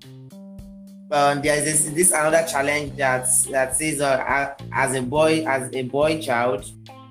uh, 1.10 1.34
there 1.36 1.58
is 1.58 1.64
this, 1.64 1.94
this 1.94 2.10
another 2.12 2.46
challenge 2.48 2.96
that 2.96 3.26
that 3.50 3.76
says 3.76 4.00
uh, 4.00 4.54
as 4.72 4.94
a 4.94 5.02
boy 5.02 5.44
as 5.46 5.68
a 5.74 5.82
boy 5.82 6.20
child 6.20 6.64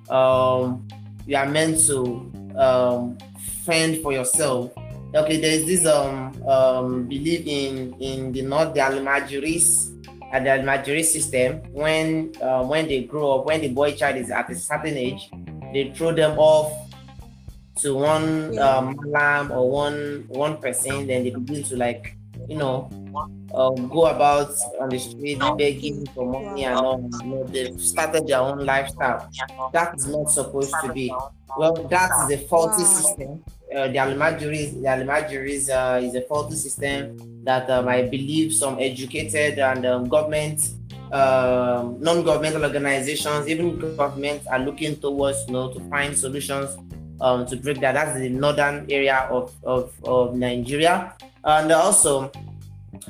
um 0.10 0.88
you 1.26 1.38
are 1.38 1.46
meant 1.46 1.80
to 1.88 2.32
um, 2.58 3.18
fend 3.64 4.02
for 4.02 4.12
yourself. 4.12 4.72
Okay, 5.14 5.42
there's 5.42 5.66
this 5.66 5.86
um, 5.86 6.32
um, 6.48 7.04
belief 7.04 7.44
in 7.46 7.94
in 8.00 8.32
the 8.32 8.44
not 8.44 8.74
the 8.74 8.80
Almajiris 8.80 9.92
at 10.32 10.44
the 10.44 10.50
Almajiri 10.56 11.04
system 11.04 11.60
when 11.74 12.32
uh, 12.42 12.64
when 12.64 12.88
they 12.88 13.04
grow 13.04 13.40
up, 13.40 13.46
when 13.46 13.60
the 13.60 13.68
boy 13.68 13.92
child 13.92 14.16
is 14.16 14.32
at 14.32 14.50
a 14.50 14.56
certain 14.56 14.96
age, 14.96 15.30
they 15.74 15.92
throw 15.92 16.14
them 16.16 16.40
off 16.40 16.72
to 17.84 17.96
one 17.96 18.58
um, 18.60 18.96
lamb 19.04 19.52
or 19.52 19.70
one 19.70 20.24
one 20.30 20.56
person, 20.58 21.08
then 21.08 21.24
they 21.24 21.32
begin 21.32 21.64
to 21.64 21.76
like 21.76 22.16
you 22.48 22.56
know 22.56 22.88
um, 23.54 23.90
go 23.90 24.08
about 24.08 24.56
on 24.80 24.88
the 24.90 25.00
street 25.00 25.40
begging 25.58 26.06
for 26.16 26.26
money 26.26 26.64
and 26.64 26.76
all. 26.76 27.04
You 27.20 27.28
know, 27.28 27.44
they've 27.44 27.80
started 27.82 28.28
their 28.28 28.40
own 28.40 28.66
lifestyle. 28.66 29.30
That 29.74 29.96
is 29.96 30.08
not 30.08 30.32
supposed 30.32 30.74
to 30.84 30.94
be. 30.94 31.14
Well, 31.58 31.74
that 31.92 32.12
is 32.24 32.40
a 32.40 32.48
faulty 32.48 32.84
system. 32.84 33.44
Uh, 33.74 33.88
the 33.88 33.96
Almajiris, 33.96 34.74
the 34.82 34.88
Almajiris 34.88 35.70
uh, 35.70 36.04
is 36.04 36.14
a 36.14 36.22
faulty 36.22 36.56
system 36.56 37.16
that 37.46 37.70
um, 37.70 37.88
I 37.88 38.02
believe 38.02 38.54
some 38.54 38.78
educated 38.80 39.60
and 39.60 39.86
um, 39.86 40.10
government, 40.10 40.72
um, 41.14 41.96
non-governmental 42.02 42.66
organizations, 42.66 43.48
even 43.48 43.80
governments 43.80 44.46
are 44.48 44.60
looking 44.60 45.00
towards, 45.00 45.48
you 45.48 45.54
know, 45.54 45.72
to 45.72 45.80
find 45.90 46.18
solutions 46.18 46.78
um, 47.22 47.46
to 47.46 47.56
break 47.56 47.80
that. 47.80 47.94
That's 47.94 48.20
the 48.20 48.28
northern 48.28 48.92
area 48.92 49.28
of, 49.32 49.54
of, 49.64 49.94
of 50.04 50.36
Nigeria. 50.36 51.16
And 51.46 51.72
also, 51.72 52.30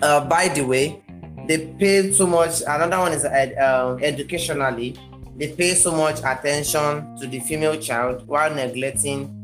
uh, 0.04 0.26
by 0.26 0.50
the 0.50 0.62
way, 0.62 1.02
they 1.48 1.74
pay 1.80 2.12
so 2.12 2.28
much. 2.28 2.62
Another 2.62 3.00
one 3.00 3.14
is 3.14 3.26
ed, 3.26 3.58
uh, 3.58 3.98
educationally, 4.00 4.96
they 5.38 5.54
pay 5.54 5.74
so 5.74 5.92
much 5.92 6.20
attention 6.20 7.18
to 7.18 7.26
the 7.26 7.40
female 7.40 7.78
child 7.78 8.28
while 8.28 8.54
neglecting 8.54 9.41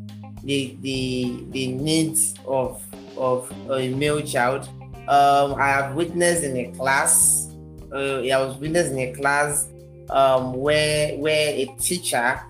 the 0.47 0.77
the, 0.81 1.43
the 1.51 1.67
needs 1.73 2.33
of 2.47 2.81
of 3.17 3.51
a 3.69 3.89
male 3.89 4.21
child. 4.21 4.67
Um, 5.07 5.55
I 5.55 5.67
have 5.67 5.93
witnessed 5.93 6.43
in 6.43 6.55
a 6.57 6.71
class. 6.71 7.49
Uh, 7.91 8.21
I 8.21 8.45
was 8.45 8.57
witnessed 8.57 8.91
in 8.91 8.99
a 8.99 9.13
class 9.13 9.67
um, 10.09 10.53
where 10.53 11.17
where 11.17 11.49
a 11.53 11.65
teacher, 11.79 12.41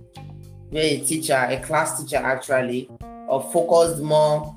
where 0.70 0.84
a 0.84 1.00
teacher, 1.00 1.48
a 1.50 1.60
class 1.60 2.00
teacher 2.00 2.18
actually, 2.18 2.90
uh, 3.02 3.40
focused 3.40 4.02
more 4.02 4.56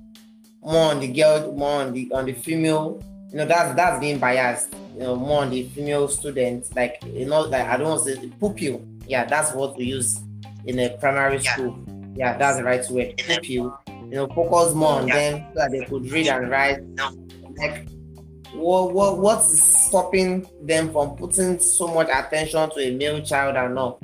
more 0.63 0.91
on 0.93 1.01
the 1.01 1.09
girl, 1.09 1.53
more 1.53 1.81
on 1.81 1.93
the 1.93 2.13
on 2.13 2.27
the 2.27 2.35
female. 2.35 3.03
You 3.31 3.39
know, 3.39 3.47
that's 3.47 3.75
that's 3.75 4.01
being 4.01 4.19
biased. 4.19 4.75
You 4.95 5.05
know, 5.05 5.17
more 5.17 5.43
on 5.43 5.51
the 5.51 5.63
female 5.63 6.09
students. 6.09 6.75
Like 6.75 7.03
you 7.07 7.25
know, 7.25 7.41
like 7.41 7.67
I 7.67 7.79
don't 7.79 7.89
want 7.89 8.05
to 8.05 8.17
say 8.17 8.31
pupil. 8.39 8.85
Yeah, 9.07 9.25
that's 9.25 9.53
what 9.55 9.79
we 9.79 9.85
use 9.87 10.21
in 10.67 10.79
a 10.79 10.91
primary 10.99 11.41
school. 11.41 11.79
Yeah, 12.15 12.37
that's 12.37 12.59
the 12.59 12.65
right 12.65 12.85
word. 12.91 13.17
Pupil. 13.17 13.45
You 13.45 13.75
you 14.11 14.17
know, 14.17 14.27
focus 14.29 14.75
more 14.75 15.01
on 15.01 15.07
them 15.07 15.47
so 15.55 15.61
that 15.61 15.71
they 15.71 15.85
could 15.85 16.11
read 16.11 16.27
and 16.27 16.51
write. 16.51 16.81
Like 17.57 17.89
what 18.53 18.93
what 18.93 19.19
what's 19.19 19.63
stopping 19.63 20.49
them 20.63 20.91
from 20.93 21.17
putting 21.17 21.61
so 21.61 21.87
much 21.89 22.09
attention 22.09 22.69
to 22.71 22.81
a 22.81 22.91
male 22.97 23.23
child 23.23 23.57
and 23.57 23.75
not? 23.75 24.03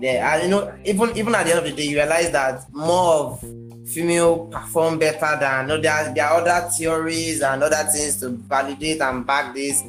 Yeah, 0.00 0.34
and 0.34 0.44
you 0.44 0.48
know, 0.48 0.74
even 0.84 1.16
even 1.16 1.34
at 1.34 1.44
the 1.44 1.50
end 1.50 1.58
of 1.58 1.64
the 1.64 1.72
day, 1.72 1.88
you 1.88 1.96
realize 1.96 2.30
that 2.30 2.64
more 2.72 3.14
of 3.14 3.40
female 3.86 4.46
perform 4.46 4.98
better 4.98 5.38
than 5.38 5.68
no, 5.68 5.80
there, 5.80 6.12
there 6.14 6.26
are 6.26 6.40
other 6.40 6.68
theories 6.70 7.42
and 7.42 7.62
other 7.62 7.88
things 7.90 8.16
to 8.20 8.30
validate 8.30 9.00
and 9.00 9.26
back 9.26 9.54
this. 9.54 9.82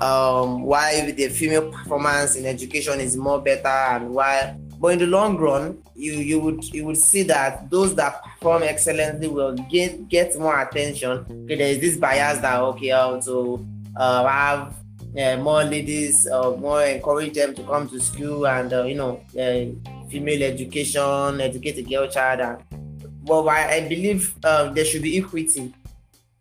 Um, 0.00 0.62
why 0.62 1.12
the 1.12 1.28
female 1.28 1.70
performance 1.70 2.34
in 2.34 2.46
education 2.46 3.00
is 3.00 3.16
more 3.16 3.40
better 3.40 3.68
and 3.68 4.10
why 4.10 4.56
but 4.78 4.88
in 4.88 4.98
the 4.98 5.06
long 5.06 5.36
run, 5.36 5.78
you 5.94 6.12
you 6.12 6.40
would 6.40 6.64
you 6.64 6.84
would 6.84 6.96
see 6.98 7.22
that 7.24 7.70
those 7.70 7.94
that 7.94 8.22
perform 8.22 8.62
excellently 8.62 9.28
will 9.28 9.54
get 9.70 10.08
get 10.08 10.38
more 10.38 10.60
attention. 10.60 11.24
Okay, 11.44 11.56
there 11.56 11.68
is 11.68 11.80
this 11.80 11.96
bias 11.96 12.38
that 12.40 12.60
okay, 12.60 12.90
also 12.90 13.64
uh, 13.96 14.26
have 14.26 14.74
uh, 15.18 15.36
more 15.36 15.64
ladies, 15.64 16.26
uh, 16.26 16.50
more 16.56 16.82
encourage 16.82 17.34
them 17.34 17.54
to 17.54 17.62
come 17.62 17.88
to 17.88 18.00
school 18.00 18.46
and 18.46 18.72
uh, 18.72 18.82
you 18.84 18.94
know 18.94 19.20
uh, 19.38 19.64
female 20.10 20.42
education, 20.42 21.40
educate 21.40 21.76
the 21.76 21.82
girl 21.82 22.08
child. 22.08 22.40
And, 22.40 22.58
well, 23.24 23.48
I, 23.48 23.68
I 23.68 23.88
believe 23.88 24.34
um, 24.44 24.74
there 24.74 24.84
should 24.84 25.02
be 25.02 25.18
equity. 25.18 25.72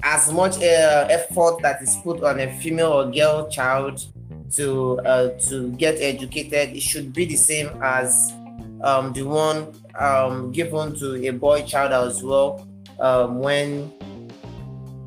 As 0.05 0.33
much 0.33 0.57
uh, 0.57 1.07
effort 1.09 1.61
that 1.61 1.81
is 1.81 1.95
put 2.03 2.21
on 2.23 2.39
a 2.41 2.51
female 2.59 2.91
or 2.91 3.09
girl 3.09 3.49
child 3.49 4.05
to 4.53 4.99
uh, 4.99 5.29
to 5.49 5.71
get 5.73 5.95
educated, 5.99 6.75
it 6.75 6.81
should 6.81 7.13
be 7.13 7.25
the 7.25 7.35
same 7.35 7.69
as 7.81 8.33
um, 8.83 9.13
the 9.13 9.23
one 9.23 9.73
um, 9.99 10.51
given 10.51 10.95
to 10.95 11.27
a 11.27 11.31
boy 11.31 11.63
child 11.63 11.91
as 11.91 12.23
well 12.23 12.67
um, 12.99 13.39
when 13.39 13.91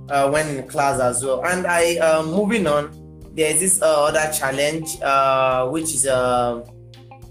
uh, 0.09 0.29
when 0.31 0.49
in 0.57 0.67
class 0.67 1.01
as 1.01 1.25
well. 1.25 1.45
And 1.45 1.67
I 1.67 1.97
um, 1.97 2.31
moving 2.31 2.67
on, 2.67 2.91
there's 3.35 3.61
this 3.61 3.83
uh, 3.83 4.05
other 4.05 4.33
challenge 4.33 5.01
uh, 5.03 5.69
which 5.69 5.95
is 5.95 6.07
uh, 6.07 6.65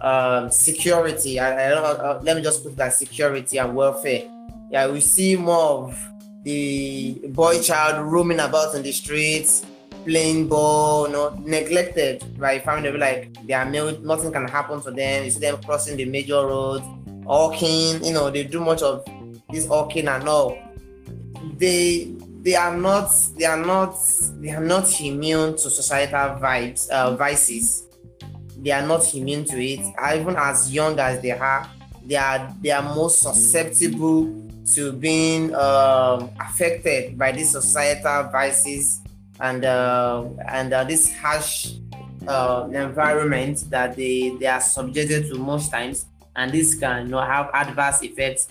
uh, 0.01 0.49
security. 0.49 1.39
I, 1.39 1.67
I 1.67 1.69
don't 1.69 1.83
uh, 1.83 2.19
let 2.21 2.37
me 2.37 2.43
just 2.43 2.63
put 2.63 2.75
that 2.77 2.93
security 2.93 3.57
and 3.57 3.75
welfare. 3.75 4.23
Yeah, 4.71 4.87
we 4.87 5.01
see 5.01 5.35
more 5.35 5.89
of 5.89 6.09
the 6.43 7.21
boy 7.29 7.61
child 7.61 8.05
roaming 8.05 8.39
about 8.39 8.75
in 8.75 8.83
the 8.83 8.91
streets 8.91 9.65
playing 10.05 10.47
ball, 10.47 11.07
you 11.07 11.13
know, 11.13 11.29
neglected 11.43 12.23
by 12.39 12.59
family. 12.59 12.91
Like 12.91 13.35
they 13.45 13.53
are 13.53 13.65
nothing 13.65 14.31
can 14.31 14.47
happen 14.47 14.81
to 14.81 14.91
them. 14.91 15.25
You 15.25 15.31
see 15.31 15.39
them 15.39 15.61
crossing 15.63 15.97
the 15.97 16.05
major 16.05 16.45
roads, 16.45 16.85
walking, 17.23 18.03
you 18.03 18.13
know, 18.13 18.29
they 18.29 18.43
do 18.43 18.59
much 18.59 18.81
of 18.81 19.03
this 19.49 19.67
walking 19.67 20.07
and 20.07 20.27
all. 20.29 20.57
They 21.57 22.13
they 22.41 22.55
are 22.55 22.77
not 22.77 23.11
they 23.37 23.45
are 23.45 23.57
not 23.63 23.97
they 24.39 24.51
are 24.51 24.63
not 24.63 25.01
immune 25.01 25.53
to 25.53 25.69
societal 25.69 26.39
vibes 26.39 26.89
uh, 26.89 27.15
vices. 27.15 27.83
They 28.57 28.71
are 28.71 28.85
not 28.85 29.13
immune 29.13 29.45
to 29.45 29.63
it. 29.63 29.81
Even 30.15 30.35
as 30.37 30.73
young 30.73 30.97
as 30.99 31.21
they 31.21 31.31
are, 31.31 31.69
they 32.05 32.15
are 32.15 32.53
they 32.61 32.71
are 32.71 32.95
most 32.95 33.19
susceptible 33.19 34.41
to 34.73 34.91
being 34.93 35.53
um, 35.53 36.31
affected 36.39 37.17
by 37.17 37.31
these 37.31 37.51
societal 37.51 38.29
vices 38.31 39.01
and 39.39 39.65
uh, 39.65 40.25
and 40.47 40.73
uh, 40.73 40.83
this 40.83 41.13
harsh 41.15 41.73
uh, 42.27 42.67
environment 42.71 43.65
that 43.69 43.95
they 43.95 44.35
they 44.39 44.47
are 44.47 44.61
subjected 44.61 45.27
to 45.27 45.37
most 45.37 45.71
times, 45.71 46.05
and 46.35 46.51
this 46.51 46.75
can 46.75 47.05
you 47.05 47.11
know 47.11 47.21
have 47.21 47.49
adverse 47.53 48.01
effects 48.03 48.47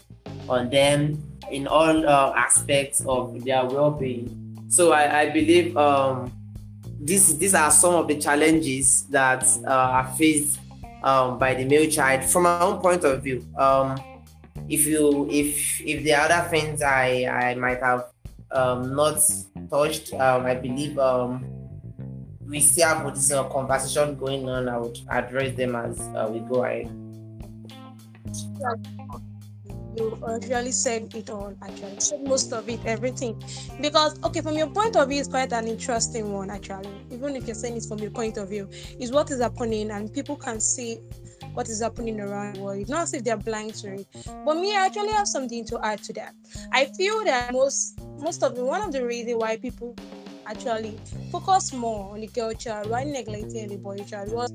on 0.49 0.70
them 0.70 1.22
in 1.51 1.66
all 1.66 2.07
uh, 2.07 2.32
aspects 2.37 3.05
of 3.07 3.45
their 3.45 3.64
well-being. 3.64 4.28
So 4.68 4.93
I, 4.93 5.20
I 5.20 5.30
believe 5.30 5.76
um, 5.76 6.32
these 7.01 7.39
these 7.39 7.55
are 7.55 7.70
some 7.70 7.95
of 7.95 8.09
the 8.09 8.18
challenges 8.18 9.03
that 9.11 9.45
uh, 9.66 9.70
are 9.70 10.09
faced 10.16 10.59
um, 11.03 11.39
by 11.39 11.55
the 11.55 11.64
male 11.64 11.89
child 11.91 12.24
from 12.24 12.45
my 12.45 12.61
own 12.61 12.80
point 12.80 13.05
of 13.05 13.22
view. 13.22 13.45
Um, 13.57 14.01
if 14.68 14.87
you 14.87 15.28
if 15.30 15.80
if 15.80 16.07
are 16.16 16.30
other 16.30 16.49
things 16.49 16.82
I 16.82 17.26
I 17.26 17.55
might 17.55 17.80
have 17.80 18.14
um, 18.55 18.94
not 18.94 19.20
touched. 19.70 20.14
Um, 20.14 20.46
I 20.46 20.55
believe 20.55 20.98
um, 20.98 21.44
we 22.46 22.61
still 22.61 22.88
have 22.88 23.14
this 23.14 23.32
uh, 23.32 23.44
conversation 23.44 24.16
going 24.16 24.48
on. 24.48 24.68
I 24.68 24.78
would 24.78 24.98
address 25.11 25.57
them 25.57 25.76
as 25.76 26.00
uh, 26.00 26.28
we 26.30 26.40
go 26.40 26.64
ahead. 26.64 26.90
You 29.96 30.18
actually 30.28 30.72
said 30.72 31.14
it 31.14 31.30
all. 31.30 31.55
Actually, 31.62 32.00
said 32.00 32.26
most 32.26 32.52
of 32.52 32.68
it, 32.68 32.80
everything. 32.84 33.40
Because 33.80 34.20
okay, 34.24 34.40
from 34.40 34.57
your 34.57 34.66
point 34.66 34.96
of 34.96 35.09
view, 35.09 35.20
it's 35.20 35.28
quite 35.28 35.52
an 35.52 35.68
interesting 35.68 36.32
one. 36.32 36.50
Actually, 36.50 36.90
even 37.12 37.36
if 37.36 37.46
you're 37.46 37.55
saying 37.55 37.76
it 37.76 37.84
from 37.84 37.98
your 37.98 38.11
point 38.11 38.36
of 38.36 38.48
view, 38.48 38.68
is 38.98 39.12
what 39.12 39.30
is 39.30 39.40
happening, 39.40 39.92
and 39.92 40.12
people 40.12 40.34
can 40.34 40.61
see 40.61 40.98
what 41.55 41.68
is 41.68 41.80
happening 41.80 42.20
around 42.20 42.57
the 42.57 42.61
world. 42.61 42.88
not 42.88 43.02
as 43.05 43.14
if 43.14 43.24
they're 43.24 43.36
blind 43.36 43.74
to 43.76 43.94
it. 43.94 44.07
But 44.44 44.57
me, 44.57 44.76
I 44.76 44.86
actually 44.86 45.12
have 45.12 45.28
something 45.28 45.64
to 45.66 45.84
add 45.84 46.02
to 46.05 46.12
that. 46.14 46.34
I 46.72 46.86
feel 46.86 47.24
that 47.24 47.52
most 47.52 47.98
most 48.18 48.42
of 48.42 48.55
the 48.55 48.64
one 48.64 48.82
of 48.82 48.92
the 48.92 49.05
reasons 49.07 49.40
why 49.40 49.57
people 49.57 49.96
actually 50.46 50.98
focus 51.30 51.72
more 51.72 52.12
on 52.12 52.20
the 52.20 52.26
girl 52.28 52.52
child 52.52 52.90
while 52.90 53.05
neglecting 53.05 53.68
the 53.68 53.76
boy 53.76 53.96
child 53.96 54.30
was 54.32 54.52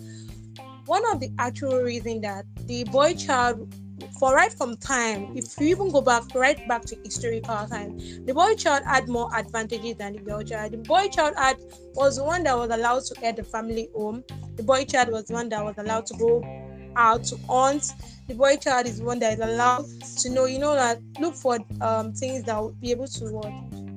one 0.86 1.04
of 1.12 1.20
the 1.20 1.32
actual 1.40 1.80
reason 1.82 2.22
that 2.22 2.46
the 2.68 2.84
boy 2.86 3.14
child 3.14 3.74
for 4.18 4.34
right 4.34 4.52
from 4.52 4.78
time, 4.78 5.36
if 5.36 5.60
you 5.60 5.68
even 5.68 5.92
go 5.92 6.02
back 6.02 6.24
right 6.34 6.66
back 6.68 6.84
to 6.84 6.96
historical 7.04 7.68
time, 7.68 7.98
the 8.26 8.34
boy 8.34 8.56
child 8.56 8.84
had 8.86 9.08
more 9.08 9.30
advantages 9.36 9.96
than 9.96 10.14
the 10.14 10.20
girl 10.20 10.42
child. 10.42 10.72
The 10.72 10.78
boy 10.78 11.08
child 11.10 11.36
had 11.38 11.58
was 11.94 12.18
the 12.18 12.24
one 12.24 12.44
that 12.44 12.58
was 12.58 12.70
allowed 12.70 13.04
to 13.06 13.20
head 13.20 13.36
the 13.36 13.44
family 13.44 13.90
home. 13.94 14.24
The 14.56 14.64
boy 14.64 14.86
child 14.86 15.10
was 15.10 15.26
the 15.26 15.34
one 15.34 15.50
that 15.50 15.64
was 15.64 15.76
allowed 15.78 16.06
to 16.08 16.18
go 16.18 16.69
out 16.96 17.24
to 17.26 17.38
hunt. 17.48 17.94
The 18.28 18.36
boy 18.36 18.58
child 18.58 18.88
is 18.88 19.02
one 19.02 19.20
that 19.20 19.34
is 19.34 19.40
allowed 19.40 19.86
to 20.18 20.30
know, 20.30 20.46
you 20.46 20.60
know, 20.60 20.76
that 20.76 21.00
look 21.20 21.36
for 21.36 21.58
um, 21.82 22.14
things 22.14 22.44
that 22.46 22.60
will 22.60 22.76
be 22.82 22.92
able 22.92 23.08
to 23.08 23.26
what 23.26 23.54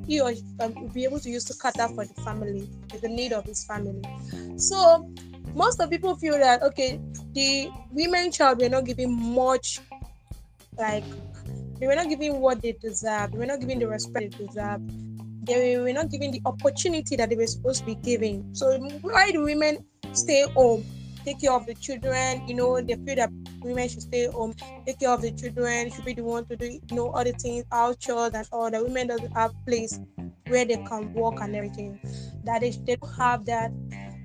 he 0.06 0.20
or 0.20 0.32
um, 0.60 0.74
will 0.80 0.88
be 0.88 1.04
able 1.04 1.20
to 1.20 1.30
use 1.30 1.44
to 1.44 1.54
cater 1.54 1.88
for 1.94 2.04
the 2.04 2.14
family, 2.22 2.68
the 3.00 3.08
need 3.08 3.32
of 3.32 3.44
his 3.44 3.64
family. 3.64 4.02
So 4.56 5.08
most 5.54 5.80
of 5.80 5.90
people 5.90 6.16
feel 6.16 6.38
that 6.38 6.62
okay, 6.62 6.98
the 7.34 7.70
women 7.90 8.32
child 8.32 8.58
we're 8.58 8.68
not 8.68 8.84
giving 8.84 9.12
much, 9.12 9.80
like 10.78 11.04
they 11.78 11.86
were 11.86 11.94
not 11.94 12.08
giving 12.08 12.40
what 12.40 12.62
they 12.62 12.72
deserve. 12.72 13.32
They 13.32 13.38
were 13.38 13.46
not 13.46 13.60
giving 13.60 13.78
the 13.78 13.88
respect 13.88 14.38
they 14.38 14.46
deserve. 14.46 14.80
They 15.44 15.76
were 15.78 15.92
not 15.92 16.10
giving 16.10 16.30
the 16.30 16.40
opportunity 16.46 17.16
that 17.16 17.28
they 17.28 17.36
were 17.36 17.46
supposed 17.46 17.80
to 17.80 17.86
be 17.86 17.96
giving. 17.96 18.54
So 18.54 18.78
why 19.02 19.32
do 19.32 19.42
women 19.42 19.84
stay 20.12 20.46
home? 20.54 20.84
Take 21.24 21.40
care 21.40 21.52
of 21.52 21.66
the 21.66 21.74
children. 21.74 22.46
You 22.48 22.54
know, 22.54 22.80
they 22.80 22.94
feel 22.94 23.16
that 23.16 23.30
women 23.62 23.88
should 23.88 24.02
stay 24.02 24.26
home, 24.26 24.54
take 24.86 24.98
care 24.98 25.10
of 25.10 25.22
the 25.22 25.30
children, 25.32 25.90
should 25.90 26.04
be 26.04 26.14
the 26.14 26.24
one 26.24 26.44
to 26.46 26.56
do, 26.56 26.66
you 26.66 26.80
know, 26.90 27.10
all 27.10 27.24
the 27.24 27.32
things, 27.32 27.64
out 27.72 27.98
chores 27.98 28.32
and 28.34 28.46
all. 28.52 28.70
The 28.70 28.82
women 28.82 29.08
doesn't 29.08 29.32
have 29.32 29.52
place 29.66 29.98
where 30.46 30.64
they 30.64 30.76
can 30.76 31.12
work 31.12 31.40
and 31.40 31.54
everything. 31.54 31.98
That 32.44 32.60
they, 32.60 32.70
they 32.70 32.96
don't 32.96 33.16
have 33.16 33.44
that 33.46 33.72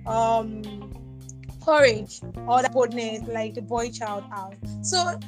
um 0.06 0.64
courage 1.64 2.22
or 2.48 2.62
the 2.64 2.70
boldness 2.70 3.24
like 3.28 3.54
the 3.54 3.62
boy 3.62 3.90
child 3.92 4.24
have. 4.32 4.54
So 4.82 5.20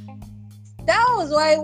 that 0.86 1.06
was 1.18 1.30
why 1.30 1.58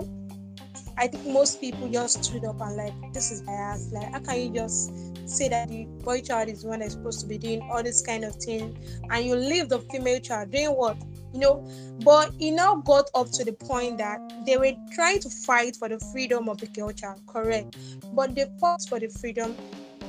I 0.98 1.08
think 1.08 1.26
most 1.26 1.60
people 1.60 1.88
just 1.88 2.24
stood 2.24 2.44
up 2.44 2.60
and 2.60 2.76
like, 2.76 3.12
this 3.12 3.30
is 3.30 3.42
bias. 3.42 3.90
Like, 3.92 4.12
how 4.12 4.20
can 4.20 4.40
you 4.40 4.50
just 4.50 4.90
say 5.28 5.48
that 5.48 5.68
the 5.68 5.84
boy 6.04 6.20
child 6.20 6.48
is 6.48 6.62
the 6.62 6.68
one 6.68 6.80
that's 6.80 6.92
supposed 6.94 7.20
to 7.20 7.26
be 7.26 7.38
doing 7.38 7.60
all 7.70 7.82
this 7.82 8.02
kind 8.02 8.24
of 8.24 8.34
thing 8.36 8.76
and 9.10 9.24
you 9.24 9.34
leave 9.34 9.68
the 9.68 9.80
female 9.90 10.20
child 10.20 10.50
doing 10.50 10.70
what? 10.70 10.96
You 11.32 11.40
know 11.40 11.68
but 12.04 12.32
it 12.38 12.52
now 12.52 12.76
got 12.76 13.10
up 13.14 13.30
to 13.32 13.44
the 13.44 13.52
point 13.52 13.98
that 13.98 14.20
they 14.44 14.56
were 14.56 14.72
trying 14.92 15.20
to 15.20 15.30
fight 15.30 15.76
for 15.76 15.88
the 15.88 15.98
freedom 16.12 16.48
of 16.48 16.58
the 16.58 16.66
girl 16.66 16.92
child 16.92 17.20
correct. 17.26 17.76
But 18.14 18.34
they 18.34 18.46
fought 18.60 18.82
for 18.88 19.00
the 19.00 19.08
freedom 19.08 19.56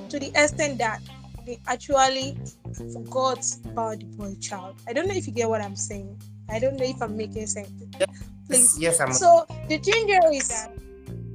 to 0.09 0.20
the 0.20 0.28
extent 0.28 0.78
that 0.80 1.01
they 1.45 1.59
actually 1.68 2.38
forgot 2.93 3.45
about 3.65 3.99
the 3.99 4.05
boy 4.05 4.36
child. 4.41 4.76
I 4.88 4.93
don't 4.93 5.07
know 5.07 5.15
if 5.15 5.28
you 5.28 5.34
get 5.34 5.49
what 5.49 5.61
i'm 5.61 5.76
saying. 5.76 6.22
I 6.49 6.59
don't 6.59 6.76
know 6.78 6.86
if 6.86 7.01
i'm 7.01 7.15
making 7.15 7.47
sense. 7.47 7.70
Please 8.47 8.78
yes 8.80 8.99
i'm 8.99 9.11
so 9.11 9.45
the 9.68 9.78
ginger 9.80 10.20
is 10.32 10.68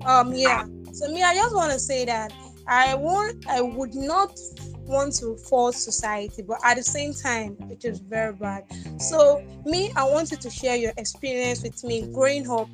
um 0.04 0.32
yeah. 0.32 0.64
So 0.92 1.08
me 1.08 1.22
i 1.22 1.34
just 1.34 1.54
want 1.54 1.72
to 1.72 1.78
say 1.78 2.04
that 2.04 2.32
I 2.66 2.94
want 2.94 3.46
I 3.48 3.60
would 3.60 3.94
not 3.94 4.38
want 4.84 5.14
to 5.16 5.36
force 5.36 5.76
society, 5.76 6.42
but 6.42 6.58
at 6.64 6.76
the 6.76 6.82
same 6.82 7.14
time, 7.14 7.56
it 7.70 7.84
is 7.84 8.00
very 8.00 8.32
bad. 8.34 8.64
So, 8.98 9.42
me, 9.64 9.92
I 9.96 10.04
wanted 10.04 10.40
to 10.40 10.50
share 10.50 10.76
your 10.76 10.92
experience 10.96 11.62
with 11.62 11.82
me 11.84 12.10
growing 12.12 12.50
up, 12.50 12.68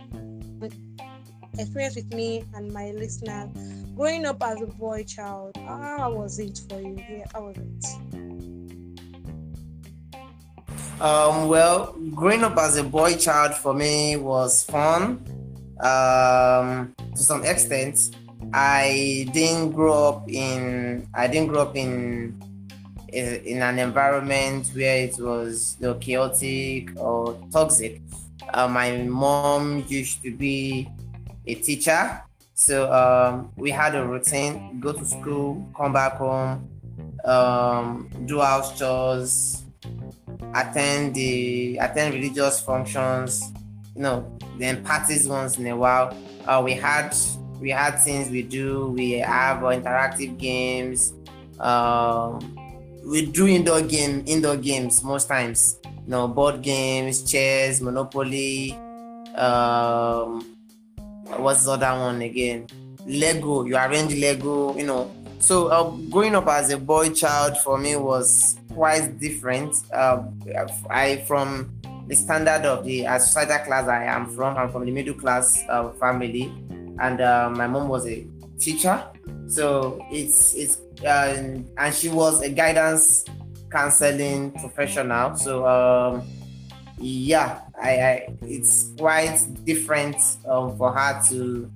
experience 1.58 1.96
with 1.96 2.12
me 2.12 2.44
and 2.54 2.72
my 2.72 2.90
listeners 2.92 3.50
growing 3.98 4.24
up 4.26 4.40
as 4.42 4.60
a 4.62 4.66
boy 4.66 5.02
child. 5.02 5.56
How 5.56 6.12
was 6.12 6.38
it 6.38 6.60
for 6.68 6.80
you? 6.80 6.96
Yeah, 7.10 7.24
how 7.32 7.46
was 7.46 7.56
it? 7.56 8.08
Um, 11.00 11.48
well, 11.48 11.96
growing 12.14 12.44
up 12.44 12.56
as 12.58 12.76
a 12.76 12.84
boy 12.84 13.16
child 13.16 13.54
for 13.54 13.74
me 13.74 14.16
was 14.16 14.64
fun. 14.64 15.24
Um, 15.80 16.94
to 17.14 17.22
some 17.22 17.44
extent, 17.44 18.16
I 18.52 19.28
didn't 19.32 19.72
grow 19.72 20.08
up 20.08 20.28
in 20.28 21.08
I 21.14 21.26
didn't 21.26 21.48
grow 21.48 21.62
up 21.62 21.76
in 21.76 22.40
in 23.12 23.62
an 23.62 23.78
environment 23.78 24.70
where 24.74 24.98
it 25.04 25.18
was 25.18 25.76
you 25.80 25.88
know, 25.88 25.94
chaotic 25.94 26.90
or 26.96 27.38
toxic. 27.52 28.00
Uh, 28.52 28.68
my 28.68 29.02
mom 29.02 29.84
used 29.88 30.22
to 30.22 30.30
be 30.34 30.88
a 31.46 31.54
teacher, 31.54 32.22
so 32.54 32.90
um, 32.92 33.50
we 33.56 33.70
had 33.70 33.94
a 33.94 34.04
routine: 34.04 34.80
go 34.80 34.92
to 34.92 35.04
school, 35.04 35.66
come 35.76 35.92
back 35.92 36.14
home, 36.14 36.68
um, 37.24 38.10
do 38.26 38.40
house 38.40 38.78
chores, 38.78 39.62
attend 40.54 41.14
the 41.14 41.76
attend 41.78 42.14
religious 42.14 42.60
functions, 42.60 43.52
you 43.94 44.02
know, 44.02 44.38
then 44.58 44.82
parties 44.84 45.28
once 45.28 45.58
in 45.58 45.66
a 45.66 45.76
while. 45.76 46.16
Uh, 46.46 46.62
we 46.64 46.72
had 46.72 47.14
we 47.60 47.70
had 47.70 47.96
things 47.98 48.30
we 48.30 48.42
do. 48.42 48.88
We 48.90 49.12
have 49.12 49.58
interactive 49.58 50.38
games. 50.38 51.12
Um, 51.58 52.56
we 53.04 53.26
do 53.26 53.46
indoor 53.46 53.82
game 53.82 54.22
indoor 54.26 54.56
games 54.56 55.02
most 55.02 55.28
times. 55.28 55.78
You 55.84 56.10
know, 56.12 56.28
board 56.28 56.62
games, 56.62 57.30
chess, 57.30 57.80
Monopoly. 57.80 58.72
Um, 59.34 60.56
what's 61.36 61.64
the 61.64 61.72
other 61.72 61.98
one 61.98 62.22
again? 62.22 62.66
Lego. 63.06 63.64
You 63.64 63.76
arrange 63.76 64.14
Lego. 64.14 64.76
You 64.76 64.86
know. 64.86 65.10
So 65.40 65.68
uh, 65.68 65.90
growing 66.10 66.34
up 66.34 66.48
as 66.48 66.70
a 66.70 66.78
boy 66.78 67.10
child 67.10 67.56
for 67.58 67.78
me 67.78 67.94
was 67.96 68.56
quite 68.74 69.18
different. 69.18 69.74
Uh, 69.92 70.24
I 70.90 71.24
from 71.28 71.70
the 72.08 72.16
standard 72.16 72.66
of 72.66 72.84
the 72.84 73.06
uh, 73.06 73.18
societal 73.18 73.64
class 73.66 73.86
I 73.86 74.04
am 74.04 74.26
from. 74.26 74.56
I'm 74.56 74.70
from 74.72 74.84
the 74.84 74.90
middle 74.90 75.14
class 75.14 75.62
uh, 75.68 75.90
family 75.90 76.52
and 77.00 77.20
uh, 77.20 77.50
my 77.50 77.66
mom 77.66 77.88
was 77.88 78.06
a 78.06 78.26
teacher. 78.58 79.02
So 79.46 80.04
it's 80.10 80.54
it's 80.54 80.78
uh, 81.04 81.62
and 81.78 81.94
she 81.94 82.08
was 82.08 82.42
a 82.42 82.48
guidance 82.48 83.24
counseling 83.70 84.52
professional. 84.52 85.36
So 85.36 85.66
um, 85.66 86.28
yeah, 86.98 87.60
I, 87.80 87.90
I 87.90 88.28
it's 88.42 88.92
quite 88.98 89.38
different 89.64 90.16
um, 90.46 90.76
for 90.76 90.92
her 90.92 91.22
to 91.28 91.70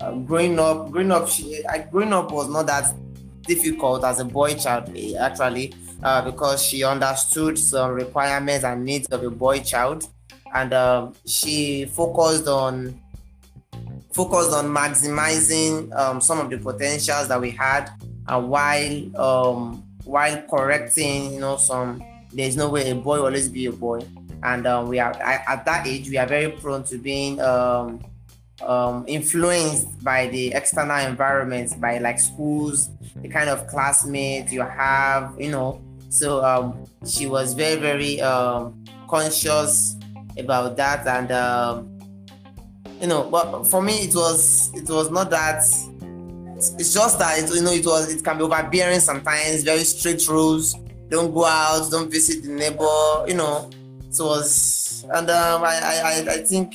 uh, 0.00 0.12
growing 0.12 0.58
up. 0.58 0.90
Growing 0.90 1.12
up, 1.12 1.28
she 1.28 1.64
I, 1.66 1.78
growing 1.78 2.12
up 2.12 2.32
was 2.32 2.48
not 2.48 2.66
that 2.66 2.94
difficult 3.42 4.04
as 4.04 4.20
a 4.20 4.24
boy 4.24 4.54
child 4.54 4.94
actually 5.18 5.74
uh, 6.02 6.22
because 6.22 6.62
she 6.62 6.84
understood 6.84 7.58
some 7.58 7.92
requirements 7.92 8.64
and 8.64 8.84
needs 8.84 9.06
of 9.08 9.22
a 9.22 9.30
boy 9.30 9.60
child, 9.60 10.06
and 10.54 10.74
um, 10.74 11.14
she 11.26 11.86
focused 11.86 12.46
on 12.46 13.00
focused 14.18 14.52
on 14.52 14.66
maximizing 14.66 15.94
um, 15.94 16.20
some 16.20 16.40
of 16.40 16.50
the 16.50 16.58
potentials 16.58 17.28
that 17.28 17.40
we 17.40 17.52
had 17.52 17.88
and 18.26 18.50
while 18.50 19.16
um, 19.16 19.84
while 20.02 20.42
correcting 20.50 21.34
you 21.34 21.38
know 21.38 21.56
some 21.56 22.02
there's 22.32 22.56
no 22.56 22.68
way 22.68 22.90
a 22.90 22.96
boy 22.96 23.18
will 23.18 23.26
always 23.26 23.48
be 23.48 23.66
a 23.66 23.72
boy. 23.72 24.00
And 24.42 24.66
um, 24.66 24.88
we 24.88 24.98
are 24.98 25.12
at 25.22 25.64
that 25.64 25.86
age 25.86 26.10
we 26.10 26.18
are 26.18 26.26
very 26.26 26.50
prone 26.50 26.82
to 26.84 26.98
being 26.98 27.40
um, 27.40 28.04
um, 28.60 29.04
influenced 29.06 30.02
by 30.02 30.26
the 30.26 30.52
external 30.52 30.98
environment 30.98 31.80
by 31.80 31.98
like 31.98 32.18
schools 32.18 32.90
the 33.22 33.28
kind 33.28 33.48
of 33.48 33.68
classmates 33.68 34.52
you 34.52 34.62
have 34.62 35.34
you 35.38 35.52
know. 35.52 35.80
So 36.08 36.44
um, 36.44 36.86
she 37.06 37.26
was 37.26 37.54
very 37.54 37.80
very 37.80 38.20
um, 38.20 38.84
conscious 39.08 39.96
about 40.36 40.76
that. 40.76 41.06
And 41.06 41.30
um, 41.30 41.97
you 43.00 43.06
know 43.06 43.28
but 43.30 43.64
for 43.64 43.82
me 43.82 43.94
it 43.94 44.14
was 44.14 44.72
it 44.74 44.88
was 44.88 45.10
not 45.10 45.30
that 45.30 45.62
it's 46.78 46.92
just 46.92 47.18
that 47.18 47.38
it, 47.38 47.54
you 47.54 47.62
know 47.62 47.72
it 47.72 47.86
was 47.86 48.12
it 48.12 48.22
can 48.24 48.36
be 48.36 48.44
overbearing 48.44 49.00
sometimes 49.00 49.62
very 49.62 49.84
strict 49.84 50.26
rules. 50.28 50.74
Don't 51.08 51.32
go 51.32 51.44
out 51.44 51.90
don't 51.90 52.10
visit 52.10 52.42
the 52.42 52.50
neighbor 52.50 53.24
you 53.26 53.34
know. 53.34 53.70
It 54.10 54.16
was 54.20 55.04
and 55.12 55.30
um, 55.30 55.62
I, 55.62 56.24
I 56.28 56.34
i 56.34 56.38
think 56.38 56.74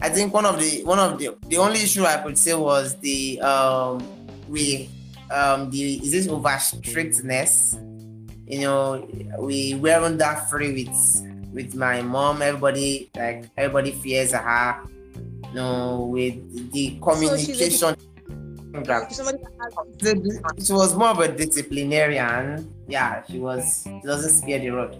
i 0.00 0.08
think 0.08 0.32
one 0.32 0.46
of 0.46 0.60
the 0.60 0.84
one 0.84 0.98
of 0.98 1.18
the 1.18 1.34
the 1.48 1.56
only 1.56 1.80
issue 1.82 2.04
i 2.04 2.18
could 2.18 2.38
say 2.38 2.54
was 2.54 2.94
the 3.00 3.40
um 3.40 4.06
we 4.48 4.88
um 5.30 5.70
the 5.70 5.94
is 5.94 6.12
this 6.12 6.28
over 6.28 6.56
strictness 6.58 7.76
you 8.46 8.60
know 8.60 9.08
we 9.40 9.74
weren't 9.74 10.18
that 10.18 10.48
free 10.48 10.84
with 10.84 11.26
with 11.56 11.74
my 11.74 12.02
mom. 12.02 12.42
Everybody 12.42 13.10
like 13.16 13.48
everybody 13.56 13.90
fears 13.90 14.32
her 14.32 14.82
know, 15.56 16.08
with 16.12 16.72
the 16.72 16.98
communication. 17.02 17.96
So 19.10 19.26
she 20.62 20.72
was 20.72 20.94
more 20.94 21.08
of 21.08 21.18
a 21.20 21.28
disciplinarian. 21.28 22.72
Yeah, 22.86 23.22
she 23.28 23.38
was. 23.38 23.82
She 23.84 24.00
doesn't 24.04 24.30
spare 24.30 24.58
the 24.58 24.70
rod. 24.70 24.92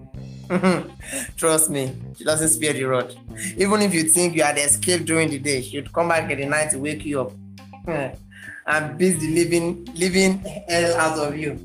Trust 1.36 1.70
me, 1.70 1.94
she 2.16 2.24
doesn't 2.24 2.48
spare 2.48 2.72
the 2.72 2.84
rod. 2.84 3.14
Even 3.56 3.82
if 3.82 3.92
you 3.92 4.04
think 4.04 4.34
you 4.34 4.42
had 4.42 4.58
escaped 4.58 5.04
during 5.04 5.28
the 5.28 5.38
day, 5.38 5.60
she'd 5.60 5.92
come 5.92 6.08
back 6.08 6.30
at 6.30 6.38
the 6.38 6.46
night 6.46 6.70
to 6.70 6.78
wake 6.78 7.04
you 7.04 7.20
up 7.20 7.32
and 7.86 8.98
beat 8.98 9.18
the 9.20 9.34
living 9.34 9.84
living 9.94 10.38
hell 10.68 10.96
out 10.96 11.18
of 11.18 11.36
you. 11.36 11.58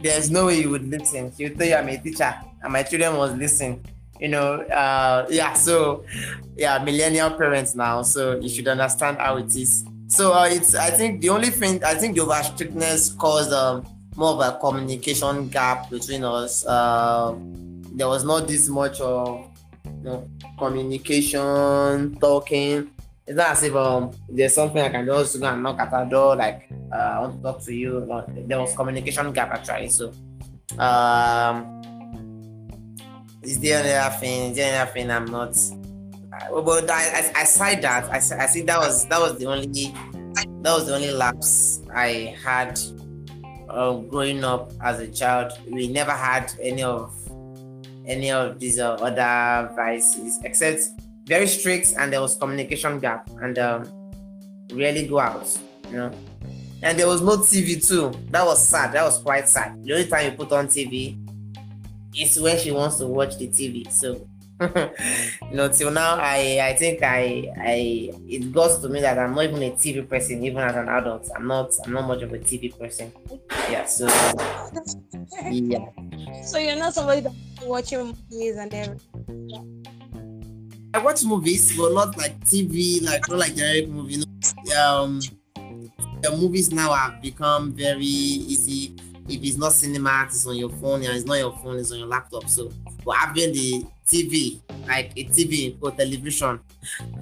There's 0.00 0.30
no 0.30 0.46
way 0.46 0.60
you 0.60 0.70
would 0.70 0.88
listen. 0.88 1.32
She'll 1.36 1.54
tell 1.54 1.66
you 1.66 1.74
I'm 1.74 1.88
a 1.88 1.96
teacher 1.96 2.34
and 2.62 2.72
my 2.72 2.82
children 2.82 3.14
must 3.14 3.36
listen 3.36 3.80
you 4.20 4.28
know 4.28 4.60
uh 4.72 5.26
yeah 5.30 5.52
so 5.52 6.04
yeah 6.56 6.78
millennial 6.78 7.30
parents 7.30 7.74
now 7.74 8.02
so 8.02 8.38
you 8.40 8.48
should 8.48 8.68
understand 8.68 9.18
how 9.18 9.36
it 9.36 9.54
is 9.54 9.84
so 10.08 10.32
uh, 10.32 10.46
it's 10.50 10.74
i 10.74 10.90
think 10.90 11.20
the 11.20 11.28
only 11.28 11.50
thing 11.50 11.82
i 11.84 11.94
think 11.94 12.16
the 12.16 12.22
over 12.22 12.42
strictness 12.42 13.12
caused 13.12 13.52
um, 13.52 13.84
more 14.16 14.32
of 14.32 14.40
a 14.40 14.58
communication 14.58 15.48
gap 15.48 15.90
between 15.90 16.24
us 16.24 16.64
uh, 16.66 17.34
there 17.94 18.08
was 18.08 18.24
not 18.24 18.46
this 18.46 18.68
much 18.68 19.00
of 19.00 19.48
you 19.84 20.02
know, 20.02 20.28
communication 20.58 22.16
talking 22.16 22.90
it's 23.26 23.36
not 23.36 23.50
as 23.50 23.62
if 23.64 23.74
um, 23.74 24.12
there's 24.28 24.54
something 24.54 24.80
I 24.80 24.88
can 24.88 25.04
just 25.04 25.40
go 25.40 25.46
and 25.46 25.62
knock 25.62 25.80
at 25.80 25.90
the 25.90 26.04
door, 26.04 26.36
like 26.36 26.68
uh, 26.92 26.96
I 26.96 27.20
want 27.20 27.36
to 27.36 27.42
talk 27.42 27.60
to 27.64 27.74
you. 27.74 28.04
No, 28.06 28.24
there 28.28 28.60
was 28.60 28.74
communication 28.76 29.32
gap 29.32 29.50
actually. 29.50 29.88
So 29.88 30.12
um, 30.78 31.75
is 33.46 33.60
there 33.60 33.82
anything? 33.82 34.50
Is 34.50 34.56
there 34.56 34.86
thing 34.86 35.10
I'm 35.10 35.26
not? 35.26 35.56
Uh, 36.32 36.60
but 36.60 36.90
I, 36.90 37.30
I, 37.34 37.42
aside 37.42 37.82
that, 37.82 38.10
I, 38.10 38.16
I 38.16 38.46
think 38.46 38.66
that 38.66 38.78
was 38.78 39.06
that 39.06 39.20
was 39.20 39.38
the 39.38 39.46
only 39.46 39.94
that 40.34 40.72
was 40.72 40.86
the 40.86 40.94
only 40.94 41.12
lapse 41.12 41.80
I 41.94 42.36
had 42.44 42.78
uh, 43.70 43.94
growing 43.94 44.44
up 44.44 44.72
as 44.82 45.00
a 45.00 45.08
child. 45.08 45.52
We 45.70 45.88
never 45.88 46.10
had 46.12 46.52
any 46.60 46.82
of 46.82 47.12
any 48.06 48.30
of 48.30 48.58
these 48.58 48.78
uh, 48.78 48.94
other 48.94 49.72
vices 49.74 50.40
except 50.44 50.82
very 51.24 51.46
strict 51.46 51.94
and 51.98 52.12
there 52.12 52.20
was 52.20 52.36
communication 52.36 53.00
gap 53.00 53.28
and 53.42 53.58
um, 53.58 54.10
really 54.72 55.06
go 55.06 55.18
out, 55.18 55.48
you 55.90 55.96
know. 55.96 56.12
And 56.82 56.98
there 56.98 57.08
was 57.08 57.22
no 57.22 57.38
TV 57.38 57.84
too. 57.84 58.12
That 58.30 58.44
was 58.44 58.64
sad. 58.64 58.92
That 58.92 59.02
was 59.04 59.18
quite 59.18 59.48
sad. 59.48 59.82
The 59.84 59.94
only 59.94 60.06
time 60.06 60.30
you 60.30 60.36
put 60.36 60.52
on 60.52 60.68
TV 60.68 61.25
it's 62.16 62.38
when 62.38 62.58
she 62.58 62.70
wants 62.70 62.96
to 62.96 63.06
watch 63.06 63.36
the 63.36 63.48
TV. 63.48 63.90
So 63.92 64.26
you 64.60 65.54
know, 65.56 65.68
till 65.68 65.90
now 65.90 66.16
I 66.16 66.60
I 66.62 66.76
think 66.76 67.02
I 67.02 67.52
I 67.60 68.10
it 68.26 68.52
goes 68.52 68.78
to 68.78 68.88
me 68.88 69.00
that 69.02 69.18
I'm 69.18 69.34
not 69.34 69.44
even 69.44 69.62
a 69.62 69.72
TV 69.72 70.08
person, 70.08 70.42
even 70.42 70.62
as 70.62 70.74
an 70.74 70.88
adult. 70.88 71.28
I'm 71.36 71.46
not 71.46 71.72
I'm 71.84 71.92
not 71.92 72.08
much 72.08 72.22
of 72.22 72.32
a 72.32 72.38
TV 72.38 72.76
person. 72.78 73.12
Yeah, 73.70 73.84
so 73.84 74.06
yeah. 75.44 75.84
So 76.44 76.58
you're 76.58 76.76
not 76.76 76.94
somebody 76.94 77.20
that 77.22 77.32
watching 77.64 78.14
movies 78.30 78.56
and 78.56 78.72
everything. 78.72 79.48
Yeah. 79.48 79.62
I 80.94 80.98
watch 80.98 81.24
movies, 81.24 81.76
but 81.76 81.92
not 81.92 82.16
like 82.16 82.40
TV, 82.40 83.02
like 83.04 83.28
not 83.28 83.38
like 83.38 83.54
direct 83.54 83.88
movie. 83.88 84.14
You 84.14 84.24
know? 84.24 84.80
Um, 84.80 85.20
the 86.22 86.36
movies 86.36 86.72
now 86.72 86.92
have 86.92 87.20
become 87.20 87.72
very 87.72 88.06
easy 88.06 88.96
if 89.28 89.42
it's 89.42 89.56
not 89.56 89.72
cinema, 89.72 90.24
it's 90.26 90.46
on 90.46 90.56
your 90.56 90.70
phone, 90.70 91.02
and 91.02 91.14
it's 91.14 91.24
not 91.24 91.38
your 91.38 91.52
phone, 91.52 91.78
it's 91.78 91.92
on 91.92 91.98
your 91.98 92.08
laptop. 92.08 92.48
So, 92.48 92.70
but 93.04 93.16
having 93.16 93.52
the 93.52 93.86
TV, 94.06 94.60
like 94.86 95.12
a 95.16 95.24
TV 95.24 95.76
or 95.80 95.90
television, 95.90 96.60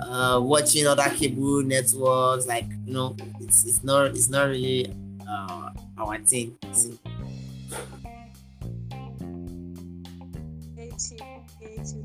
uh, 0.00 0.40
watching 0.42 0.86
other 0.86 1.08
cable 1.10 1.62
networks, 1.62 2.46
like 2.46 2.66
you 2.86 2.92
know, 2.92 3.16
it's 3.40 3.64
it's 3.64 3.82
not 3.82 4.06
it's 4.06 4.28
not 4.28 4.48
really 4.48 4.92
uh, 5.28 5.70
our 5.98 6.18
thing. 6.18 6.56
So, 6.72 6.90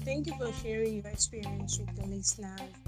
Thank 0.03 0.27
you 0.27 0.33
for 0.37 0.51
sharing 0.51 0.95
your 0.95 1.07
experience 1.07 1.79
with 1.79 1.95
the 1.95 2.07
listeners. 2.07 2.78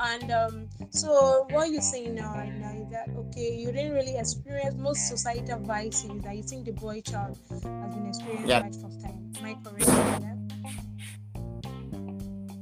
And 0.00 0.30
um, 0.30 0.68
so, 0.90 1.46
what 1.50 1.70
you're 1.70 1.82
saying 1.82 2.14
now, 2.14 2.32
right 2.32 2.54
now, 2.54 2.70
is 2.70 2.88
that 2.90 3.08
okay? 3.16 3.56
You 3.56 3.72
didn't 3.72 3.94
really 3.94 4.16
experience 4.16 4.76
most 4.76 5.08
societal 5.08 5.58
vices 5.60 6.22
that 6.22 6.36
you 6.36 6.42
think 6.44 6.66
the 6.66 6.72
boy 6.72 7.00
child 7.00 7.36
has 7.50 7.62
been 7.62 8.06
experiencing 8.06 8.48
yeah. 8.48 8.60
right 8.60 8.74
from 8.76 9.00
time. 9.02 9.32
Am 9.38 9.44
I 9.44 9.54
correct? 9.64 9.88
Yeah? 9.88 10.34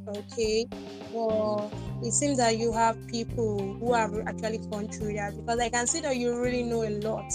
Okay. 0.09 0.66
Well, 1.12 1.70
it 2.03 2.12
seems 2.12 2.39
that 2.39 2.57
you 2.57 2.72
have 2.72 2.97
people 3.09 3.76
who 3.80 3.93
have 3.93 4.14
actually 4.26 4.59
gone 4.59 4.89
through 4.89 5.14
that 5.14 5.37
because 5.37 5.59
I 5.59 5.68
can 5.68 5.87
see 5.87 6.01
that 6.01 6.16
you 6.16 6.41
really 6.41 6.62
know 6.62 6.84
a 6.84 6.93
lot 7.01 7.32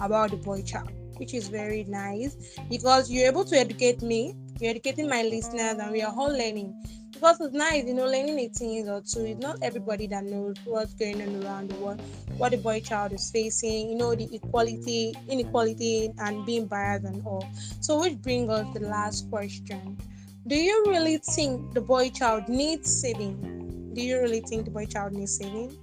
about 0.00 0.30
the 0.30 0.36
boy 0.36 0.60
child, 0.62 0.90
which 1.16 1.32
is 1.32 1.48
very 1.48 1.84
nice 1.84 2.36
because 2.68 3.10
you're 3.10 3.26
able 3.26 3.46
to 3.46 3.56
educate 3.56 4.02
me, 4.02 4.34
you're 4.60 4.70
educating 4.70 5.08
my 5.08 5.22
listeners, 5.22 5.78
and 5.78 5.90
we 5.90 6.02
are 6.02 6.12
all 6.14 6.28
learning 6.28 6.74
because 7.12 7.40
it's 7.40 7.54
nice, 7.54 7.84
you 7.84 7.94
know, 7.94 8.04
learning 8.04 8.38
a 8.38 8.48
thing 8.48 8.88
or 8.88 9.00
two. 9.00 9.24
It's 9.24 9.40
not 9.40 9.58
everybody 9.62 10.06
that 10.08 10.24
knows 10.24 10.56
what's 10.64 10.94
going 10.94 11.20
on 11.22 11.44
around 11.44 11.70
the 11.70 11.76
world, 11.76 12.00
what 12.36 12.52
the 12.52 12.58
boy 12.58 12.80
child 12.80 13.12
is 13.12 13.30
facing, 13.30 13.90
you 13.90 13.96
know, 13.96 14.14
the 14.14 14.28
equality, 14.34 15.14
inequality, 15.28 16.12
and 16.18 16.44
being 16.46 16.66
biased 16.66 17.04
and 17.04 17.24
all. 17.26 17.48
So, 17.80 18.00
which 18.00 18.20
brings 18.20 18.50
us 18.50 18.66
the 18.74 18.80
last 18.80 19.28
question: 19.30 19.98
Do 20.46 20.56
you 20.56 20.84
really 20.86 21.18
think 21.18 21.74
the 21.74 21.80
boy 21.80 22.10
child 22.10 22.48
needs 22.48 23.00
saving? 23.00 23.92
Do 23.94 24.02
you 24.02 24.20
really 24.20 24.40
think 24.40 24.64
the 24.64 24.70
boy 24.70 24.86
child 24.86 25.12
needs 25.12 25.36
saving? 25.36 25.76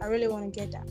I 0.00 0.06
really 0.06 0.28
want 0.28 0.52
to 0.52 0.60
get 0.60 0.72
that. 0.72 0.86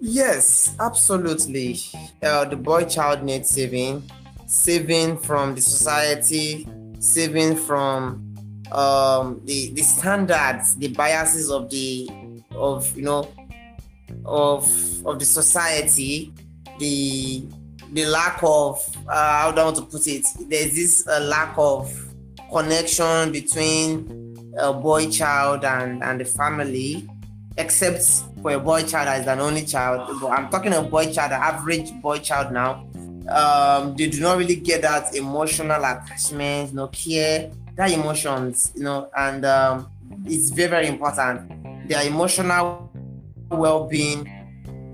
Yes, 0.00 0.74
absolutely. 0.80 1.80
Uh, 2.22 2.44
the 2.44 2.56
boy 2.56 2.84
child 2.84 3.22
needs 3.22 3.50
saving, 3.50 4.02
saving 4.46 5.18
from 5.18 5.54
the 5.54 5.60
society 5.60 6.68
saving 7.04 7.56
from 7.56 8.34
um, 8.72 9.40
the 9.44 9.70
the 9.74 9.82
standards, 9.82 10.76
the 10.76 10.88
biases 10.88 11.50
of 11.50 11.70
the 11.70 12.08
of 12.52 12.96
you 12.96 13.04
know 13.04 13.28
of 14.24 14.66
of 15.06 15.18
the 15.18 15.24
society, 15.24 16.32
the 16.78 17.44
the 17.92 18.06
lack 18.06 18.42
of 18.42 18.82
uh, 19.08 19.40
how 19.40 19.52
do 19.52 19.60
I 19.60 19.64
want 19.64 19.76
to 19.76 19.82
put 19.82 20.06
it? 20.06 20.26
There's 20.48 20.74
this 20.74 21.06
uh, 21.06 21.20
lack 21.20 21.54
of 21.58 21.92
connection 22.50 23.32
between 23.32 24.52
a 24.58 24.72
boy 24.72 25.10
child 25.10 25.64
and 25.64 26.02
and 26.02 26.20
the 26.20 26.24
family, 26.24 27.08
except 27.58 28.02
for 28.40 28.52
a 28.52 28.58
boy 28.58 28.82
child 28.82 29.08
as 29.08 29.26
an 29.26 29.40
only 29.40 29.64
child. 29.64 30.08
I'm 30.24 30.48
talking 30.48 30.72
a 30.72 30.82
boy 30.82 31.12
child, 31.12 31.32
an 31.32 31.42
average 31.42 31.92
boy 32.00 32.18
child 32.18 32.52
now 32.52 32.88
um, 33.28 33.96
they 33.96 34.08
do 34.08 34.20
not 34.20 34.38
really 34.38 34.56
get 34.56 34.82
that 34.82 35.14
emotional 35.14 35.82
attachment, 35.82 36.74
no 36.74 36.88
care, 36.88 37.50
that 37.76 37.90
emotions, 37.90 38.72
you 38.76 38.84
know, 38.84 39.08
and 39.16 39.44
um, 39.44 39.90
it's 40.24 40.50
very, 40.50 40.68
very 40.68 40.86
important. 40.88 41.88
Their 41.88 42.06
emotional 42.06 42.90
well-being 43.50 44.30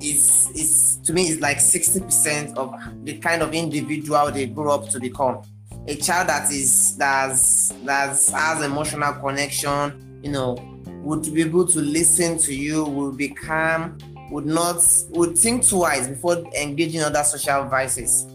is 0.00 0.50
is 0.54 0.98
to 1.04 1.12
me 1.12 1.28
is 1.28 1.40
like 1.40 1.58
60% 1.58 2.56
of 2.56 2.74
the 3.04 3.18
kind 3.18 3.42
of 3.42 3.52
individual 3.52 4.30
they 4.30 4.46
grow 4.46 4.74
up 4.74 4.88
to 4.90 5.00
become. 5.00 5.42
A 5.86 5.94
child 5.96 6.28
that 6.28 6.50
is 6.50 6.96
that's 6.96 7.68
that 7.84 8.08
has 8.08 8.62
emotional 8.62 9.12
connection, 9.14 10.20
you 10.22 10.30
know, 10.30 10.56
would 11.02 11.22
be 11.34 11.42
able 11.42 11.66
to 11.66 11.80
listen 11.80 12.38
to 12.38 12.54
you, 12.54 12.84
will 12.84 13.12
be 13.12 13.28
calm, 13.28 13.98
would 14.30 14.46
not 14.46 14.82
would 15.10 15.36
think 15.36 15.66
twice 15.68 16.08
before 16.08 16.36
engaging 16.54 17.02
other 17.02 17.22
social 17.24 17.64
vices. 17.64 18.26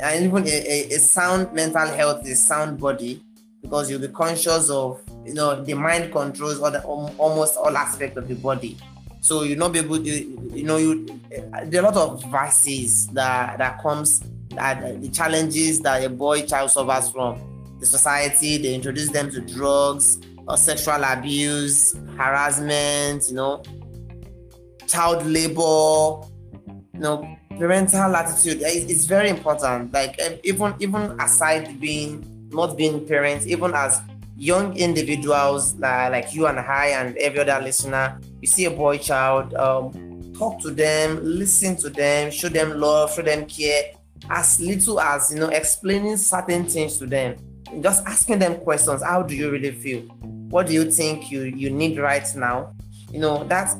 And 0.00 0.24
even 0.24 0.46
a, 0.46 0.94
a, 0.94 0.98
sound 0.98 1.52
mental 1.52 1.86
health 1.86 2.26
is 2.26 2.44
sound 2.44 2.78
body 2.78 3.22
because 3.62 3.90
you'll 3.90 4.00
be 4.00 4.08
conscious 4.08 4.70
of 4.70 5.00
you 5.24 5.34
know 5.34 5.62
the 5.62 5.74
mind 5.74 6.12
controls 6.12 6.60
all 6.60 6.70
the, 6.70 6.82
almost 6.82 7.56
all 7.56 7.76
aspects 7.76 8.16
of 8.16 8.28
the 8.28 8.34
body. 8.34 8.76
So 9.20 9.42
you'll 9.42 9.58
not 9.58 9.72
be 9.72 9.80
able 9.80 9.98
to 9.98 10.10
you 10.10 10.64
know 10.64 10.76
you 10.76 11.06
there 11.64 11.82
are 11.82 11.90
a 11.90 11.94
lot 11.94 11.96
of 11.96 12.24
vices 12.30 13.08
that 13.08 13.58
that 13.58 13.82
comes 13.82 14.22
that 14.50 15.00
the 15.00 15.08
challenges 15.08 15.80
that 15.80 16.04
a 16.04 16.08
boy 16.08 16.46
child 16.46 16.70
suffers 16.70 17.10
from 17.10 17.40
the 17.80 17.86
society 17.86 18.58
they 18.58 18.74
introduce 18.74 19.10
them 19.10 19.30
to 19.30 19.40
drugs 19.40 20.18
or 20.48 20.56
sexual 20.56 21.02
abuse 21.04 21.94
harassment 22.16 23.28
you 23.28 23.34
know 23.34 23.62
child 24.88 25.26
labor, 25.26 26.26
you 26.94 27.00
know, 27.00 27.36
parental 27.58 28.14
attitude. 28.14 28.58
It's, 28.62 29.04
very 29.04 29.28
important. 29.28 29.92
Like 29.92 30.18
even 30.44 30.74
even 30.80 31.20
aside 31.20 31.80
being 31.80 32.24
not 32.50 32.76
being 32.76 33.06
parents, 33.06 33.46
even 33.46 33.74
as 33.74 34.00
young 34.36 34.76
individuals 34.76 35.74
like, 35.74 36.12
like 36.12 36.34
you 36.34 36.46
and 36.46 36.58
I 36.58 36.86
and 36.88 37.16
every 37.18 37.40
other 37.40 37.60
listener, 37.62 38.20
you 38.40 38.48
see 38.48 38.64
a 38.66 38.70
boy 38.70 38.98
child, 38.98 39.54
um, 39.54 40.32
talk 40.38 40.60
to 40.62 40.70
them, 40.70 41.20
listen 41.22 41.76
to 41.76 41.90
them, 41.90 42.30
show 42.30 42.48
them 42.48 42.80
love, 42.80 43.12
show 43.12 43.22
them 43.22 43.46
care, 43.46 43.92
as 44.30 44.60
little 44.60 45.00
as 45.00 45.32
you 45.32 45.40
know, 45.40 45.48
explaining 45.48 46.16
certain 46.16 46.64
things 46.64 46.98
to 46.98 47.06
them, 47.06 47.36
just 47.80 48.06
asking 48.06 48.38
them 48.38 48.56
questions. 48.60 49.02
How 49.02 49.22
do 49.22 49.34
you 49.34 49.50
really 49.50 49.72
feel? 49.72 50.02
What 50.50 50.66
do 50.68 50.72
you 50.72 50.90
think 50.90 51.30
you 51.30 51.42
you 51.42 51.70
need 51.70 51.98
right 51.98 52.26
now? 52.34 52.74
You 53.12 53.20
know, 53.20 53.44
that's 53.44 53.74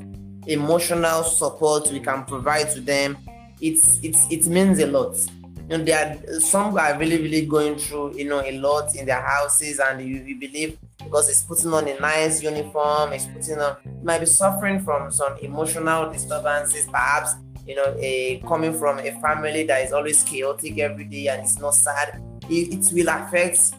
emotional 0.48 1.22
support 1.24 1.90
we 1.92 2.00
can 2.00 2.24
provide 2.24 2.70
to 2.70 2.80
them, 2.80 3.18
it's 3.60 4.00
it's 4.02 4.30
it 4.30 4.46
means 4.46 4.78
a 4.80 4.86
lot. 4.86 5.16
You 5.70 5.78
know, 5.78 5.84
there 5.84 6.18
are 6.28 6.40
some 6.40 6.76
are 6.76 6.98
really 6.98 7.20
really 7.20 7.46
going 7.46 7.76
through 7.76 8.16
you 8.16 8.28
know 8.28 8.40
a 8.40 8.58
lot 8.58 8.94
in 8.96 9.06
their 9.06 9.20
houses, 9.20 9.78
and 9.78 10.00
you, 10.00 10.16
you 10.16 10.38
believe 10.38 10.78
because 10.98 11.28
it's 11.28 11.42
putting 11.42 11.72
on 11.72 11.86
a 11.86 11.98
nice 12.00 12.42
uniform, 12.42 13.12
it's 13.12 13.26
putting 13.26 13.58
on 13.58 13.76
might 14.02 14.20
be 14.20 14.26
suffering 14.26 14.80
from 14.80 15.10
some 15.10 15.36
emotional 15.38 16.10
disturbances, 16.10 16.86
perhaps 16.86 17.34
you 17.68 17.74
know, 17.74 17.94
a 17.98 18.42
coming 18.48 18.72
from 18.72 18.98
a 18.98 19.12
family 19.20 19.62
that 19.64 19.84
is 19.84 19.92
always 19.92 20.22
chaotic 20.22 20.78
every 20.78 21.04
day 21.04 21.28
and 21.28 21.42
it's 21.42 21.58
not 21.58 21.74
sad. 21.74 22.18
It, 22.48 22.72
it 22.72 22.92
will 22.94 23.10
affect 23.10 23.74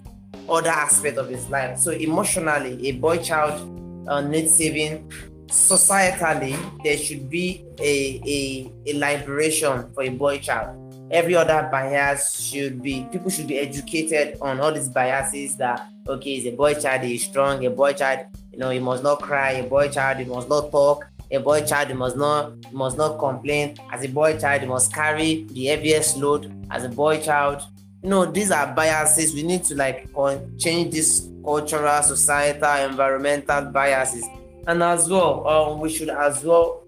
other 0.47 0.69
aspects 0.69 1.17
of 1.17 1.27
his 1.27 1.49
life. 1.49 1.79
So 1.79 1.91
emotionally, 1.91 2.87
a 2.87 2.91
boy 2.91 3.17
child 3.17 4.07
uh, 4.07 4.21
needs 4.21 4.53
saving 4.55 5.11
societally 5.49 6.55
there 6.83 6.97
should 6.97 7.29
be 7.29 7.65
a, 7.79 8.21
a, 8.25 8.71
a 8.91 8.93
liberation 8.97 9.91
for 9.93 10.03
a 10.03 10.09
boy 10.09 10.39
child. 10.39 10.75
Every 11.11 11.35
other 11.35 11.67
bias 11.71 12.39
should 12.39 12.81
be 12.81 13.07
people 13.11 13.31
should 13.31 13.47
be 13.47 13.57
educated 13.57 14.37
on 14.41 14.59
all 14.59 14.71
these 14.71 14.89
biases 14.89 15.57
that 15.57 15.87
okay 16.07 16.35
is 16.35 16.45
a 16.45 16.51
boy 16.51 16.75
child 16.75 17.03
is 17.03 17.23
strong 17.23 17.65
a 17.65 17.69
boy 17.69 17.93
child 17.93 18.27
you 18.51 18.59
know 18.59 18.69
he 18.69 18.79
must 18.79 19.03
not 19.03 19.19
cry 19.19 19.51
a 19.53 19.63
boy 19.63 19.89
child 19.89 20.19
he 20.19 20.25
must 20.25 20.47
not 20.49 20.71
talk 20.71 21.07
a 21.31 21.39
boy 21.39 21.61
child 21.65 21.87
he 21.87 21.93
must 21.93 22.17
not 22.17 22.71
must 22.73 22.97
not 22.97 23.17
complain. 23.19 23.75
As 23.91 24.03
a 24.03 24.07
boy 24.07 24.37
child 24.37 24.61
he 24.61 24.67
must 24.67 24.93
carry 24.93 25.45
the 25.51 25.65
heaviest 25.65 26.17
load. 26.17 26.53
As 26.71 26.83
a 26.83 26.89
boy 26.89 27.19
child 27.19 27.61
you 28.03 28.09
know 28.09 28.25
these 28.25 28.51
are 28.51 28.73
biases. 28.73 29.33
We 29.33 29.43
need 29.43 29.63
to 29.65 29.75
like 29.75 30.09
change 30.57 30.93
this 30.93 31.29
cultural 31.43 32.03
societal 32.03 32.89
environmental 32.89 33.65
biases 33.65 34.25
and 34.67 34.83
as 34.83 35.09
well 35.09 35.47
um, 35.47 35.79
we 35.79 35.89
should 35.89 36.09
as 36.09 36.43
well 36.43 36.83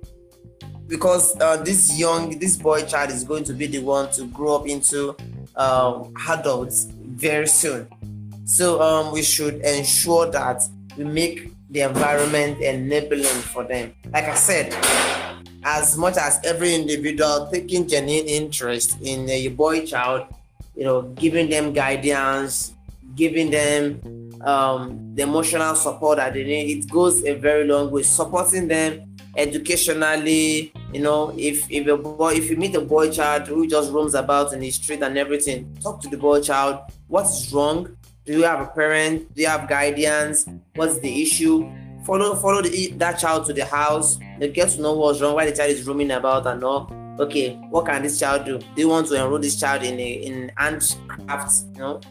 because 0.87 1.39
uh, 1.39 1.55
this 1.57 1.97
young 1.97 2.37
this 2.39 2.57
boy 2.57 2.83
child 2.83 3.09
is 3.11 3.23
going 3.23 3.43
to 3.43 3.53
be 3.53 3.65
the 3.65 3.79
one 3.79 4.11
to 4.11 4.25
grow 4.27 4.57
up 4.57 4.67
into 4.67 5.15
um, 5.55 6.13
adults 6.27 6.87
very 6.91 7.47
soon. 7.47 7.87
So 8.45 8.81
um, 8.81 9.13
we 9.13 9.21
should 9.21 9.55
ensure 9.61 10.29
that 10.31 10.61
we 10.97 11.05
make 11.05 11.53
the 11.69 11.81
environment 11.81 12.59
enabling 12.59 13.23
for 13.23 13.63
them. 13.63 13.93
Like 14.11 14.25
i 14.25 14.35
said 14.35 14.75
as 15.63 15.95
much 15.97 16.17
as 16.17 16.39
every 16.43 16.73
individual 16.73 17.47
taking 17.51 17.87
genuine 17.87 18.27
interest 18.27 18.97
in 19.01 19.29
a 19.29 19.47
boy 19.49 19.85
child 19.85 20.25
you 20.75 20.83
know 20.83 21.03
giving 21.21 21.49
them 21.49 21.71
guidance 21.71 22.73
giving 23.15 23.51
them 23.51 24.01
um, 24.45 25.15
the 25.15 25.23
emotional 25.23 25.75
support 25.75 26.17
that 26.17 26.33
they 26.33 26.43
need. 26.43 26.77
It 26.77 26.89
goes 26.89 27.23
a 27.25 27.33
very 27.33 27.65
long 27.65 27.91
way. 27.91 28.03
Supporting 28.03 28.67
them 28.67 29.15
educationally, 29.35 30.73
you 30.93 31.01
know, 31.01 31.33
if 31.37 31.69
if 31.69 31.87
a 31.87 31.97
boy, 31.97 32.33
if 32.33 32.49
you 32.49 32.57
meet 32.57 32.75
a 32.75 32.81
boy 32.81 33.09
child 33.11 33.47
who 33.47 33.67
just 33.67 33.91
roams 33.91 34.13
about 34.13 34.53
in 34.53 34.59
the 34.59 34.71
street 34.71 35.01
and 35.01 35.17
everything, 35.17 35.75
talk 35.81 36.01
to 36.01 36.09
the 36.09 36.17
boy 36.17 36.41
child. 36.41 36.79
What's 37.07 37.51
wrong? 37.51 37.95
Do 38.25 38.33
you 38.33 38.43
have 38.43 38.61
a 38.61 38.67
parent? 38.67 39.33
Do 39.33 39.41
you 39.41 39.47
have 39.47 39.67
guidance? 39.67 40.45
What's 40.75 40.99
the 40.99 41.21
issue? 41.21 41.69
Follow 42.05 42.35
follow 42.35 42.61
the, 42.61 42.91
that 42.97 43.19
child 43.19 43.45
to 43.45 43.53
the 43.53 43.65
house. 43.65 44.17
They 44.39 44.49
get 44.49 44.69
to 44.69 44.81
know 44.81 44.93
what's 44.93 45.21
wrong, 45.21 45.35
why 45.35 45.45
the 45.45 45.55
child 45.55 45.71
is 45.71 45.85
roaming 45.87 46.11
about 46.11 46.47
and 46.47 46.63
all. 46.63 46.91
Okay, 47.19 47.55
what 47.69 47.85
can 47.85 48.01
this 48.01 48.19
child 48.19 48.45
do? 48.45 48.57
Do 48.57 48.65
you 48.75 48.89
want 48.89 49.07
to 49.07 49.15
enroll 49.15 49.37
this 49.37 49.59
child 49.59 49.83
in 49.83 49.99
a 49.99 50.11
in 50.13 50.51
handcrafts? 50.57 51.71
You 51.73 51.79
know, 51.79 52.01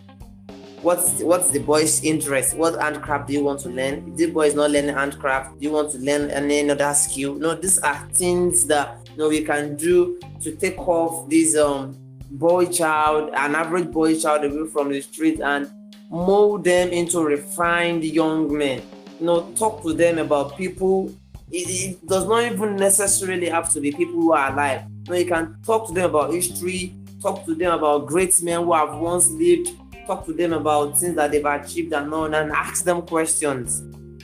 what's 0.82 1.22
what's 1.22 1.50
the 1.50 1.60
boy's 1.60 2.02
interest? 2.02 2.56
What 2.56 2.80
handcraft 2.80 3.28
do 3.28 3.34
you 3.34 3.44
want 3.44 3.60
to 3.60 3.68
learn? 3.68 4.04
If 4.08 4.16
the 4.16 4.30
boy 4.30 4.46
is 4.46 4.54
not 4.54 4.70
learning 4.70 4.94
handcraft, 4.94 5.58
do 5.58 5.64
you 5.66 5.72
want 5.72 5.90
to 5.92 5.98
learn 5.98 6.30
any 6.30 6.70
other 6.70 6.94
skill? 6.94 7.34
No, 7.34 7.54
these 7.54 7.78
are 7.78 8.08
things 8.12 8.66
that 8.66 9.06
you 9.10 9.16
know 9.16 9.28
we 9.28 9.42
can 9.42 9.76
do 9.76 10.18
to 10.42 10.52
take 10.56 10.78
off 10.78 11.28
this 11.28 11.56
um 11.56 11.96
boy 12.30 12.66
child, 12.66 13.30
an 13.34 13.54
average 13.54 13.90
boy 13.90 14.18
child 14.18 14.44
away 14.44 14.68
from 14.68 14.90
the 14.90 15.00
street 15.00 15.40
and 15.40 15.70
mold 16.10 16.64
them 16.64 16.88
into 16.90 17.20
refined 17.20 18.04
young 18.04 18.56
men. 18.56 18.82
You 19.18 19.26
know, 19.26 19.52
talk 19.52 19.82
to 19.82 19.92
them 19.92 20.18
about 20.18 20.56
people. 20.56 21.12
It, 21.50 21.68
it 21.68 22.06
does 22.06 22.26
not 22.28 22.44
even 22.44 22.76
necessarily 22.76 23.48
have 23.48 23.70
to 23.70 23.80
be 23.80 23.90
people 23.90 24.14
who 24.14 24.32
are 24.32 24.52
alive. 24.52 24.82
You, 25.06 25.12
know, 25.12 25.18
you 25.18 25.26
can 25.26 25.56
talk 25.64 25.88
to 25.88 25.92
them 25.92 26.10
about 26.10 26.32
history, 26.32 26.94
talk 27.20 27.44
to 27.46 27.54
them 27.54 27.72
about 27.72 28.06
great 28.06 28.40
men 28.40 28.62
who 28.62 28.72
have 28.72 28.96
once 28.96 29.28
lived, 29.28 29.70
talk 30.10 30.26
to 30.26 30.32
them 30.32 30.52
about 30.52 30.98
things 30.98 31.14
that 31.14 31.30
they've 31.30 31.44
achieved 31.44 31.92
and 31.92 32.10
known, 32.10 32.34
and 32.34 32.50
ask 32.50 32.84
them 32.84 33.02
questions. 33.02 33.82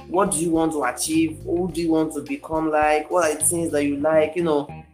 What 0.08 0.32
do 0.32 0.38
you 0.38 0.50
want 0.50 0.72
to 0.72 0.82
achieve? 0.84 1.38
Who 1.44 1.70
do 1.72 1.80
you 1.80 1.92
want 1.92 2.12
to 2.14 2.22
become 2.22 2.70
like? 2.70 3.10
What 3.10 3.30
are 3.30 3.38
the 3.38 3.44
things 3.44 3.70
that 3.72 3.84
you 3.84 3.96
like? 3.96 4.34
You 4.34 4.44
know, 4.44 4.84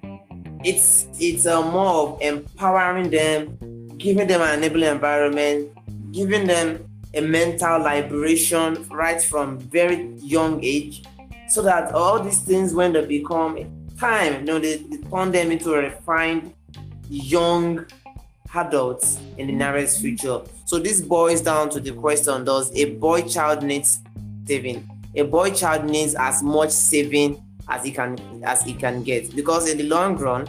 it's 0.64 1.06
it's 1.18 1.46
a 1.46 1.62
more 1.62 1.94
of 2.08 2.20
empowering 2.20 3.08
them, 3.10 3.88
giving 3.96 4.26
them 4.26 4.42
an 4.42 4.58
enabling 4.58 4.90
environment, 4.90 5.70
giving 6.12 6.46
them 6.46 6.84
a 7.14 7.20
mental 7.20 7.78
liberation 7.78 8.86
right 8.90 9.20
from 9.22 9.58
very 9.58 10.12
young 10.16 10.62
age, 10.62 11.04
so 11.48 11.62
that 11.62 11.92
all 11.92 12.22
these 12.22 12.40
things 12.40 12.74
when 12.74 12.92
they 12.92 13.04
become 13.06 13.56
time, 13.98 14.40
you 14.40 14.42
know, 14.42 14.58
they, 14.58 14.76
they 14.76 14.98
turn 15.10 15.32
them 15.32 15.50
into 15.50 15.72
a 15.74 15.78
refined 15.78 16.52
young 17.08 17.86
adults 18.54 19.18
in 19.38 19.46
the 19.46 19.52
nearest 19.52 20.00
future. 20.00 20.40
So 20.64 20.78
this 20.78 21.00
boils 21.00 21.40
down 21.40 21.70
to 21.70 21.80
the 21.80 21.92
question: 21.92 22.44
Does 22.44 22.74
a 22.76 22.96
boy 22.96 23.22
child 23.22 23.62
needs 23.62 24.00
saving? 24.46 24.88
A 25.14 25.22
boy 25.22 25.50
child 25.50 25.84
needs 25.84 26.14
as 26.14 26.42
much 26.42 26.70
saving 26.70 27.42
as 27.68 27.84
he 27.84 27.92
can 27.92 28.18
as 28.44 28.62
he 28.62 28.74
can 28.74 29.02
get 29.02 29.34
because 29.34 29.70
in 29.70 29.78
the 29.78 29.84
long 29.84 30.16
run, 30.16 30.48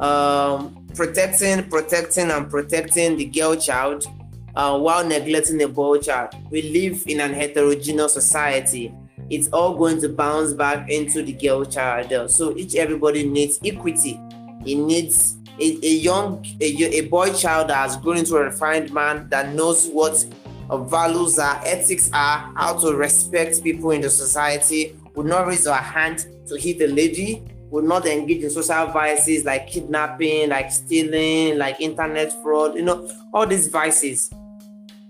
um, 0.00 0.86
protecting, 0.94 1.64
protecting, 1.68 2.30
and 2.30 2.50
protecting 2.50 3.16
the 3.16 3.24
girl 3.24 3.56
child 3.56 4.06
uh, 4.54 4.78
while 4.78 5.06
neglecting 5.06 5.58
the 5.58 5.68
boy 5.68 5.98
child. 5.98 6.34
We 6.50 6.62
live 6.62 7.04
in 7.06 7.20
an 7.20 7.32
heterogeneous 7.32 8.12
society. 8.12 8.94
It's 9.30 9.48
all 9.48 9.76
going 9.76 10.00
to 10.02 10.08
bounce 10.08 10.52
back 10.52 10.90
into 10.90 11.22
the 11.22 11.32
girl 11.32 11.64
child. 11.64 12.30
So 12.30 12.56
each 12.56 12.74
everybody 12.74 13.26
needs 13.26 13.58
equity. 13.64 14.20
It 14.66 14.76
needs 14.76 15.36
a, 15.58 15.78
a 15.82 15.94
young 15.94 16.44
a, 16.60 16.98
a 16.98 17.00
boy 17.02 17.32
child 17.32 17.68
that 17.68 17.76
has 17.76 17.96
grown 17.98 18.18
into 18.18 18.36
a 18.36 18.44
refined 18.44 18.92
man 18.92 19.28
that 19.28 19.54
knows 19.54 19.88
what 19.88 20.24
values 20.88 21.38
are, 21.38 21.60
ethics 21.64 22.10
are, 22.12 22.52
how 22.56 22.78
to 22.78 22.94
respect 22.94 23.62
people 23.62 23.90
in 23.90 24.00
the 24.00 24.10
society, 24.10 24.96
would 25.14 25.26
not 25.26 25.46
raise 25.46 25.66
our 25.66 25.76
hand 25.76 26.26
to 26.46 26.58
hit 26.58 26.80
a 26.80 26.86
lady, 26.86 27.44
would 27.70 27.84
not 27.84 28.06
engage 28.06 28.42
in 28.42 28.50
social 28.50 28.86
vices 28.86 29.44
like 29.44 29.66
kidnapping, 29.66 30.48
like 30.48 30.70
stealing, 30.70 31.58
like 31.58 31.80
internet 31.80 32.32
fraud, 32.42 32.74
you 32.74 32.82
know, 32.82 33.10
all 33.32 33.46
these 33.46 33.68
vices. 33.68 34.30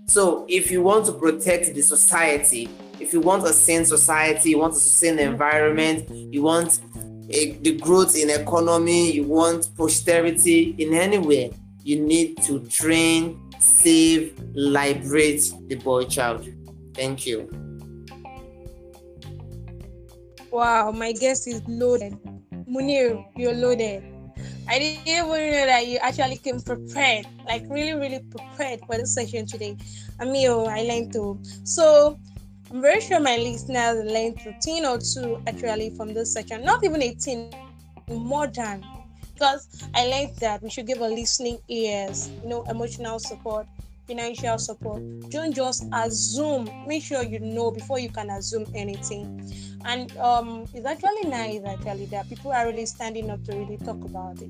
So 0.07 0.45
if 0.49 0.69
you 0.69 0.81
want 0.81 1.05
to 1.05 1.13
protect 1.13 1.73
the 1.73 1.81
society, 1.81 2.69
if 2.99 3.13
you 3.13 3.21
want 3.21 3.43
a 3.45 3.53
sane 3.53 3.85
society, 3.85 4.51
you 4.51 4.59
want 4.59 4.73
a 4.73 4.79
sustained 4.79 5.19
environment, 5.19 6.09
you 6.09 6.41
want 6.41 6.79
the 7.27 7.77
growth 7.81 8.15
in 8.15 8.29
economy, 8.29 9.11
you 9.11 9.23
want 9.23 9.69
posterity 9.75 10.75
in 10.77 10.93
anywhere, 10.93 11.49
you 11.83 11.99
need 11.99 12.41
to 12.43 12.59
train, 12.67 13.39
save, 13.59 14.39
liberate 14.53 15.51
the 15.67 15.75
boy 15.75 16.05
child. 16.05 16.47
Thank 16.93 17.25
you. 17.25 17.49
Wow, 20.51 20.91
my 20.91 21.11
guest 21.13 21.47
is 21.47 21.61
loaded. 21.67 22.17
Munir, 22.69 23.25
you're 23.35 23.53
loaded. 23.53 24.03
I 24.67 24.79
didn't 24.79 25.07
even 25.07 25.25
know 25.25 25.65
that 25.65 25.87
you 25.87 25.97
actually 25.97 26.37
came 26.37 26.61
prepared, 26.61 27.25
like 27.45 27.63
really, 27.69 27.93
really 27.93 28.19
prepared 28.19 28.81
for 28.85 28.97
this 28.97 29.13
session 29.13 29.45
today. 29.45 29.75
Amio, 30.19 30.67
I 30.67 30.83
learned 30.83 31.11
to. 31.13 31.39
So 31.63 32.17
very 32.81 33.01
sure 33.01 33.19
my 33.19 33.37
listeners 33.37 34.03
learned 34.05 34.39
a 34.45 34.53
thing 34.53 34.85
or 34.85 34.99
two 34.99 35.41
actually 35.47 35.91
from 35.95 36.13
this 36.13 36.33
session. 36.33 36.63
Not 36.63 36.83
even 36.83 37.01
18, 37.01 37.51
more 38.09 38.47
than 38.47 38.85
because 39.33 39.67
I 39.93 40.05
learned 40.07 40.31
that 40.39 40.61
we 40.61 40.69
should 40.69 40.87
give 40.87 40.99
a 41.01 41.07
listening 41.07 41.59
ears, 41.69 42.31
you 42.41 42.49
know, 42.49 42.63
emotional 42.69 43.19
support, 43.19 43.67
financial 44.07 44.57
support. 44.57 45.01
Don't 45.29 45.53
just 45.53 45.85
assume. 45.93 46.69
Make 46.87 47.03
sure 47.03 47.23
you 47.23 47.39
know 47.39 47.71
before 47.71 47.99
you 47.99 48.09
can 48.09 48.29
assume 48.29 48.65
anything. 48.75 49.51
And 49.85 50.15
um, 50.17 50.65
it's 50.73 50.85
actually 50.85 51.29
nice 51.29 51.61
actually 51.65 52.05
that 52.07 52.29
people 52.29 52.51
are 52.51 52.65
really 52.65 52.85
standing 52.85 53.29
up 53.29 53.43
to 53.45 53.55
really 53.55 53.77
talk 53.77 54.03
about 54.03 54.41
it. 54.41 54.49